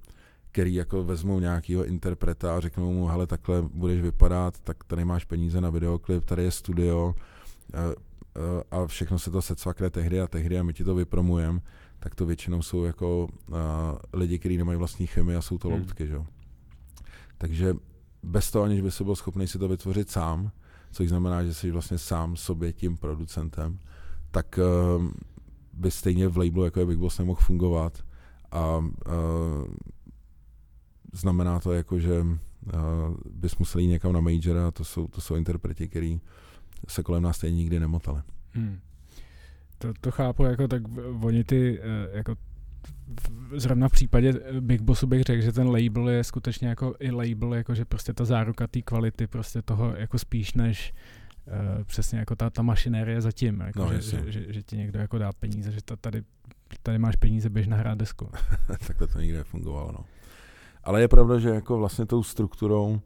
který 0.52 0.74
jako 0.74 1.04
vezmou 1.04 1.40
nějakého 1.40 1.86
interpreta 1.86 2.58
a 2.58 2.60
řeknou 2.60 2.94
mu, 2.94 3.08
hele, 3.08 3.28
takhle 3.28 3.62
budeš 3.62 4.02
vypadat, 4.02 4.60
tak 4.60 4.84
tady 4.84 5.06
máš 5.06 5.26
peníze 5.26 5.62
na 5.62 5.70
videoklip, 5.70 6.26
tady 6.26 6.44
je 6.44 6.52
studio 6.52 7.16
a 8.72 8.88
všechno 8.88 9.20
se 9.20 9.32
to 9.32 9.42
secvakne 9.42 9.90
tehdy 9.90 10.22
a 10.22 10.28
tehdy 10.28 10.60
a 10.60 10.64
my 10.64 10.74
ti 10.74 10.84
to 10.84 10.96
vypromujeme, 10.96 11.60
tak 12.04 12.16
to 12.16 12.26
většinou 12.26 12.62
jsou 12.62 12.84
jako 12.84 13.28
lidi, 14.14 14.40
kteří 14.40 14.58
nemají 14.58 14.78
vlastní 14.78 15.08
chemii 15.08 15.38
a 15.38 15.42
jsou 15.42 15.58
to 15.58 15.68
hmm. 15.68 15.80
loutky, 15.80 16.08
že? 16.08 16.18
Takže 17.38 17.76
bez 18.24 18.52
toho, 18.52 18.66
aniž 18.66 18.82
by 18.82 18.92
se 18.92 19.04
byl 19.04 19.16
schopný 19.16 19.48
si 19.48 19.60
to 19.60 19.68
vytvořit 19.68 20.10
sám, 20.10 20.52
což 20.92 21.10
znamená, 21.10 21.44
že 21.44 21.54
jsi 21.54 21.72
vlastně 21.72 21.98
sám 21.98 22.36
sobě 22.36 22.74
tím 22.74 22.98
producentem, 22.98 23.80
tak 24.32 24.60
uh, 24.98 25.06
by 25.74 25.92
stejně 25.92 26.28
v 26.28 26.38
labelu, 26.38 26.66
jako 26.66 26.80
je 26.80 26.86
Big 26.86 26.98
Boss, 26.98 27.20
nemohl 27.20 27.40
fungovat 27.42 28.04
a 28.52 28.78
uh, 28.78 28.86
znamená 31.14 31.60
to 31.60 31.72
jako, 31.72 32.00
že 32.00 32.22
uh, 32.22 32.30
bys 33.32 33.58
musel 33.58 33.82
jít 33.82 33.88
někam 33.88 34.14
na 34.14 34.20
major 34.20 34.58
a 34.58 34.72
to 34.72 34.84
jsou, 34.84 35.08
to 35.08 35.22
jsou 35.22 35.36
interpreti, 35.36 35.88
který 35.88 36.22
se 36.88 37.04
kolem 37.04 37.24
nás 37.24 37.38
stejně 37.38 37.58
nikdy 37.58 37.80
nemotali. 37.80 38.22
Hmm. 38.52 38.80
To, 39.84 39.94
to 40.02 40.12
chápu, 40.12 40.44
jako 40.44 40.68
tak 40.68 40.84
oni 41.22 41.44
ty, 41.44 41.80
jako 42.14 42.36
zrovna 43.56 43.90
v 43.90 43.92
případě 43.92 44.34
Big 44.60 44.82
Bossu 44.82 45.08
bych 45.08 45.24
řekl, 45.24 45.42
že 45.42 45.52
ten 45.52 45.68
label 45.68 46.10
je 46.10 46.24
skutečně 46.24 46.68
jako 46.68 46.96
i 47.00 47.12
label, 47.12 47.54
jako 47.54 47.76
že 47.76 47.86
prostě 47.86 48.14
ta 48.14 48.26
záruka 48.26 48.68
té 48.68 48.82
kvality 48.82 49.28
prostě 49.28 49.62
toho 49.62 49.96
jako 49.96 50.20
spíš 50.20 50.54
než 50.54 50.94
uh, 51.48 51.84
přesně 51.84 52.20
jako 52.20 52.36
ta, 52.36 52.50
ta 52.50 52.62
mašinérie 52.62 53.22
zatím, 53.22 53.62
jako 53.62 53.80
no, 53.80 53.94
že, 53.94 54.02
že, 54.02 54.32
že, 54.32 54.54
že, 54.54 54.64
ti 54.64 54.78
někdo 54.78 55.00
jako 55.00 55.18
dá 55.18 55.32
peníze, 55.34 55.72
že 55.72 55.80
ta, 55.86 55.96
tady, 55.96 56.24
tady 56.84 57.00
máš 57.00 57.16
peníze, 57.16 57.50
běž 57.50 57.68
nahrát 57.68 57.98
desku. 57.98 58.30
Takhle 58.68 59.08
to 59.08 59.20
nikdy 59.20 59.38
nefungovalo, 59.38 59.92
no. 59.92 60.06
Ale 60.84 61.02
je 61.02 61.08
pravda, 61.08 61.40
že 61.40 61.50
jako 61.50 61.78
vlastně 61.78 62.06
tou 62.06 62.24
strukturou 62.24 63.02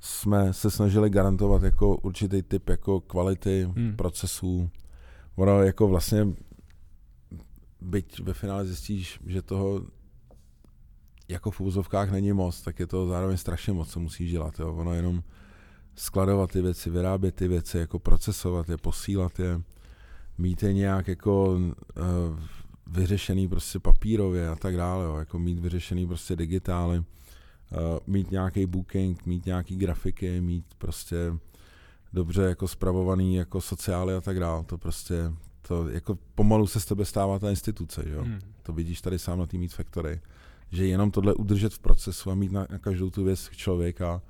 jsme 0.00 0.52
se 0.52 0.70
snažili 0.70 1.10
garantovat 1.10 1.62
jako 1.62 1.96
určitý 1.96 2.42
typ 2.42 2.68
jako 2.68 3.00
kvality 3.00 3.68
hmm. 3.76 3.96
procesů. 3.96 4.70
Ono 5.38 5.62
jako 5.62 5.88
vlastně 5.88 6.26
byť 7.80 8.20
ve 8.20 8.34
finále 8.34 8.66
zjistíš, 8.66 9.20
že 9.26 9.42
toho 9.42 9.82
jako 11.28 11.50
v 11.50 11.60
úzovkách 11.60 12.10
není 12.10 12.32
moc, 12.32 12.62
tak 12.62 12.80
je 12.80 12.86
to 12.86 13.06
zároveň 13.06 13.36
strašně 13.36 13.72
moc, 13.72 13.90
co 13.90 14.00
musíš 14.00 14.30
dělat. 14.30 14.58
Jo. 14.58 14.74
Ono 14.74 14.94
jenom 14.94 15.22
skladovat 15.94 16.50
ty 16.50 16.62
věci, 16.62 16.90
vyrábět 16.90 17.34
ty 17.34 17.48
věci, 17.48 17.78
jako 17.78 17.98
procesovat 17.98 18.68
je, 18.68 18.76
posílat 18.76 19.38
je, 19.38 19.60
mít 20.38 20.62
je 20.62 20.72
nějak 20.72 21.08
jako 21.08 21.52
uh, 21.52 21.62
vyřešený 22.86 23.48
prostě 23.48 23.78
papírově 23.78 24.48
a 24.48 24.56
tak 24.56 24.76
dále, 24.76 25.04
jo. 25.04 25.16
jako 25.16 25.38
mít 25.38 25.58
vyřešený 25.58 26.06
prostě 26.06 26.36
digitály, 26.36 26.98
uh, 26.98 27.04
mít 28.06 28.30
nějaký 28.30 28.66
booking, 28.66 29.26
mít 29.26 29.46
nějaký 29.46 29.76
grafiky, 29.76 30.40
mít 30.40 30.64
prostě 30.78 31.16
dobře 32.12 32.42
jako 32.42 32.68
spravovaný 32.68 33.34
jako 33.34 33.60
sociály 33.60 34.14
a 34.14 34.20
tak 34.20 34.40
dále. 34.40 34.64
To 34.64 34.78
prostě 34.78 35.32
to 35.68 35.88
jako 35.88 36.18
pomalu 36.34 36.66
se 36.66 36.80
z 36.80 36.84
tebe 36.84 37.04
stává 37.04 37.38
ta 37.38 37.50
instituce, 37.50 38.04
jo? 38.06 38.22
Hmm. 38.22 38.40
To 38.62 38.72
vidíš 38.72 39.00
tady 39.00 39.18
sám 39.18 39.38
na 39.38 39.46
té 39.46 39.58
Meet 39.58 39.72
Factory, 39.72 40.20
že 40.70 40.86
jenom 40.86 41.10
tohle 41.10 41.34
udržet 41.34 41.72
v 41.72 41.78
procesu 41.78 42.30
a 42.30 42.34
mít 42.34 42.52
na, 42.52 42.66
na 42.70 42.78
každou 42.78 43.10
tu 43.10 43.24
věc 43.24 43.50
člověka, 43.50 44.22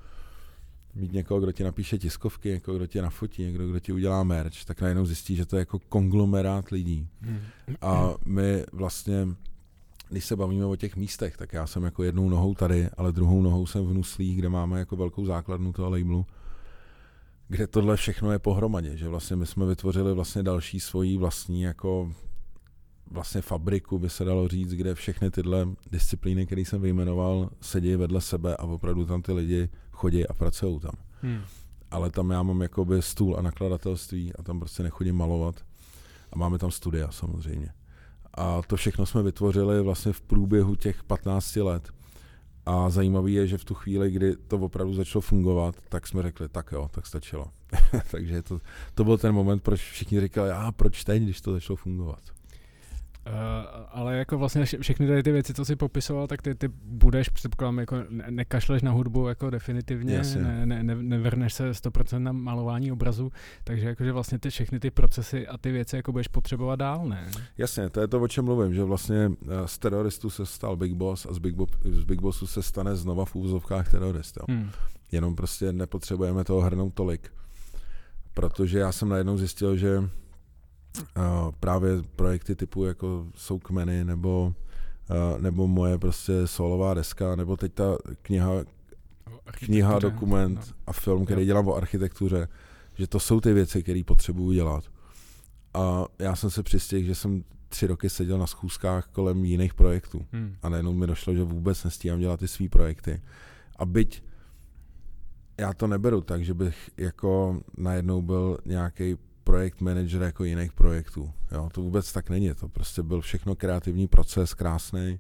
mít 0.95 1.13
někoho, 1.13 1.41
kdo 1.41 1.53
ti 1.53 1.65
napíše 1.65 1.99
tiskovky, 1.99 2.49
někoho, 2.49 2.77
kdo 2.77 2.87
ti 2.87 3.03
nafotí, 3.03 3.43
někdo, 3.43 3.69
kdo 3.69 3.81
ti 3.81 3.93
udělá 3.93 4.23
merch, 4.25 4.65
tak 4.65 4.81
najednou 4.81 5.07
zjistí, 5.07 5.37
že 5.37 5.47
to 5.47 5.57
je 5.57 5.61
jako 5.61 5.79
konglomerát 5.79 6.69
lidí. 6.69 7.09
Hmm. 7.21 7.41
A 7.81 8.15
my 8.25 8.65
vlastně, 8.73 9.29
když 10.09 10.25
se 10.25 10.37
bavíme 10.37 10.65
o 10.65 10.77
těch 10.77 10.97
místech, 10.97 11.37
tak 11.37 11.53
já 11.53 11.67
jsem 11.67 11.83
jako 11.83 12.03
jednou 12.03 12.29
nohou 12.29 12.55
tady, 12.55 12.89
ale 12.97 13.13
druhou 13.13 13.43
nohou 13.43 13.67
jsem 13.67 13.87
v 13.87 13.95
Nuslích, 13.95 14.39
kde 14.39 14.49
máme 14.49 14.79
jako 14.79 14.97
velkou 14.97 15.25
základnu 15.25 15.73
toho 15.73 15.91
labelu 15.91 16.27
kde 17.49 17.67
tohle 17.67 17.97
všechno 17.97 18.33
je 18.33 18.39
pohromadě, 18.39 18.97
že 18.97 19.09
vlastně 19.09 19.37
my 19.37 19.47
jsme 19.47 19.67
vytvořili 19.67 20.15
vlastně 20.15 20.43
další 20.43 20.81
svoji 20.81 21.17
vlastní 21.17 21.63
jako 21.63 22.13
vlastně 23.11 23.43
fabriku, 23.43 23.99
by 23.99 24.11
se 24.11 24.25
dalo 24.25 24.49
říct, 24.49 24.75
kde 24.75 24.95
všechny 24.95 25.31
tyhle 25.31 25.69
disciplíny, 25.91 26.47
které 26.47 26.61
jsem 26.61 26.81
vyjmenoval, 26.81 27.51
sedí 27.61 27.97
vedle 27.97 28.21
sebe 28.21 28.57
a 28.57 28.63
opravdu 28.63 29.07
tam 29.07 29.23
ty 29.23 29.33
lidi 29.33 29.69
chodí 29.91 30.27
a 30.27 30.33
pracují 30.33 30.81
tam. 30.81 30.93
Hmm. 31.23 31.41
Ale 31.91 32.11
tam 32.11 32.31
já 32.31 32.43
mám 32.43 32.63
jakoby 32.63 33.03
stůl 33.03 33.37
a 33.39 33.43
nakladatelství 33.43 34.33
a 34.39 34.43
tam 34.43 34.59
prostě 34.59 34.83
nechodím 34.83 35.17
malovat. 35.17 35.65
A 36.33 36.39
máme 36.39 36.59
tam 36.59 36.71
studia 36.71 37.11
samozřejmě. 37.11 37.73
A 38.35 38.63
to 38.63 38.77
všechno 38.77 39.07
jsme 39.07 39.23
vytvořili 39.23 39.83
vlastně 39.83 40.13
v 40.13 40.21
průběhu 40.21 40.75
těch 40.75 41.05
15 41.05 41.57
let. 41.57 41.89
A 42.69 42.91
zajímavé 42.91 43.31
je, 43.31 43.47
že 43.47 43.59
v 43.59 43.65
tu 43.65 43.75
chvíli, 43.75 44.11
kdy 44.11 44.37
to 44.37 44.57
opravdu 44.57 44.95
začalo 44.95 45.23
fungovat, 45.23 45.75
tak 45.89 46.07
jsme 46.07 46.23
řekli, 46.23 46.49
tak 46.49 46.73
jo, 46.73 46.89
tak 46.93 47.07
stačilo. 47.07 47.47
Takže 48.11 48.43
to, 48.43 48.61
to 48.95 49.05
byl 49.05 49.19
ten 49.19 49.35
moment, 49.35 49.63
proč 49.63 49.81
všichni 49.81 50.21
říkali, 50.21 50.51
a 50.51 50.73
proč 50.73 51.05
teď, 51.05 51.23
když 51.23 51.41
to 51.41 51.53
začalo 51.53 51.77
fungovat. 51.77 52.21
Uh, 53.29 53.85
ale 53.91 54.17
jako 54.17 54.39
vlastně 54.39 54.65
všechny 54.65 55.07
tady 55.07 55.23
ty 55.23 55.33
věci, 55.33 55.55
co 55.55 55.65
jsi 55.65 55.77
popisoval, 55.77 56.27
tak 56.27 56.43
ty, 56.43 56.55
ty 56.55 56.69
budeš, 56.85 57.29
předpokládám, 57.29 57.79
jako 57.79 57.97
ne, 58.09 58.25
nekašleš 58.31 58.83
na 58.83 58.91
hudbu 58.91 59.29
jako 59.29 59.51
definitivně, 59.51 60.23
ne, 60.37 60.67
ne, 60.67 60.83
ne, 60.83 60.95
nevrneš 60.95 61.55
se 61.55 61.71
100% 61.71 62.19
na 62.19 62.33
malování 62.33 62.93
obrazu, 62.93 63.33
takže 63.65 63.89
jakože 63.89 64.13
vlastně 64.13 64.39
ty 64.39 64.51
všechny 64.51 64.81
ty 64.81 64.91
procesy 64.91 65.49
a 65.49 65.59
ty 65.59 65.73
věci 65.73 65.97
jako 65.97 66.13
budeš 66.13 66.29
potřebovat 66.29 66.77
dál, 66.77 67.09
ne? 67.09 67.29
Jasně, 67.59 67.91
to 67.91 68.01
je 68.01 68.09
to, 68.09 68.21
o 68.21 68.29
čem 68.29 68.45
mluvím, 68.45 68.75
že 68.75 68.85
vlastně 68.85 69.31
eh, 69.43 69.49
z 69.67 69.79
teroristů 69.79 70.31
se 70.31 70.47
stal 70.47 70.77
Big 70.77 70.95
Boss 70.95 71.27
a 71.27 71.33
z 71.33 71.39
Big, 71.39 71.55
Bo- 71.55 71.67
z 71.85 72.05
Big 72.05 72.21
Bossu 72.21 72.47
se 72.47 72.63
stane 72.63 72.97
znova 72.97 73.25
v 73.25 73.35
úvozovkách 73.35 73.91
terorist. 73.91 74.39
Hmm. 74.49 74.71
Jenom 75.13 75.37
prostě 75.37 75.73
nepotřebujeme 75.73 76.45
toho 76.45 76.61
hrnout 76.61 76.95
tolik. 76.95 77.33
Protože 78.35 78.79
já 78.79 78.93
jsem 78.93 79.09
najednou 79.09 79.39
zjistil, 79.39 79.77
že 79.77 80.03
právě 81.61 81.91
projekty 82.17 82.55
typu 82.57 82.85
jako 82.85 83.27
jsou 83.35 83.59
kmeny 83.59 84.05
nebo, 84.05 84.55
nebo 85.39 85.67
moje 85.67 85.99
prostě 85.99 86.47
solová 86.47 86.95
deska, 86.95 87.37
nebo 87.37 87.57
teď 87.57 87.73
ta 87.75 87.97
kniha, 88.23 88.53
kniha, 89.45 89.99
dokument 89.99 90.57
no. 90.57 90.75
a 90.87 90.93
film, 90.93 91.25
který 91.25 91.45
dělám 91.45 91.69
o 91.69 91.77
architektuře, 91.77 92.49
že 92.95 93.07
to 93.07 93.21
jsou 93.21 93.41
ty 93.41 93.53
věci, 93.53 93.83
které 93.83 94.03
potřebuju 94.07 94.53
dělat. 94.53 94.85
A 95.75 96.05
já 96.19 96.37
jsem 96.37 96.51
se 96.51 96.63
přistěhl, 96.63 97.07
že 97.07 97.15
jsem 97.15 97.45
tři 97.69 97.87
roky 97.87 98.11
seděl 98.11 98.39
na 98.39 98.47
schůzkách 98.47 99.07
kolem 99.07 99.45
jiných 99.45 99.75
projektů. 99.75 100.27
Hmm. 100.33 100.57
A 100.63 100.69
najednou 100.69 100.93
mi 100.93 101.07
došlo, 101.07 101.35
že 101.35 101.43
vůbec 101.43 101.85
nestíhám 101.85 102.21
dělat 102.21 102.41
ty 102.41 102.49
své 102.49 102.69
projekty. 102.69 103.23
A 103.77 103.85
byť 103.85 104.23
já 105.59 105.73
to 105.73 105.87
neberu 105.87 106.21
tak, 106.21 106.45
že 106.45 106.55
bych 106.55 106.91
jako 106.97 107.61
najednou 107.77 108.23
byl 108.23 108.59
nějaký 108.65 109.17
projekt 109.49 109.81
manager 109.81 110.23
jako 110.23 110.45
jiných 110.45 110.73
projektů. 110.73 111.33
Jo, 111.53 111.69
to 111.73 111.83
vůbec 111.83 112.13
tak 112.13 112.31
není. 112.31 112.55
To 112.55 112.69
prostě 112.69 113.03
byl 113.03 113.21
všechno 113.21 113.55
kreativní 113.57 114.09
proces, 114.09 114.55
krásný. 114.55 115.19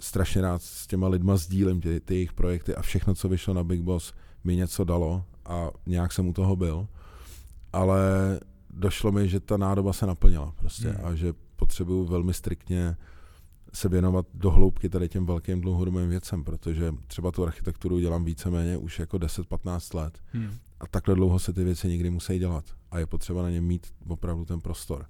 Strašně 0.00 0.42
rád 0.42 0.62
s 0.62 0.86
těma 0.86 1.08
lidma 1.08 1.36
sdílím 1.36 1.80
ty, 1.80 2.00
ty 2.00 2.14
jejich 2.14 2.32
projekty 2.32 2.74
a 2.74 2.82
všechno, 2.82 3.14
co 3.14 3.28
vyšlo 3.28 3.54
na 3.54 3.64
Big 3.64 3.80
Boss, 3.80 4.12
mi 4.44 4.56
něco 4.56 4.84
dalo 4.84 5.24
a 5.44 5.70
nějak 5.86 6.12
jsem 6.12 6.28
u 6.28 6.32
toho 6.32 6.56
byl. 6.56 6.88
Ale 7.72 8.00
došlo 8.70 9.12
mi, 9.12 9.28
že 9.28 9.40
ta 9.40 9.56
nádoba 9.56 9.92
se 9.92 10.06
naplnila 10.06 10.52
prostě 10.56 10.88
hmm. 10.88 11.06
a 11.06 11.14
že 11.14 11.32
potřebuju 11.56 12.04
velmi 12.04 12.34
striktně 12.34 12.96
se 13.72 13.88
věnovat 13.88 14.26
do 14.34 14.50
hloubky 14.50 14.88
tady 14.88 15.08
těm 15.08 15.26
velkým 15.26 15.60
dlouhodobým 15.60 16.08
věcem, 16.08 16.44
protože 16.44 16.94
třeba 17.06 17.30
tu 17.30 17.44
architekturu 17.44 18.00
dělám 18.00 18.24
víceméně 18.24 18.76
už 18.76 18.98
jako 18.98 19.16
10-15 19.16 19.96
let. 19.98 20.18
Hmm. 20.32 20.50
A 20.80 20.86
takhle 20.86 21.14
dlouho 21.14 21.38
se 21.38 21.52
ty 21.52 21.64
věci 21.64 21.88
nikdy 21.88 22.10
musí 22.10 22.38
dělat 22.38 22.64
a 22.90 22.98
je 22.98 23.06
potřeba 23.06 23.42
na 23.42 23.50
ně 23.50 23.60
mít 23.60 23.86
opravdu 24.08 24.44
ten 24.44 24.60
prostor. 24.60 25.06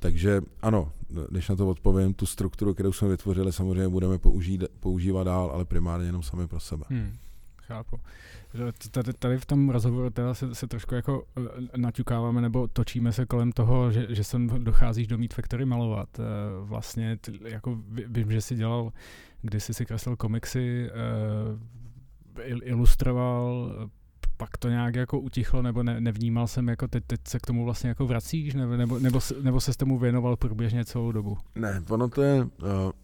Takže 0.00 0.40
ano, 0.62 0.92
když 1.30 1.48
na 1.48 1.56
to 1.56 1.68
odpovím, 1.68 2.14
tu 2.14 2.26
strukturu, 2.26 2.74
kterou 2.74 2.92
jsme 2.92 3.08
vytvořili, 3.08 3.52
samozřejmě 3.52 3.88
budeme 3.88 4.18
použít, 4.18 4.64
používat 4.80 5.24
dál, 5.24 5.50
ale 5.54 5.64
primárně 5.64 6.06
jenom 6.06 6.22
sami 6.22 6.48
pro 6.48 6.60
sebe. 6.60 6.84
Hmm, 6.88 7.16
chápu. 7.62 8.00
Tady, 8.90 9.12
tady 9.12 9.38
v 9.38 9.46
tom 9.46 9.70
rozhovoru 9.70 10.10
teda 10.10 10.34
se, 10.34 10.54
se 10.54 10.66
trošku 10.66 10.94
jako 10.94 11.24
eh, 11.36 11.78
naťukáváme 11.78 12.40
nebo 12.40 12.68
točíme 12.68 13.12
se 13.12 13.26
kolem 13.26 13.52
toho, 13.52 13.92
že, 13.92 14.06
že 14.10 14.24
sem 14.24 14.64
docházíš 14.64 15.06
do 15.06 15.18
Meat 15.18 15.34
Factory 15.34 15.64
malovat. 15.64 16.08
Eh, 16.18 16.22
vlastně 16.60 17.18
jako 17.44 17.78
vím, 18.08 18.32
že 18.32 18.40
jsi 18.40 18.54
dělal, 18.54 18.92
když 19.42 19.64
jsi 19.64 19.74
si 19.74 19.86
kreslil 19.86 20.16
komiksy, 20.16 20.90
eh, 20.90 22.48
ilustroval, 22.48 23.72
pak 24.42 24.58
to 24.58 24.68
nějak 24.68 24.94
jako 24.94 25.20
utichlo, 25.20 25.62
nebo 25.62 25.82
ne, 25.82 26.00
nevnímal 26.00 26.46
jsem, 26.46 26.68
jako 26.68 26.88
teď, 26.88 27.04
teď 27.06 27.20
se 27.28 27.38
k 27.38 27.46
tomu 27.46 27.64
vlastně 27.64 27.88
jako 27.88 28.06
vracíš, 28.06 28.54
nebo, 28.54 28.76
nebo, 28.76 28.98
nebo, 28.98 29.20
nebo 29.42 29.60
se 29.60 29.72
s 29.72 29.76
tomu 29.76 29.98
věnoval 29.98 30.36
průběžně 30.36 30.84
celou 30.84 31.12
dobu? 31.12 31.38
Ne, 31.54 31.82
ono 31.90 32.08
to 32.08 32.22
je, 32.22 32.42
uh, 32.42 32.48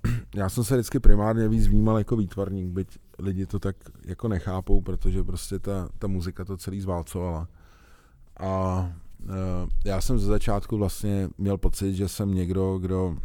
já 0.35 0.49
jsem 0.49 0.65
se 0.65 0.75
vždycky 0.75 1.01
primárně 1.01 1.49
víc 1.49 1.67
vnímal 1.67 1.99
jako 1.99 2.17
výtvarník, 2.17 2.67
byť 2.67 2.99
lidi 3.19 3.47
to 3.47 3.59
tak 3.59 3.77
jako 4.05 4.29
nechápou, 4.29 4.81
protože 4.81 5.23
prostě 5.23 5.59
ta, 5.59 5.89
ta 5.99 6.07
muzika 6.07 6.45
to 6.45 6.57
celý 6.57 6.81
zválcovala. 6.81 7.49
A 8.41 8.81
uh, 9.23 9.31
já 9.85 10.01
jsem 10.01 10.19
ze 10.19 10.27
začátku 10.27 10.79
vlastně 10.79 11.29
měl 11.39 11.59
pocit, 11.59 11.95
že 11.95 12.09
jsem 12.09 12.35
někdo, 12.35 12.79
kdo 12.79 13.17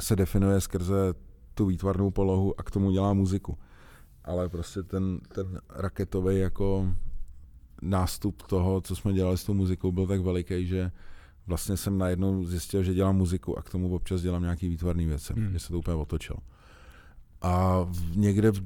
se 0.00 0.16
definuje 0.16 0.60
skrze 0.60 1.14
tu 1.54 1.66
výtvarnou 1.66 2.10
polohu 2.10 2.60
a 2.60 2.62
k 2.62 2.70
tomu 2.70 2.90
dělá 2.90 3.12
muziku. 3.12 3.58
Ale 4.24 4.48
prostě 4.48 4.82
ten, 4.82 5.20
ten 5.34 5.60
raketový 5.70 6.38
jako 6.38 6.94
nástup 7.84 8.42
toho, 8.42 8.80
co 8.80 8.96
jsme 8.96 9.12
dělali 9.12 9.38
s 9.38 9.44
tou 9.44 9.54
muzikou, 9.54 9.92
byl 9.92 10.06
tak 10.06 10.20
veliký, 10.20 10.66
že 10.66 10.90
vlastně 11.46 11.76
jsem 11.76 11.98
najednou 11.98 12.44
zjistil, 12.44 12.82
že 12.82 12.94
dělám 12.94 13.16
muziku 13.16 13.58
a 13.58 13.62
k 13.62 13.70
tomu 13.70 13.94
občas 13.94 14.22
dělám 14.22 14.42
nějaký 14.42 14.68
výtvarný 14.68 15.06
věci, 15.06 15.32
hmm. 15.32 15.52
že 15.52 15.58
se 15.58 15.68
to 15.68 15.78
úplně 15.78 15.96
otočil. 15.96 16.36
A 17.42 17.86
někde 18.14 18.52
v, 18.52 18.62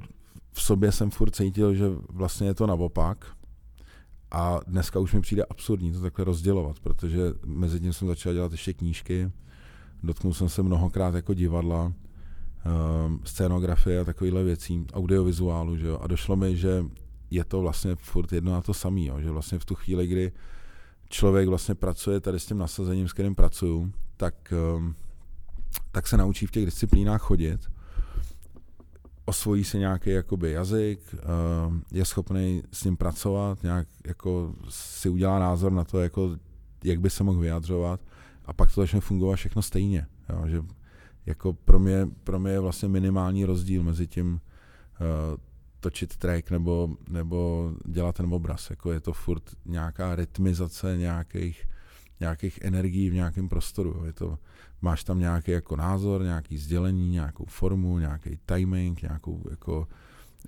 v 0.51 0.61
sobě 0.61 0.91
jsem 0.91 1.09
furt 1.09 1.35
cítil, 1.35 1.75
že 1.75 1.85
vlastně 2.09 2.47
je 2.47 2.53
to 2.53 2.67
naopak 2.67 3.25
A 4.31 4.59
dneska 4.67 4.99
už 4.99 5.13
mi 5.13 5.21
přijde 5.21 5.43
absurdní 5.43 5.93
to 5.93 6.01
takhle 6.01 6.25
rozdělovat, 6.25 6.79
protože 6.79 7.21
mezi 7.45 7.79
tím 7.79 7.93
jsem 7.93 8.07
začal 8.07 8.33
dělat 8.33 8.51
ještě 8.51 8.73
knížky, 8.73 9.31
dotknul 10.03 10.33
jsem 10.33 10.49
se 10.49 10.63
mnohokrát 10.63 11.15
jako 11.15 11.33
divadla, 11.33 11.85
um, 11.85 13.21
scénografie 13.23 13.99
a 13.99 14.03
takovýhle 14.03 14.43
věcí, 14.43 14.85
audiovizuálu, 14.93 15.77
že 15.77 15.87
jo? 15.87 15.99
a 16.01 16.07
došlo 16.07 16.35
mi, 16.35 16.57
že 16.57 16.85
je 17.31 17.43
to 17.43 17.61
vlastně 17.61 17.95
furt 17.95 18.33
jedno 18.33 18.55
a 18.55 18.61
to 18.61 18.73
samé, 18.73 19.01
že 19.19 19.31
vlastně 19.31 19.59
v 19.59 19.65
tu 19.65 19.75
chvíli, 19.75 20.07
kdy 20.07 20.31
člověk 21.09 21.47
vlastně 21.47 21.75
pracuje 21.75 22.19
tady 22.19 22.39
s 22.39 22.45
tím 22.45 22.57
nasazením, 22.57 23.07
s 23.07 23.13
kterým 23.13 23.35
pracuju, 23.35 23.91
tak, 24.17 24.53
um, 24.77 24.95
tak 25.91 26.07
se 26.07 26.17
naučí 26.17 26.45
v 26.45 26.51
těch 26.51 26.65
disciplínách 26.65 27.21
chodit, 27.21 27.69
osvojí 29.25 29.63
se 29.63 29.77
nějaký 29.77 30.09
jakoby 30.09 30.51
jazyk, 30.51 30.99
uh, 31.13 31.75
je 31.91 32.05
schopný 32.05 32.63
s 32.71 32.83
ním 32.83 32.97
pracovat, 32.97 33.63
nějak 33.63 33.87
jako 34.07 34.53
si 34.69 35.09
udělá 35.09 35.39
názor 35.39 35.71
na 35.71 35.83
to, 35.83 36.01
jako, 36.01 36.37
jak 36.83 36.99
by 36.99 37.09
se 37.09 37.23
mohl 37.23 37.39
vyjadřovat 37.39 38.01
a 38.45 38.53
pak 38.53 38.73
to 38.73 38.81
začne 38.81 38.99
fungovat 38.99 39.35
všechno 39.35 39.61
stejně. 39.61 40.07
Jo, 40.29 40.47
že 40.47 40.61
jako 41.25 41.53
pro 41.53 41.79
mě, 41.79 42.07
pro 42.23 42.39
mě 42.39 42.51
je 42.51 42.59
vlastně 42.59 42.89
minimální 42.89 43.45
rozdíl 43.45 43.83
mezi 43.83 44.07
tím 44.07 44.33
uh, 44.33 45.37
točit 45.79 46.17
track 46.17 46.51
nebo, 46.51 46.89
nebo 47.09 47.71
dělat 47.85 48.15
ten 48.15 48.33
obraz. 48.33 48.69
Jako 48.69 48.91
je 48.91 48.99
to 48.99 49.13
furt 49.13 49.43
nějaká 49.65 50.15
rytmizace 50.15 50.97
nějakých, 50.97 51.67
nějakých 52.19 52.59
energií 52.61 53.09
v 53.09 53.13
nějakém 53.13 53.49
prostoru. 53.49 54.05
Je 54.05 54.13
to, 54.13 54.37
máš 54.81 55.03
tam 55.03 55.19
nějaký 55.19 55.51
jako 55.51 55.75
názor, 55.75 56.23
nějaký 56.23 56.57
sdělení, 56.57 57.09
nějakou 57.09 57.45
formu, 57.45 57.99
nějaký 57.99 58.39
timing, 58.45 59.01
nějakou 59.01 59.43
jako 59.49 59.87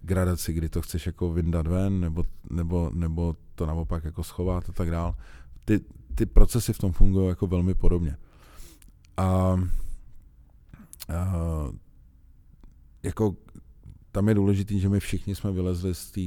gradaci, 0.02 0.54
kdy 0.54 0.70
to 0.70 0.82
chceš 0.82 1.06
jako 1.06 1.34
vyndat 1.34 1.68
ven, 1.68 2.00
nebo, 2.00 2.24
nebo, 2.50 2.92
nebo 2.94 3.36
to 3.56 3.66
naopak 3.66 4.04
jako 4.04 4.24
schovat 4.24 4.70
a 4.70 4.72
tak 4.72 4.90
dál. 4.90 5.16
Ty, 5.66 5.80
ty 6.16 6.26
procesy 6.26 6.74
v 6.74 6.78
tom 6.78 6.92
fungují 6.92 7.30
jako 7.30 7.48
velmi 7.48 7.74
podobně. 7.74 8.18
A, 9.18 9.24
a 9.24 9.58
jako 13.04 13.36
tam 14.12 14.30
je 14.30 14.36
důležité, 14.36 14.78
že 14.78 14.90
my 14.90 15.00
všichni 15.00 15.36
jsme 15.36 15.52
vylezli 15.52 15.96
z 15.96 16.12
té 16.12 16.22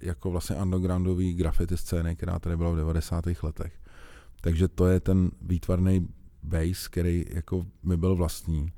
jako 0.00 0.30
vlastně 0.30 0.56
undergroundové 0.56 1.32
graffiti 1.32 1.76
scény, 1.76 2.16
která 2.16 2.38
tady 2.38 2.56
byla 2.56 2.70
v 2.70 2.76
90. 2.76 3.24
letech. 3.42 3.72
Takže 4.40 4.68
to 4.68 4.86
je 4.86 5.00
ten 5.00 5.30
výtvarný 5.42 6.08
base, 6.42 6.88
který 6.90 7.24
jako 7.30 7.66
mi 7.82 7.96
byl 7.96 8.16
vlastní. 8.16 8.72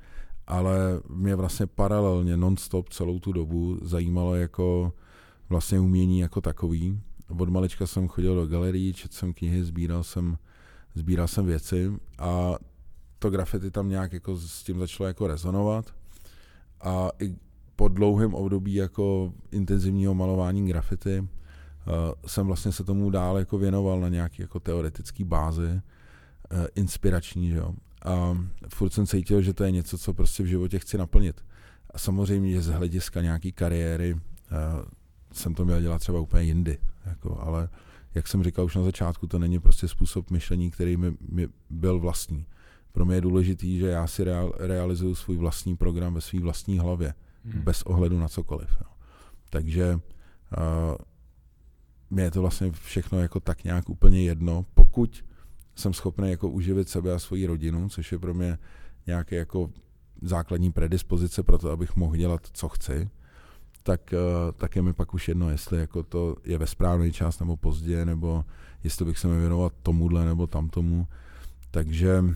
Ale 0.47 1.01
mě 1.09 1.37
vlastně 1.37 1.67
paralelně 1.67 2.37
non-stop 2.37 2.89
celou 2.89 3.19
tu 3.19 3.33
dobu 3.33 3.79
zajímalo 3.83 4.35
jako 4.35 4.93
vlastně 5.49 5.81
umění 5.81 6.19
jako 6.19 6.41
takový. 6.41 7.01
Od 7.39 7.49
malička 7.49 7.87
jsem 7.87 8.09
chodil 8.09 8.35
do 8.35 8.47
galerii, 8.47 8.95
četl 8.95 9.15
jsem 9.15 9.33
knihy, 9.33 9.65
sbíral 9.65 10.05
jsem, 10.05 10.39
sbíral 10.95 11.29
jsem 11.29 11.47
věci 11.47 11.93
a 12.19 12.55
to 13.19 13.31
graffiti 13.31 13.71
tam 13.71 13.89
nějak 13.89 14.13
jako 14.13 14.37
s 14.37 14.63
tím 14.63 14.79
začalo 14.79 15.07
jako 15.07 15.27
rezonovat. 15.27 15.95
A 16.81 17.09
i 17.19 17.37
po 17.77 17.89
dlouhém 17.89 18.35
období 18.35 18.75
jako 18.75 19.33
intenzivního 19.51 20.15
malování 20.15 20.67
graffiti 20.67 21.21
uh, 21.21 21.27
jsem 22.27 22.47
vlastně 22.47 22.73
se 22.73 22.85
tomu 22.85 23.11
dál 23.11 23.39
jako 23.39 23.59
věnoval 23.59 24.01
na 24.01 24.09
nějaký 24.09 24.43
jako 24.43 24.61
teoretický 24.61 25.25
bázi, 25.25 25.69
uh, 25.73 26.67
inspirační, 26.75 27.51
že 27.51 27.57
jo. 27.57 27.75
A 28.05 28.39
furt 28.69 28.91
jsem 28.91 29.07
cítil, 29.07 29.43
že 29.43 29.55
to 29.55 29.65
je 29.65 29.71
něco, 29.71 29.99
co 29.99 30.15
prostě 30.15 30.43
v 30.43 30.47
životě 30.47 30.79
chci 30.79 30.99
naplnit. 30.99 31.45
A 31.91 31.99
samozřejmě, 31.99 32.51
že 32.51 32.63
z 32.63 32.69
hlediska 32.69 33.23
nějaký 33.23 33.53
kariéry 33.53 34.15
uh, 34.15 34.21
jsem 35.33 35.55
to 35.55 35.65
měl 35.65 35.81
dělat 35.81 35.99
třeba 35.99 36.21
úplně 36.21 36.45
jindy, 36.45 36.79
jako, 37.07 37.41
ale 37.41 37.69
jak 38.15 38.29
jsem 38.29 38.45
říkal 38.45 38.65
už 38.65 38.77
na 38.77 38.83
začátku, 38.83 39.27
to 39.27 39.39
není 39.39 39.59
prostě 39.59 39.89
způsob 39.89 40.31
myšlení, 40.31 40.71
který 40.71 40.97
mi, 40.97 41.17
mi 41.29 41.49
byl 41.71 41.99
vlastní. 41.99 42.47
Pro 42.93 43.05
mě 43.05 43.15
je 43.15 43.21
důležitý, 43.21 43.79
že 43.79 43.87
já 43.87 44.07
si 44.07 44.25
real, 44.25 44.53
realizuju 44.59 45.15
svůj 45.15 45.37
vlastní 45.37 45.77
program 45.77 46.15
ve 46.15 46.21
své 46.21 46.41
vlastní 46.41 46.79
hlavě 46.79 47.15
hmm. 47.45 47.63
bez 47.63 47.83
ohledu 47.83 48.19
na 48.19 48.29
cokoliv. 48.29 48.77
Jo. 48.81 48.91
Takže 49.51 49.95
uh, 49.95 50.97
mě 52.11 52.23
je 52.23 52.31
to 52.31 52.41
vlastně 52.41 52.71
všechno 52.71 53.21
jako 53.21 53.41
tak 53.41 53.65
nějak 53.65 53.89
úplně 53.89 54.23
jedno, 54.23 54.67
pokud 54.75 55.25
jsem 55.75 55.95
schopný 55.95 56.31
jako 56.31 56.49
uživit 56.49 56.89
sebe 56.89 57.15
a 57.15 57.19
svoji 57.19 57.47
rodinu, 57.47 57.89
což 57.89 58.13
je 58.13 58.19
pro 58.19 58.35
mě 58.35 58.59
nějaké 59.07 59.37
jako 59.37 59.71
základní 60.23 60.73
predispozice 60.73 61.43
pro 61.43 61.59
to, 61.59 61.71
abych 61.71 61.97
mohl 61.97 62.17
dělat, 62.17 62.41
co 62.53 62.69
chci, 62.69 63.11
tak, 63.83 64.01
uh, 64.13 64.53
tak 64.53 64.77
je 64.77 64.83
mi 64.83 64.93
pak 64.93 65.15
už 65.15 65.29
jedno, 65.29 65.51
jestli 65.51 65.79
jako 65.79 66.03
to 66.03 66.37
je 66.45 66.59
ve 66.59 66.67
správný 66.67 67.13
čas 67.13 67.41
nebo 67.41 67.57
pozdě, 67.57 68.05
nebo 68.05 68.45
jestli 68.85 69.05
bych 69.05 69.19
se 69.19 69.29
mi 69.29 69.41
věnoval 69.41 69.71
tomuhle 69.83 70.25
nebo 70.25 70.47
tamtomu. 70.47 71.07
Takže 71.71 72.21
uh, 72.21 72.35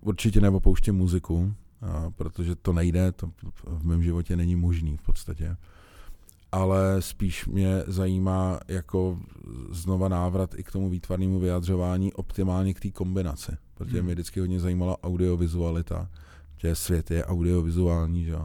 určitě 0.00 0.40
neopouštím 0.40 0.94
muziku, 0.94 1.54
protože 2.16 2.56
to 2.56 2.72
nejde, 2.72 3.12
to 3.12 3.30
v 3.64 3.84
mém 3.84 4.02
životě 4.02 4.36
není 4.36 4.56
možný 4.56 4.96
v 4.96 5.02
podstatě. 5.02 5.56
Ale 6.52 7.02
spíš 7.02 7.46
mě 7.46 7.82
zajímá 7.86 8.60
jako 8.68 9.18
znova 9.70 10.08
návrat 10.08 10.54
i 10.54 10.62
k 10.62 10.72
tomu 10.72 10.88
výtvarnému 10.88 11.40
vyjadřování, 11.40 12.12
optimálně 12.12 12.74
k 12.74 12.80
té 12.80 12.90
kombinaci, 12.90 13.52
protože 13.74 13.96
hmm. 13.96 14.04
mě 14.04 14.14
vždycky 14.14 14.40
hodně 14.40 14.60
zajímala 14.60 15.02
audiovizualita, 15.02 16.10
že 16.56 16.74
svět 16.74 17.10
je 17.10 17.24
audiovizuální, 17.24 18.24
že 18.24 18.36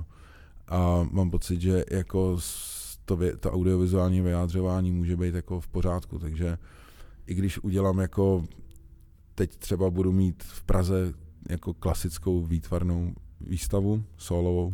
A 0.67 1.07
mám 1.11 1.31
pocit, 1.31 1.61
že 1.61 1.85
jako 1.91 2.37
to, 3.05 3.19
to 3.39 3.51
audiovizuální 3.51 4.21
vyjádřování 4.21 4.91
může 4.91 5.17
být 5.17 5.35
jako 5.35 5.61
v 5.61 5.67
pořádku, 5.67 6.19
takže 6.19 6.57
i 7.27 7.33
když 7.33 7.63
udělám 7.63 7.99
jako 7.99 8.45
teď 9.35 9.57
třeba 9.57 9.89
budu 9.89 10.11
mít 10.11 10.43
v 10.43 10.63
Praze 10.63 11.13
jako 11.49 11.73
klasickou 11.73 12.43
výtvarnou 12.43 13.13
výstavu 13.41 14.03
solovou. 14.17 14.73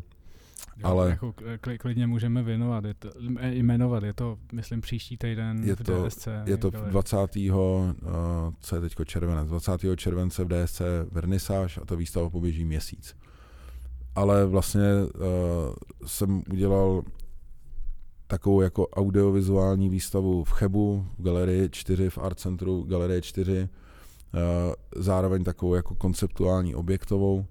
Jo, 0.78 0.88
ale 0.88 1.10
jako 1.10 1.34
klidně 1.80 2.08
můžeme 2.08 2.44
věnovat, 2.44 2.86
je 2.86 2.94
to, 2.94 3.10
jmenovat, 3.42 4.04
je 4.04 4.14
to, 4.14 4.38
myslím, 4.52 4.82
příští 4.82 5.18
týden 5.18 5.64
je 5.64 5.76
v 5.76 5.84
to, 5.84 6.08
DSC. 6.08 6.28
Je 6.46 6.58
to 6.58 6.70
20. 6.70 7.18
Uh, 7.36 7.54
co 8.60 8.76
je 8.76 8.82
teď 8.82 8.96
červenec, 9.06 9.48
20. 9.48 9.72
července 9.96 10.44
v 10.44 10.48
DSC 10.48 10.82
vernisáž 11.12 11.78
a 11.78 11.86
ta 11.86 11.96
výstava 11.96 12.30
poběží 12.30 12.66
měsíc. 12.66 13.16
Ale 14.16 14.46
vlastně 14.46 14.88
uh, 15.16 15.22
jsem 16.06 16.44
udělal 16.52 17.04
takovou 18.28 18.62
jako 18.62 18.88
audiovizuální 18.88 19.90
výstavu 19.90 20.44
v 20.44 20.52
Chebu, 20.52 21.08
v 21.20 21.24
Galerii 21.24 21.70
4, 21.70 22.10
v 22.10 22.18
Art 22.18 22.40
Centru 22.40 22.84
Galerie 22.84 23.22
4, 23.22 23.62
uh, 23.62 24.40
zároveň 24.96 25.44
takovou 25.44 25.76
jako 25.76 25.96
konceptuální 25.96 26.76
objektovou, 26.76 27.46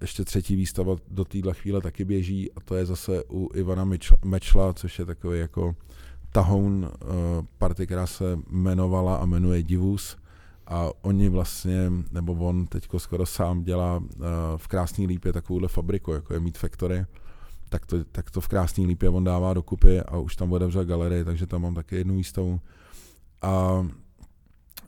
ještě 0.00 0.24
třetí 0.24 0.56
výstava 0.56 0.96
do 1.08 1.24
téhle 1.24 1.54
chvíle 1.54 1.80
taky 1.80 2.04
běží 2.04 2.52
a 2.52 2.60
to 2.60 2.74
je 2.74 2.86
zase 2.86 3.24
u 3.30 3.48
Ivana 3.54 3.88
Mečla, 4.24 4.72
což 4.72 4.98
je 4.98 5.04
takový 5.04 5.38
jako 5.38 5.76
tahoun 6.32 6.90
uh, 7.04 7.10
party, 7.58 7.86
která 7.86 8.06
se 8.06 8.38
jmenovala 8.50 9.16
a 9.16 9.26
jmenuje 9.26 9.62
Divus. 9.62 10.16
A 10.66 10.88
oni 11.02 11.28
vlastně, 11.28 11.92
nebo 12.10 12.32
on 12.32 12.66
teďko 12.66 12.98
skoro 12.98 13.26
sám 13.26 13.62
dělá 13.62 13.96
uh, 13.96 14.06
v 14.56 14.68
Krásný 14.68 15.06
lípě 15.06 15.32
takovouhle 15.32 15.68
fabriku, 15.68 16.12
jako 16.12 16.34
je 16.34 16.40
Meat 16.40 16.58
Factory, 16.58 17.06
tak 17.68 17.86
to, 17.86 18.04
tak 18.04 18.30
to 18.30 18.40
v 18.40 18.48
Krásný 18.48 18.86
lípě 18.86 19.08
on 19.08 19.24
dává 19.24 19.54
dokupy 19.54 20.00
a 20.00 20.18
už 20.18 20.36
tam 20.36 20.52
otevřel 20.52 20.84
galerii, 20.84 21.24
takže 21.24 21.46
tam 21.46 21.62
mám 21.62 21.74
taky 21.74 21.96
jednu 21.96 22.16
výstavu. 22.16 22.60
A 23.42 23.86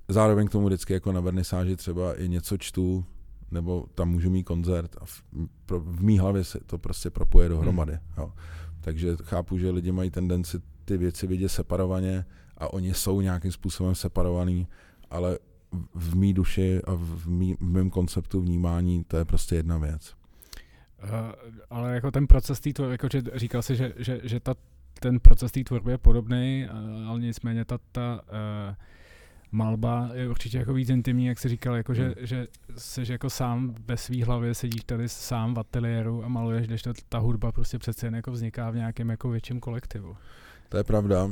zároveň 0.09 0.49
k 0.49 0.53
tomu 0.53 0.67
vždycky 0.67 0.93
jako 0.93 1.13
na 1.13 1.21
vernisáži 1.21 1.77
třeba 1.77 2.15
i 2.15 2.29
něco 2.29 2.57
čtu, 2.57 3.05
nebo 3.51 3.87
tam 3.95 4.11
můžu 4.11 4.31
mít 4.31 4.43
koncert 4.43 4.97
a 5.01 5.05
v, 5.05 5.23
pro, 5.67 5.81
v 5.81 6.03
mý 6.03 6.19
hlavě 6.19 6.45
se 6.45 6.61
to 6.67 6.79
prostě 6.79 7.11
propuje 7.11 7.49
dohromady. 7.49 7.93
Hmm. 7.93 8.01
Jo. 8.19 8.33
Takže 8.81 9.17
chápu, 9.23 9.59
že 9.59 9.71
lidi 9.71 9.93
mají 9.93 10.11
tendenci 10.11 10.61
ty 10.85 10.97
věci 10.97 11.27
vidět 11.27 11.49
separovaně 11.49 12.25
a 12.59 12.73
oni 12.73 12.95
jsou 12.95 13.21
nějakým 13.21 13.53
způsobem 13.53 13.95
separovaný, 13.95 14.69
ale 15.11 15.39
v 15.95 16.17
mý 16.17 16.35
duši 16.35 16.83
a 16.85 16.95
v, 16.95 17.29
mý, 17.29 17.55
v 17.55 17.61
mém 17.61 17.91
konceptu 17.91 18.41
vnímání 18.41 19.05
to 19.05 19.17
je 19.17 19.25
prostě 19.25 19.55
jedna 19.55 19.79
věc. 19.79 20.15
Uh, 21.03 21.11
ale 21.71 21.95
jako 21.95 22.11
ten 22.11 22.27
proces 22.27 22.61
té 22.61 22.73
tvorby, 22.73 22.95
jako 22.95 23.09
že 23.13 23.23
říkal 23.35 23.63
jsi, 23.63 23.77
že, 23.77 23.93
že, 23.97 24.21
že 24.23 24.41
ta, 24.41 24.55
ten 25.01 25.21
proces 25.21 25.53
té 25.53 25.65
tvorby 25.65 25.91
je 25.91 25.99
podobný, 25.99 26.67
ale 27.09 27.21
nicméně 27.21 27.65
ta, 27.65 27.79
ta 27.93 28.21
uh, 28.23 28.75
malba 29.55 30.11
je 30.13 30.29
určitě 30.29 30.59
jako 30.59 30.75
víc 30.75 30.89
intimní, 30.89 31.27
jak 31.27 31.39
jsi 31.39 31.49
říkal, 31.49 31.75
jako 31.75 31.95
že, 31.95 32.05
hmm. 32.05 32.15
že 32.21 32.47
jsi 32.77 33.03
jako 33.09 33.31
sám 33.31 33.75
ve 33.87 33.97
své 33.97 34.25
hlavě, 34.25 34.55
sedíš 34.55 34.85
tady 34.85 35.09
sám 35.09 35.55
v 35.55 35.59
ateliéru 35.59 36.25
a 36.25 36.29
maluješ, 36.29 36.67
když 36.67 36.83
ta, 36.83 36.93
ta 37.09 37.19
hudba 37.19 37.53
prostě 37.53 37.79
přece 37.79 38.07
jen 38.07 38.15
jako 38.15 38.33
vzniká 38.33 38.71
v 38.71 38.77
nějakém 38.77 39.11
jako 39.11 39.29
větším 39.29 39.61
kolektivu. 39.61 40.17
To 40.69 40.77
je 40.77 40.85
pravda. 40.85 41.31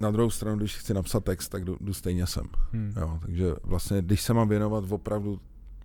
Na 0.00 0.10
druhou 0.10 0.30
stranu, 0.30 0.56
když 0.56 0.76
chci 0.76 0.94
napsat 0.94 1.24
text, 1.24 1.48
tak 1.48 1.64
jdu, 1.64 1.76
jdu 1.80 1.94
stejně 1.94 2.26
sem. 2.26 2.44
Hmm. 2.72 2.92
Jo, 3.00 3.18
takže 3.22 3.54
vlastně, 3.62 4.02
když 4.02 4.20
se 4.20 4.34
mám 4.34 4.48
věnovat 4.48 4.84
opravdu 4.92 5.40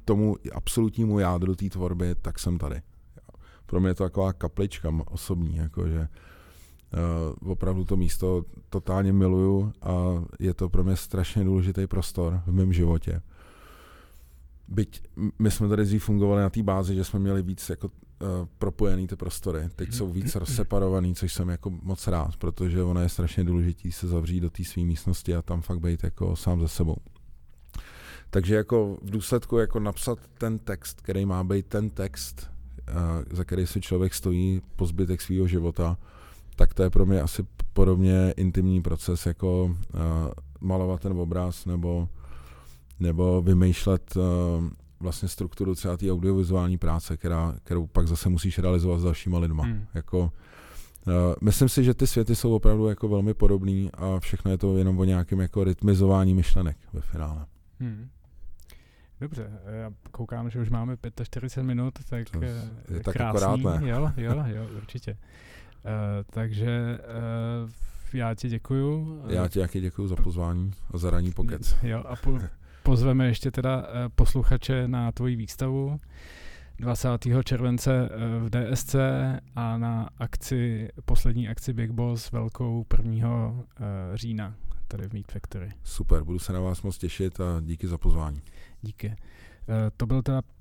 tomu 0.05 0.35
absolutnímu 0.53 1.19
jádru 1.19 1.55
té 1.55 1.69
tvorby, 1.69 2.15
tak 2.15 2.39
jsem 2.39 2.57
tady. 2.57 2.81
Pro 3.65 3.79
mě 3.79 3.89
je 3.89 3.95
to 3.95 4.03
taková 4.03 4.33
kaplička 4.33 4.89
osobní, 5.07 5.55
jakože 5.55 6.07
Uh, 6.93 7.51
opravdu 7.51 7.85
to 7.85 7.97
místo 7.97 8.45
totálně 8.69 9.13
miluju 9.13 9.73
a 9.81 10.23
je 10.39 10.53
to 10.53 10.69
pro 10.69 10.83
mě 10.83 10.95
strašně 10.95 11.43
důležitý 11.43 11.87
prostor 11.87 12.41
v 12.47 12.53
mém 12.53 12.73
životě. 12.73 13.21
Byť 14.67 15.01
my 15.39 15.51
jsme 15.51 15.67
tady 15.67 15.83
dřív 15.83 16.03
fungovali 16.03 16.41
na 16.41 16.49
té 16.49 16.63
bázi, 16.63 16.95
že 16.95 17.03
jsme 17.03 17.19
měli 17.19 17.41
víc 17.41 17.69
jako 17.69 17.87
uh, 17.87 17.93
propojený 18.57 19.07
ty 19.07 19.15
prostory. 19.15 19.69
Teď 19.75 19.93
jsou 19.93 20.11
víc 20.11 20.35
rozseparovaný, 20.35 21.15
což 21.15 21.33
jsem 21.33 21.49
jako 21.49 21.69
moc 21.69 22.07
rád, 22.07 22.37
protože 22.37 22.83
ono 22.83 23.01
je 23.01 23.09
strašně 23.09 23.43
důležité 23.43 23.91
se 23.91 24.07
zavřít 24.07 24.39
do 24.39 24.49
té 24.49 24.63
své 24.63 24.83
místnosti 24.83 25.35
a 25.35 25.41
tam 25.41 25.61
fakt 25.61 25.79
být 25.79 26.03
jako 26.03 26.35
sám 26.35 26.61
ze 26.61 26.67
sebou. 26.67 26.97
Takže 28.29 28.55
jako 28.55 28.97
v 29.01 29.09
důsledku 29.09 29.57
jako 29.57 29.79
napsat 29.79 30.19
ten 30.37 30.59
text, 30.59 31.01
který 31.01 31.25
má 31.25 31.43
být 31.43 31.65
ten 31.65 31.89
text, 31.89 32.51
uh, 32.89 32.95
za 33.31 33.43
který 33.43 33.67
si 33.67 33.81
člověk 33.81 34.13
stojí 34.13 34.61
po 34.75 34.85
zbytek 34.85 35.21
svého 35.21 35.47
života, 35.47 35.97
tak 36.59 36.73
to 36.73 36.83
je 36.83 36.89
pro 36.89 37.05
mě 37.05 37.21
asi 37.21 37.45
podobně 37.73 38.33
intimní 38.37 38.81
proces, 38.81 39.25
jako 39.25 39.63
uh, 39.63 40.01
malovat 40.61 41.01
ten 41.01 41.11
obraz 41.13 41.65
nebo, 41.65 42.09
nebo 42.99 43.41
vymýšlet 43.41 44.15
uh, 44.15 44.23
vlastně 44.99 45.27
strukturu 45.27 45.75
třeba 45.75 45.97
té 45.97 46.11
audiovizuální 46.11 46.77
práce, 46.77 47.17
která, 47.17 47.55
kterou 47.63 47.87
pak 47.87 48.07
zase 48.07 48.29
musíš 48.29 48.59
realizovat 48.59 48.99
s 48.99 49.03
dalšíma 49.03 49.39
lidma. 49.39 49.63
Hmm. 49.63 49.85
Jako, 49.93 50.19
uh, 50.19 51.13
myslím 51.41 51.69
si, 51.69 51.83
že 51.83 51.93
ty 51.93 52.07
světy 52.07 52.35
jsou 52.35 52.55
opravdu 52.55 52.87
jako 52.87 53.07
velmi 53.07 53.33
podobný 53.33 53.89
a 53.93 54.19
všechno 54.19 54.51
je 54.51 54.57
to 54.57 54.77
jenom 54.77 54.99
o 54.99 55.03
nějakém 55.03 55.39
jako 55.39 55.63
rytmizování 55.63 56.33
myšlenek 56.33 56.77
ve 56.93 57.01
finále. 57.01 57.45
Hmm. 57.79 58.09
Dobře, 59.21 59.51
já 59.81 59.91
koukám, 60.11 60.49
že 60.49 60.61
už 60.61 60.69
máme 60.69 60.97
45 61.23 61.63
minut, 61.63 61.93
tak 62.09 62.29
to 62.29 62.43
je 62.43 62.61
tak 63.03 63.13
krásný. 63.13 63.65
Akorát, 63.65 63.81
ne? 63.81 63.89
Jo, 63.89 64.11
jo, 64.17 64.43
jo, 64.47 64.67
určitě. 64.77 65.17
Uh, 65.85 65.91
takže 66.29 66.99
uh, 67.63 67.69
já 68.13 68.35
ti 68.35 68.49
děkuju. 68.49 69.21
Já 69.27 69.47
ti 69.47 69.59
taky 69.59 69.81
děkuju 69.81 70.07
za 70.07 70.15
pozvání 70.15 70.73
a 70.93 70.97
za 70.97 71.09
ranní 71.09 71.31
pokec. 71.31 71.75
Jo, 71.83 72.03
a 72.07 72.15
po, 72.15 72.39
pozveme 72.83 73.27
ještě 73.27 73.51
teda 73.51 73.77
uh, 73.77 73.85
posluchače 74.15 74.87
na 74.87 75.11
tvoji 75.11 75.35
výstavu 75.35 75.99
20. 76.79 77.09
července 77.43 78.09
v 78.39 78.49
DSC 78.49 78.95
a 79.55 79.77
na 79.77 80.09
akci, 80.17 80.89
poslední 81.05 81.49
akci 81.49 81.73
Big 81.73 81.91
Boss 81.91 82.31
velkou 82.31 82.85
1. 82.97 83.53
října 84.13 84.55
tady 84.87 85.09
v 85.09 85.13
Meat 85.13 85.31
Factory. 85.31 85.71
Super, 85.83 86.23
budu 86.23 86.39
se 86.39 86.53
na 86.53 86.59
vás 86.59 86.81
moc 86.81 86.97
těšit 86.97 87.41
a 87.41 87.61
díky 87.61 87.87
za 87.87 87.97
pozvání. 87.97 88.41
Díky. 88.81 89.15
To 89.97 90.05
byl 90.05 90.21
teda 90.21 90.41
Eh, 90.41 90.58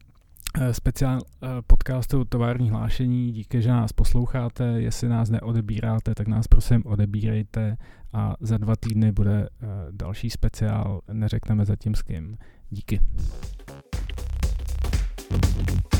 Eh, 0.54 0.74
speciál 0.74 1.20
eh, 1.42 1.48
podcastu 1.66 2.24
Tovární 2.24 2.70
hlášení. 2.70 3.32
Díky, 3.32 3.62
že 3.62 3.68
nás 3.68 3.92
posloucháte. 3.92 4.64
Jestli 4.64 5.08
nás 5.08 5.30
neodebíráte, 5.30 6.14
tak 6.14 6.28
nás 6.28 6.48
prosím 6.48 6.82
odebírejte 6.86 7.76
a 8.12 8.34
za 8.40 8.58
dva 8.58 8.76
týdny 8.76 9.12
bude 9.12 9.48
eh, 9.48 9.66
další 9.90 10.30
speciál. 10.30 11.00
Neřekneme 11.12 11.64
zatím 11.64 11.94
s 11.94 12.02
kým. 12.02 12.38
Díky. 12.70 13.00
thank 15.30 15.92
you 15.92 15.97